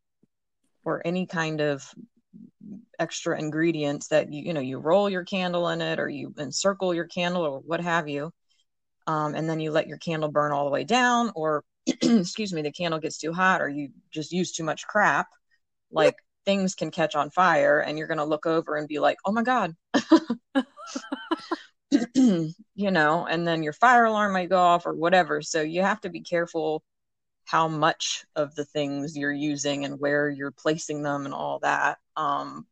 or 0.83 1.01
any 1.05 1.25
kind 1.25 1.61
of 1.61 1.93
extra 2.99 3.39
ingredients 3.39 4.07
that 4.07 4.31
you 4.33 4.43
you 4.43 4.53
know 4.53 4.59
you 4.59 4.79
roll 4.79 5.09
your 5.09 5.23
candle 5.23 5.69
in 5.69 5.81
it 5.81 5.99
or 5.99 6.09
you 6.09 6.33
encircle 6.39 6.93
your 6.93 7.05
candle 7.05 7.43
or 7.43 7.59
what 7.59 7.79
have 7.79 8.07
you 8.07 8.31
um, 9.05 9.35
and 9.35 9.49
then 9.49 9.59
you 9.59 9.71
let 9.71 9.87
your 9.87 9.97
candle 9.99 10.29
burn 10.29 10.51
all 10.51 10.65
the 10.65 10.71
way 10.71 10.83
down 10.83 11.31
or 11.35 11.63
excuse 12.01 12.51
me 12.51 12.61
the 12.61 12.71
candle 12.71 12.99
gets 12.99 13.19
too 13.19 13.31
hot 13.31 13.61
or 13.61 13.69
you 13.69 13.89
just 14.11 14.31
use 14.31 14.51
too 14.51 14.63
much 14.63 14.87
crap 14.87 15.27
like 15.91 16.15
things 16.45 16.75
can 16.75 16.91
catch 16.91 17.15
on 17.15 17.29
fire 17.29 17.79
and 17.79 17.97
you're 17.97 18.07
going 18.07 18.17
to 18.17 18.25
look 18.25 18.45
over 18.45 18.75
and 18.75 18.87
be 18.87 18.99
like 18.99 19.17
oh 19.25 19.31
my 19.31 19.43
god 19.43 19.75
you 22.15 22.91
know 22.91 23.25
and 23.25 23.47
then 23.47 23.63
your 23.63 23.73
fire 23.73 24.05
alarm 24.05 24.33
might 24.33 24.49
go 24.49 24.59
off 24.59 24.85
or 24.85 24.93
whatever 24.93 25.41
so 25.41 25.61
you 25.61 25.81
have 25.81 26.01
to 26.01 26.09
be 26.09 26.21
careful 26.21 26.83
how 27.45 27.67
much 27.67 28.25
of 28.35 28.53
the 28.55 28.65
things 28.65 29.15
you're 29.15 29.31
using 29.31 29.85
and 29.85 29.99
where 29.99 30.29
you're 30.29 30.51
placing 30.51 31.01
them 31.01 31.25
and 31.25 31.33
all 31.33 31.59
that 31.59 31.97
um, 32.17 32.67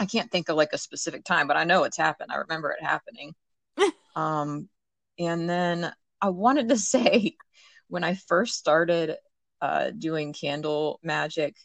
I 0.00 0.06
can't 0.06 0.30
think 0.30 0.48
of 0.48 0.56
like 0.56 0.72
a 0.72 0.78
specific 0.78 1.24
time, 1.24 1.46
but 1.46 1.58
I 1.58 1.64
know 1.64 1.84
it's 1.84 1.98
happened. 1.98 2.32
I 2.32 2.36
remember 2.36 2.72
it 2.72 2.82
happening. 2.82 3.34
um, 4.16 4.68
and 5.18 5.48
then 5.48 5.92
I 6.22 6.30
wanted 6.30 6.70
to 6.70 6.78
say 6.78 7.36
when 7.88 8.02
I 8.02 8.14
first 8.14 8.54
started 8.54 9.16
uh, 9.60 9.90
doing 9.90 10.32
candle 10.32 10.98
magic, 11.02 11.56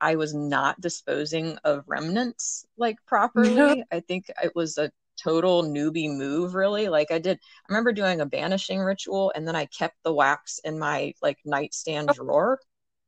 I 0.00 0.16
was 0.16 0.34
not 0.34 0.80
disposing 0.80 1.58
of 1.62 1.84
remnants 1.86 2.64
like 2.78 2.96
properly. 3.06 3.84
I 3.92 4.00
think 4.00 4.30
it 4.42 4.52
was 4.54 4.78
a 4.78 4.90
total 5.22 5.62
newbie 5.62 6.14
move, 6.14 6.54
really. 6.54 6.88
Like 6.88 7.10
I 7.10 7.18
did, 7.18 7.36
I 7.36 7.72
remember 7.72 7.92
doing 7.92 8.20
a 8.20 8.26
banishing 8.26 8.80
ritual 8.80 9.32
and 9.34 9.46
then 9.46 9.56
I 9.56 9.66
kept 9.66 9.96
the 10.04 10.12
wax 10.12 10.60
in 10.64 10.78
my 10.78 11.14
like 11.22 11.38
nightstand 11.44 12.10
oh. 12.10 12.14
drawer. 12.14 12.60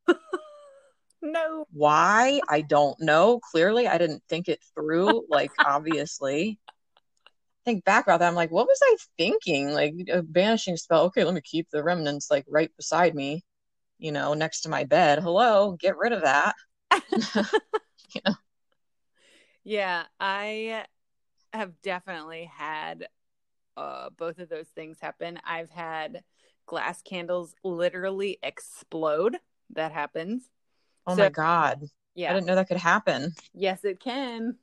no. 1.23 1.67
Why? 1.73 2.41
I 2.49 2.63
don't 2.63 2.99
know. 3.01 3.41
Clearly, 3.41 3.87
I 3.87 3.99
didn't 3.99 4.23
think 4.29 4.49
it 4.49 4.61
through. 4.75 5.25
Like, 5.29 5.51
obviously. 5.65 6.59
Think 7.65 7.85
back 7.85 8.07
about 8.07 8.21
that. 8.21 8.29
I'm 8.29 8.35
like, 8.35 8.53
what 8.53 8.69
was 8.69 8.79
I 8.83 8.97
thinking? 9.17 9.71
Like, 9.71 9.95
a 10.13 10.23
banishing 10.23 10.77
spell. 10.77 11.05
Okay, 11.07 11.25
let 11.25 11.35
me 11.35 11.41
keep 11.41 11.69
the 11.71 11.83
remnants 11.83 12.31
like 12.31 12.45
right 12.49 12.71
beside 12.77 13.15
me, 13.15 13.45
you 13.99 14.13
know, 14.13 14.35
next 14.35 14.61
to 14.63 14.69
my 14.69 14.85
bed. 14.85 15.19
Hello, 15.21 15.73
get 15.73 15.97
rid 15.97 16.13
of 16.13 16.23
that. 16.23 16.55
yeah. 18.15 18.35
Yeah, 19.65 20.05
I 20.21 20.87
have 21.57 21.81
definitely 21.83 22.51
had 22.53 23.09
uh, 23.77 24.11
both 24.17 24.39
of 24.39 24.49
those 24.49 24.69
things 24.69 24.99
happen. 25.01 25.39
I've 25.45 25.71
had 25.71 26.23
glass 26.67 27.03
candles 27.03 27.55
literally 27.63 28.39
explode. 28.43 29.37
That 29.71 29.93
happens. 29.93 30.49
Oh 31.07 31.15
so, 31.15 31.23
my 31.23 31.29
god. 31.29 31.85
Yeah. 32.15 32.31
I 32.31 32.35
didn't 32.35 32.47
know 32.47 32.55
that 32.55 32.69
could 32.69 32.77
happen. 32.77 33.35
Yes, 33.55 33.85
it 33.85 34.01
can. 34.01 34.57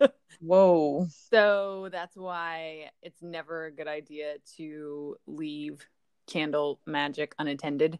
Whoa. 0.40 1.06
So 1.30 1.88
that's 1.90 2.16
why 2.16 2.90
it's 3.02 3.22
never 3.22 3.66
a 3.66 3.72
good 3.72 3.88
idea 3.88 4.36
to 4.56 5.16
leave 5.26 5.86
candle 6.26 6.80
magic 6.86 7.34
unattended. 7.38 7.98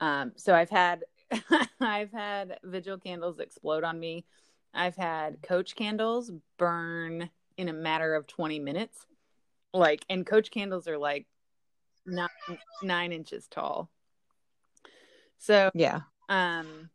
Um, 0.00 0.32
so 0.36 0.54
I've 0.54 0.70
had 0.70 1.04
I've 1.80 2.12
had 2.12 2.58
vigil 2.62 2.98
candles 2.98 3.38
explode 3.38 3.84
on 3.84 3.98
me. 3.98 4.24
I've 4.72 4.96
had 4.96 5.42
coach 5.42 5.76
candles 5.76 6.30
burn 6.58 7.30
in 7.56 7.68
a 7.68 7.72
matter 7.72 8.14
of 8.14 8.26
20 8.26 8.58
minutes. 8.58 9.06
Like 9.72 10.04
and 10.08 10.24
coach 10.24 10.50
candles 10.50 10.86
are 10.86 10.98
like 10.98 11.26
nine, 12.06 12.28
nine 12.82 13.12
inches 13.12 13.46
tall. 13.48 13.90
So 15.38 15.70
yeah. 15.74 16.00
Um 16.28 16.90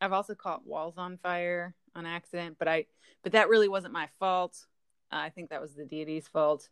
I've 0.00 0.12
also 0.12 0.34
caught 0.34 0.66
walls 0.66 0.98
on 0.98 1.18
fire 1.18 1.74
on 1.94 2.06
accident, 2.06 2.56
but 2.58 2.68
I 2.68 2.86
but 3.22 3.32
that 3.32 3.48
really 3.48 3.68
wasn't 3.68 3.92
my 3.94 4.08
fault. 4.18 4.66
Uh, 5.10 5.16
I 5.16 5.30
think 5.30 5.50
that 5.50 5.60
was 5.60 5.74
the 5.74 5.84
deity's 5.84 6.28
fault. 6.28 6.68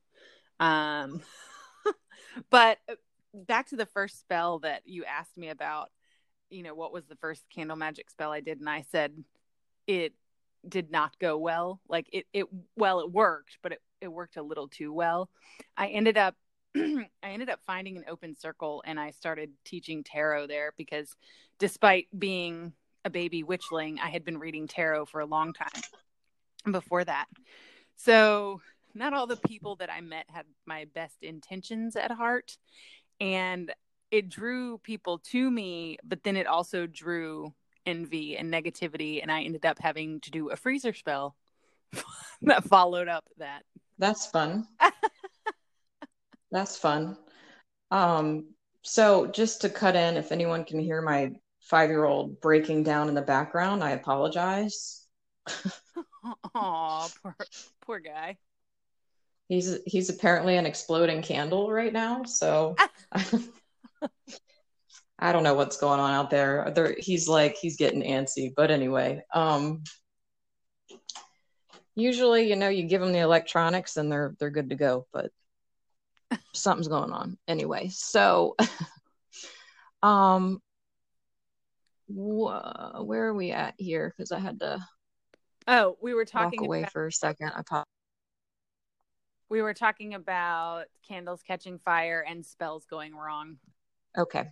Um, 0.61 1.22
but 2.51 2.78
uh, 2.88 2.95
back 3.32 3.68
to 3.68 3.76
the 3.76 3.86
first 3.86 4.20
spell 4.20 4.59
that 4.61 4.82
you 4.84 5.05
asked 5.05 5.36
me 5.36 5.49
about, 5.49 5.90
you 6.51 6.62
know, 6.62 6.74
what 6.74 6.93
was 6.93 7.07
the 7.07 7.16
first 7.16 7.45
candle 7.51 7.76
magic 7.76 8.11
spell 8.11 8.32
I 8.32 8.40
did, 8.40 8.61
and 8.61 8.68
I 8.68 8.82
said 8.82 9.12
it 9.86 10.12
did 10.69 10.91
not 10.91 11.19
go 11.19 11.37
well. 11.39 11.81
Like 11.89 12.09
it, 12.13 12.27
it 12.33 12.47
well, 12.77 13.01
it 13.01 13.11
worked, 13.11 13.59
but 13.63 13.73
it 13.73 13.83
it 14.01 14.09
worked 14.09 14.37
a 14.37 14.43
little 14.43 14.69
too 14.69 14.93
well. 14.93 15.31
I 15.77 15.89
ended 15.89 16.17
up 16.17 16.37
I 16.77 17.09
ended 17.23 17.51
up 17.51 17.61
finding 17.67 17.97
an 17.97 18.05
open 18.09 18.37
circle 18.37 18.83
and 18.87 18.99
I 18.99 19.11
started 19.11 19.51
teaching 19.65 20.03
tarot 20.05 20.47
there 20.47 20.73
because 20.77 21.15
despite 21.59 22.09
being 22.17 22.73
a 23.05 23.11
baby 23.11 23.43
witchling, 23.43 23.99
I 24.01 24.09
had 24.09 24.25
been 24.25 24.39
reading 24.39 24.69
tarot 24.69 25.07
for 25.07 25.21
a 25.21 25.27
long 25.27 25.53
time 25.53 25.83
before 26.71 27.05
that. 27.05 27.27
So, 27.97 28.61
not 28.95 29.13
all 29.13 29.27
the 29.27 29.37
people 29.37 29.77
that 29.77 29.91
I 29.91 30.01
met 30.01 30.27
had 30.29 30.45
my 30.67 30.87
best 30.95 31.23
intentions 31.23 31.97
at 31.97 32.11
heart. 32.11 32.59
And 33.21 33.73
it 34.11 34.29
drew 34.29 34.79
people 34.79 35.19
to 35.19 35.51
me, 35.51 35.97
but 36.05 36.23
then 36.23 36.37
it 36.37 36.47
also 36.47 36.87
drew 36.87 37.55
envy 37.87 38.37
and 38.37 38.53
negativity. 38.53 39.20
And 39.22 39.30
I 39.30 39.43
ended 39.43 39.66
up 39.66 39.78
having 39.78 40.20
to 40.20 40.30
do 40.30 40.51
a 40.51 40.57
freezer 40.57 40.93
spell 40.95 41.37
that 42.43 42.64
followed 42.64 43.09
up 43.09 43.24
that. 43.39 43.64
That's 43.99 44.26
fun. 44.26 44.66
That's 46.51 46.76
fun. 46.76 47.16
Um, 47.91 48.47
so, 48.83 49.26
just 49.26 49.61
to 49.61 49.68
cut 49.68 49.97
in, 49.97 50.16
if 50.16 50.33
anyone 50.33 50.64
can 50.64 50.80
hear 50.80 51.01
my 51.01 51.33
five 51.62 51.89
year 51.89 52.05
old 52.05 52.41
breaking 52.41 52.83
down 52.83 53.09
in 53.09 53.14
the 53.14 53.22
background. 53.22 53.83
I 53.83 53.91
apologize. 53.93 55.07
Oh, 56.55 57.09
poor 57.20 57.37
poor 57.85 57.99
guy. 57.99 58.39
He's 59.49 59.78
he's 59.87 60.09
apparently 60.09 60.57
an 60.57 60.66
exploding 60.66 61.20
candle 61.20 61.68
right 61.72 61.93
now, 61.93 62.22
so 62.22 62.76
I 65.23 65.31
don't 65.31 65.45
know 65.45 65.55
what's 65.55 65.77
going 65.77 66.01
on 66.01 66.12
out 66.12 66.31
there. 66.31 66.73
there. 66.75 66.97
He's 66.99 67.29
like 67.29 67.57
he's 67.57 67.77
getting 67.77 68.03
antsy, 68.03 68.53
but 68.55 68.73
anyway, 68.73 69.23
um, 69.33 69.85
usually 71.95 72.49
you 72.49 72.57
know 72.57 72.68
you 72.68 72.83
give 72.89 73.01
them 73.01 73.12
the 73.12 73.20
electronics 73.20 73.97
and 73.97 74.11
they're 74.11 74.35
they're 74.41 74.51
good 74.51 74.70
to 74.70 74.75
go, 74.75 75.07
but 75.12 75.31
something's 76.55 76.89
going 76.89 77.12
on 77.12 77.39
anyway. 77.47 77.89
So, 77.93 78.57
um, 80.03 80.61
wh- 82.09 83.05
where 83.05 83.27
are 83.27 83.35
we 83.35 83.53
at 83.53 83.75
here? 83.79 84.12
Because 84.16 84.33
I 84.33 84.41
had 84.41 84.59
to. 84.59 84.85
Oh, 85.68 85.97
we 86.03 86.14
were 86.14 86.25
talking 86.25 86.62
walk 86.62 86.66
away 86.66 86.81
about, 86.81 86.93
for 86.93 87.07
a 87.07 87.12
second. 87.12 87.53
I 87.55 87.62
pop. 87.62 87.87
We 89.49 89.62
were 89.62 89.75
talking 89.75 90.14
about 90.14 90.87
candles 91.07 91.45
catching 91.47 91.79
fire 91.79 92.25
and 92.27 92.45
spells 92.45 92.87
going 92.87 93.14
wrong. 93.14 93.59
Okay. 94.18 94.51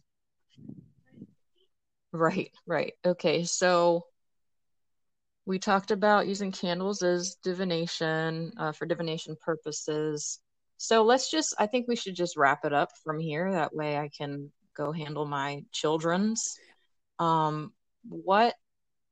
Right, 2.13 2.51
right. 2.67 2.95
Okay, 3.05 3.45
so 3.45 4.07
we 5.47 5.59
talked 5.59 5.91
about 5.91 6.29
using 6.29 6.53
candles 6.53 7.03
as 7.03 7.37
divination 7.43 8.53
uh, 8.59 8.73
for 8.73 8.87
divination 8.87 9.37
purposes. 9.41 10.41
So 10.77 11.03
let's 11.03 11.31
just, 11.31 11.55
I 11.59 11.67
think 11.67 11.89
we 11.89 11.97
should 11.97 12.15
just 12.15 12.37
wrap 12.37 12.65
it 12.65 12.73
up 12.73 12.91
from 13.05 13.21
here. 13.21 13.53
That 13.53 13.75
way 13.75 13.97
I 13.97 14.09
can 14.17 14.51
go 14.77 14.93
handle 14.93 15.27
my 15.27 15.65
children's 15.73 16.57
um, 17.19 17.73
what 18.09 18.55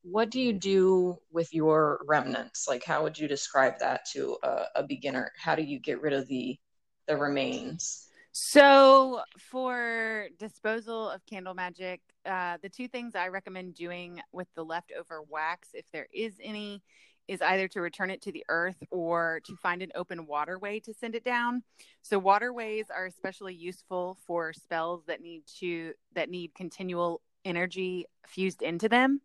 what 0.02 0.30
do 0.30 0.40
you 0.40 0.52
do 0.54 1.18
with 1.30 1.52
your 1.52 2.00
remnants? 2.08 2.66
Like, 2.68 2.84
how 2.84 3.02
would 3.02 3.18
you 3.18 3.28
describe 3.28 3.80
that 3.80 4.06
to 4.14 4.38
a, 4.42 4.64
a 4.76 4.82
beginner? 4.82 5.32
How 5.38 5.54
do 5.54 5.62
you 5.62 5.78
get 5.78 6.00
rid 6.00 6.14
of 6.14 6.26
the 6.28 6.58
the 7.06 7.16
remains? 7.16 8.07
So, 8.40 9.22
for 9.36 10.28
disposal 10.38 11.10
of 11.10 11.26
candle 11.26 11.54
magic, 11.54 12.00
uh, 12.24 12.56
the 12.62 12.68
two 12.68 12.86
things 12.86 13.16
I 13.16 13.28
recommend 13.28 13.74
doing 13.74 14.20
with 14.30 14.46
the 14.54 14.64
leftover 14.64 15.22
wax, 15.28 15.70
if 15.74 15.84
there 15.92 16.06
is 16.14 16.34
any, 16.40 16.80
is 17.26 17.42
either 17.42 17.66
to 17.66 17.80
return 17.80 18.10
it 18.10 18.22
to 18.22 18.32
the 18.32 18.44
earth 18.48 18.80
or 18.92 19.40
to 19.44 19.56
find 19.56 19.82
an 19.82 19.90
open 19.96 20.24
waterway 20.24 20.78
to 20.80 20.94
send 20.94 21.16
it 21.16 21.24
down. 21.24 21.64
So, 22.02 22.16
waterways 22.20 22.86
are 22.96 23.06
especially 23.06 23.54
useful 23.54 24.16
for 24.24 24.52
spells 24.52 25.02
that 25.08 25.20
need 25.20 25.42
to 25.58 25.94
that 26.14 26.30
need 26.30 26.54
continual 26.54 27.20
energy 27.44 28.06
fused 28.28 28.62
into 28.62 28.88
them. 28.88 29.20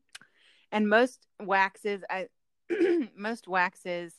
And 0.71 0.89
most 0.89 1.27
waxes, 1.39 2.01
I, 2.09 2.29
most 3.15 3.47
waxes 3.47 4.15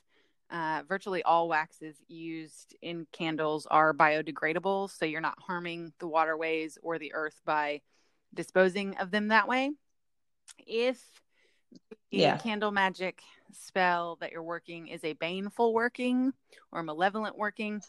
uh, 0.54 0.84
virtually 0.88 1.20
all 1.24 1.48
waxes 1.48 1.96
used 2.06 2.76
in 2.80 3.08
candles 3.10 3.66
are 3.66 3.92
biodegradable, 3.92 4.88
so 4.88 5.04
you're 5.04 5.20
not 5.20 5.36
harming 5.40 5.92
the 5.98 6.06
waterways 6.06 6.78
or 6.80 6.96
the 6.96 7.12
earth 7.12 7.40
by 7.44 7.80
disposing 8.32 8.96
of 8.98 9.10
them 9.10 9.28
that 9.28 9.48
way. 9.48 9.72
If 10.64 11.02
the 12.12 12.18
yeah. 12.18 12.36
candle 12.38 12.70
magic 12.70 13.20
spell 13.50 14.16
that 14.20 14.30
you're 14.30 14.44
working 14.44 14.86
is 14.86 15.02
a 15.02 15.14
baneful 15.14 15.74
working 15.74 16.32
or 16.70 16.84
malevolent 16.84 17.36
working, 17.36 17.82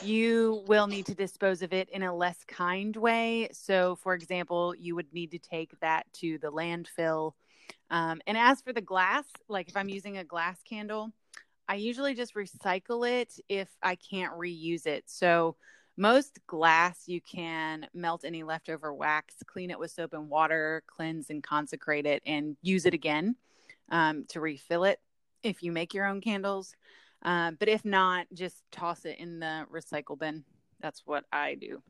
you 0.00 0.62
will 0.68 0.86
need 0.86 1.06
to 1.06 1.16
dispose 1.16 1.62
of 1.62 1.72
it 1.72 1.88
in 1.88 2.04
a 2.04 2.14
less 2.14 2.44
kind 2.46 2.94
way. 2.94 3.48
So, 3.50 3.96
for 3.96 4.14
example, 4.14 4.72
you 4.78 4.94
would 4.94 5.12
need 5.12 5.32
to 5.32 5.38
take 5.40 5.72
that 5.80 6.06
to 6.20 6.38
the 6.38 6.52
landfill. 6.52 7.32
Um, 7.90 8.20
and 8.28 8.38
as 8.38 8.62
for 8.62 8.72
the 8.72 8.80
glass, 8.80 9.24
like 9.48 9.68
if 9.68 9.76
I'm 9.76 9.88
using 9.88 10.18
a 10.18 10.24
glass 10.24 10.62
candle, 10.62 11.12
I 11.68 11.76
usually 11.76 12.14
just 12.14 12.34
recycle 12.34 13.08
it 13.08 13.32
if 13.48 13.68
I 13.82 13.96
can't 13.96 14.34
reuse 14.34 14.86
it. 14.86 15.04
So, 15.06 15.56
most 15.96 16.40
glass, 16.48 17.04
you 17.06 17.20
can 17.20 17.86
melt 17.94 18.24
any 18.24 18.42
leftover 18.42 18.92
wax, 18.92 19.36
clean 19.46 19.70
it 19.70 19.78
with 19.78 19.92
soap 19.92 20.12
and 20.12 20.28
water, 20.28 20.82
cleanse 20.88 21.30
and 21.30 21.42
consecrate 21.42 22.04
it, 22.04 22.22
and 22.26 22.56
use 22.62 22.84
it 22.84 22.94
again 22.94 23.36
um, 23.90 24.24
to 24.30 24.40
refill 24.40 24.84
it 24.84 24.98
if 25.44 25.62
you 25.62 25.70
make 25.70 25.94
your 25.94 26.06
own 26.06 26.20
candles. 26.20 26.74
Uh, 27.24 27.52
but 27.58 27.68
if 27.68 27.84
not, 27.84 28.26
just 28.34 28.62
toss 28.72 29.04
it 29.04 29.18
in 29.18 29.38
the 29.38 29.66
recycle 29.72 30.18
bin. 30.18 30.44
That's 30.80 31.02
what 31.06 31.24
I 31.32 31.54
do. 31.54 31.80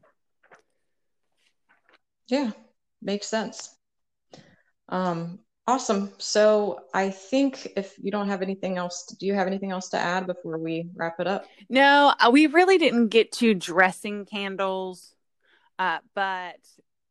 Yeah, 2.28 2.52
makes 3.02 3.26
sense. 3.26 3.74
Um, 4.88 5.40
Awesome. 5.66 6.12
So 6.18 6.80
I 6.92 7.08
think 7.08 7.72
if 7.74 7.94
you 7.98 8.10
don't 8.10 8.28
have 8.28 8.42
anything 8.42 8.76
else, 8.76 9.06
do 9.18 9.24
you 9.26 9.32
have 9.32 9.46
anything 9.46 9.70
else 9.70 9.88
to 9.90 9.98
add 9.98 10.26
before 10.26 10.58
we 10.58 10.90
wrap 10.94 11.20
it 11.20 11.26
up? 11.26 11.46
No, 11.70 12.12
uh, 12.20 12.30
we 12.30 12.46
really 12.46 12.76
didn't 12.76 13.08
get 13.08 13.32
to 13.32 13.54
dressing 13.54 14.26
candles, 14.26 15.14
uh, 15.78 15.98
but 16.14 16.58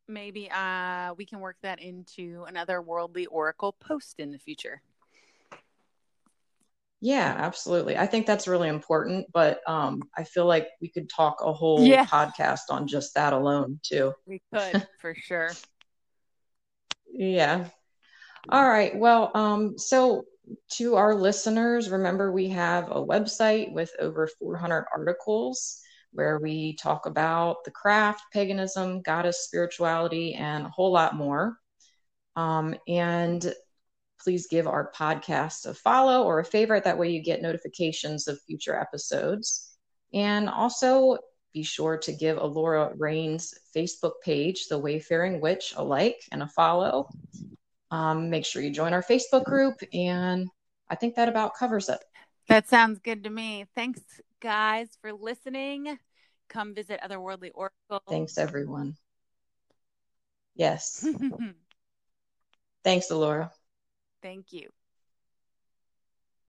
maybe 0.08 0.52
uh, 0.52 1.16
we 1.16 1.26
can 1.26 1.40
work 1.40 1.58
that 1.64 1.82
into 1.82 2.46
an 2.48 2.54
Otherworldly 2.54 3.26
Oracle 3.32 3.72
post 3.72 4.20
in 4.20 4.32
the 4.32 4.38
future. 4.38 4.84
Yeah, 7.02 7.36
absolutely. 7.38 7.98
I 7.98 8.06
think 8.06 8.28
that's 8.28 8.48
really 8.48 8.70
important, 8.70 9.28
but 9.34 9.60
um, 9.68 10.04
I 10.16 10.24
feel 10.24 10.46
like 10.46 10.70
we 10.80 10.90
could 10.90 11.10
talk 11.10 11.42
a 11.42 11.52
whole 11.52 11.84
yeah. 11.84 12.06
podcast 12.06 12.70
on 12.70 12.88
just 12.88 13.16
that 13.16 13.34
alone 13.34 13.80
too. 13.84 14.14
We 14.28 14.42
could 14.54 14.88
for 15.00 15.16
sure. 15.16 15.50
Yeah, 17.16 17.68
all 18.50 18.68
right. 18.68 18.96
Well, 18.96 19.32
um, 19.34 19.78
so 19.78 20.26
to 20.74 20.96
our 20.96 21.16
listeners, 21.16 21.90
remember 21.90 22.32
we 22.32 22.50
have 22.50 22.92
a 22.92 22.96
website 22.96 23.72
with 23.72 23.92
over 24.00 24.28
400 24.28 24.86
articles 24.96 25.80
where 26.12 26.40
we 26.40 26.76
talk 26.76 27.06
about 27.06 27.64
the 27.64 27.72
craft, 27.72 28.22
paganism, 28.34 29.02
goddess 29.02 29.46
spirituality, 29.46 30.34
and 30.36 30.66
a 30.66 30.70
whole 30.70 30.92
lot 30.92 31.16
more. 31.16 31.58
Um, 32.36 32.76
and 32.88 33.54
please 34.20 34.48
give 34.48 34.68
our 34.68 34.92
podcast 34.92 35.66
a 35.66 35.74
follow 35.74 36.24
or 36.24 36.40
a 36.40 36.46
favorite. 36.46 36.84
That 36.84 36.98
way 36.98 37.10
you 37.10 37.24
get 37.24 37.42
notifications 37.42 38.28
of 38.28 38.42
future 38.42 38.80
episodes. 38.80 39.76
And 40.14 40.50
also 40.50 41.18
be 41.54 41.64
sure 41.64 41.98
to 41.98 42.12
give 42.12 42.38
Alora 42.38 42.94
Rain's 42.98 43.54
Facebook 43.76 44.14
page, 44.24 44.68
The 44.68 44.78
Wayfaring 44.78 45.40
Witch, 45.40 45.74
a 45.78 45.84
like 45.84 46.22
and 46.32 46.44
a 46.44 46.48
follow 46.48 47.10
um, 47.94 48.32
make 48.32 48.44
sure 48.44 48.64
you 48.64 48.72
join 48.72 48.92
our 48.92 49.04
Facebook 49.04 49.44
group. 49.44 49.76
And 49.94 50.50
I 50.90 50.96
think 50.96 51.16
that 51.16 51.30
about 51.30 51.56
covers 51.56 51.90
it. 51.90 52.00
That 52.50 52.68
sounds 52.68 52.98
good 53.00 53.24
to 53.24 53.30
me. 53.30 53.66
Thanks, 53.76 54.02
guys, 54.42 54.98
for 55.00 55.14
listening. 55.14 56.00
Come 56.50 56.74
visit 56.74 57.00
Otherworldly 57.02 57.52
Oracle. 57.54 58.02
Thanks, 58.10 58.38
everyone. 58.38 58.96
Yes. 60.56 61.04
Thanks, 62.84 63.10
Alora. 63.10 63.52
Thank 64.22 64.54
you. 64.54 64.70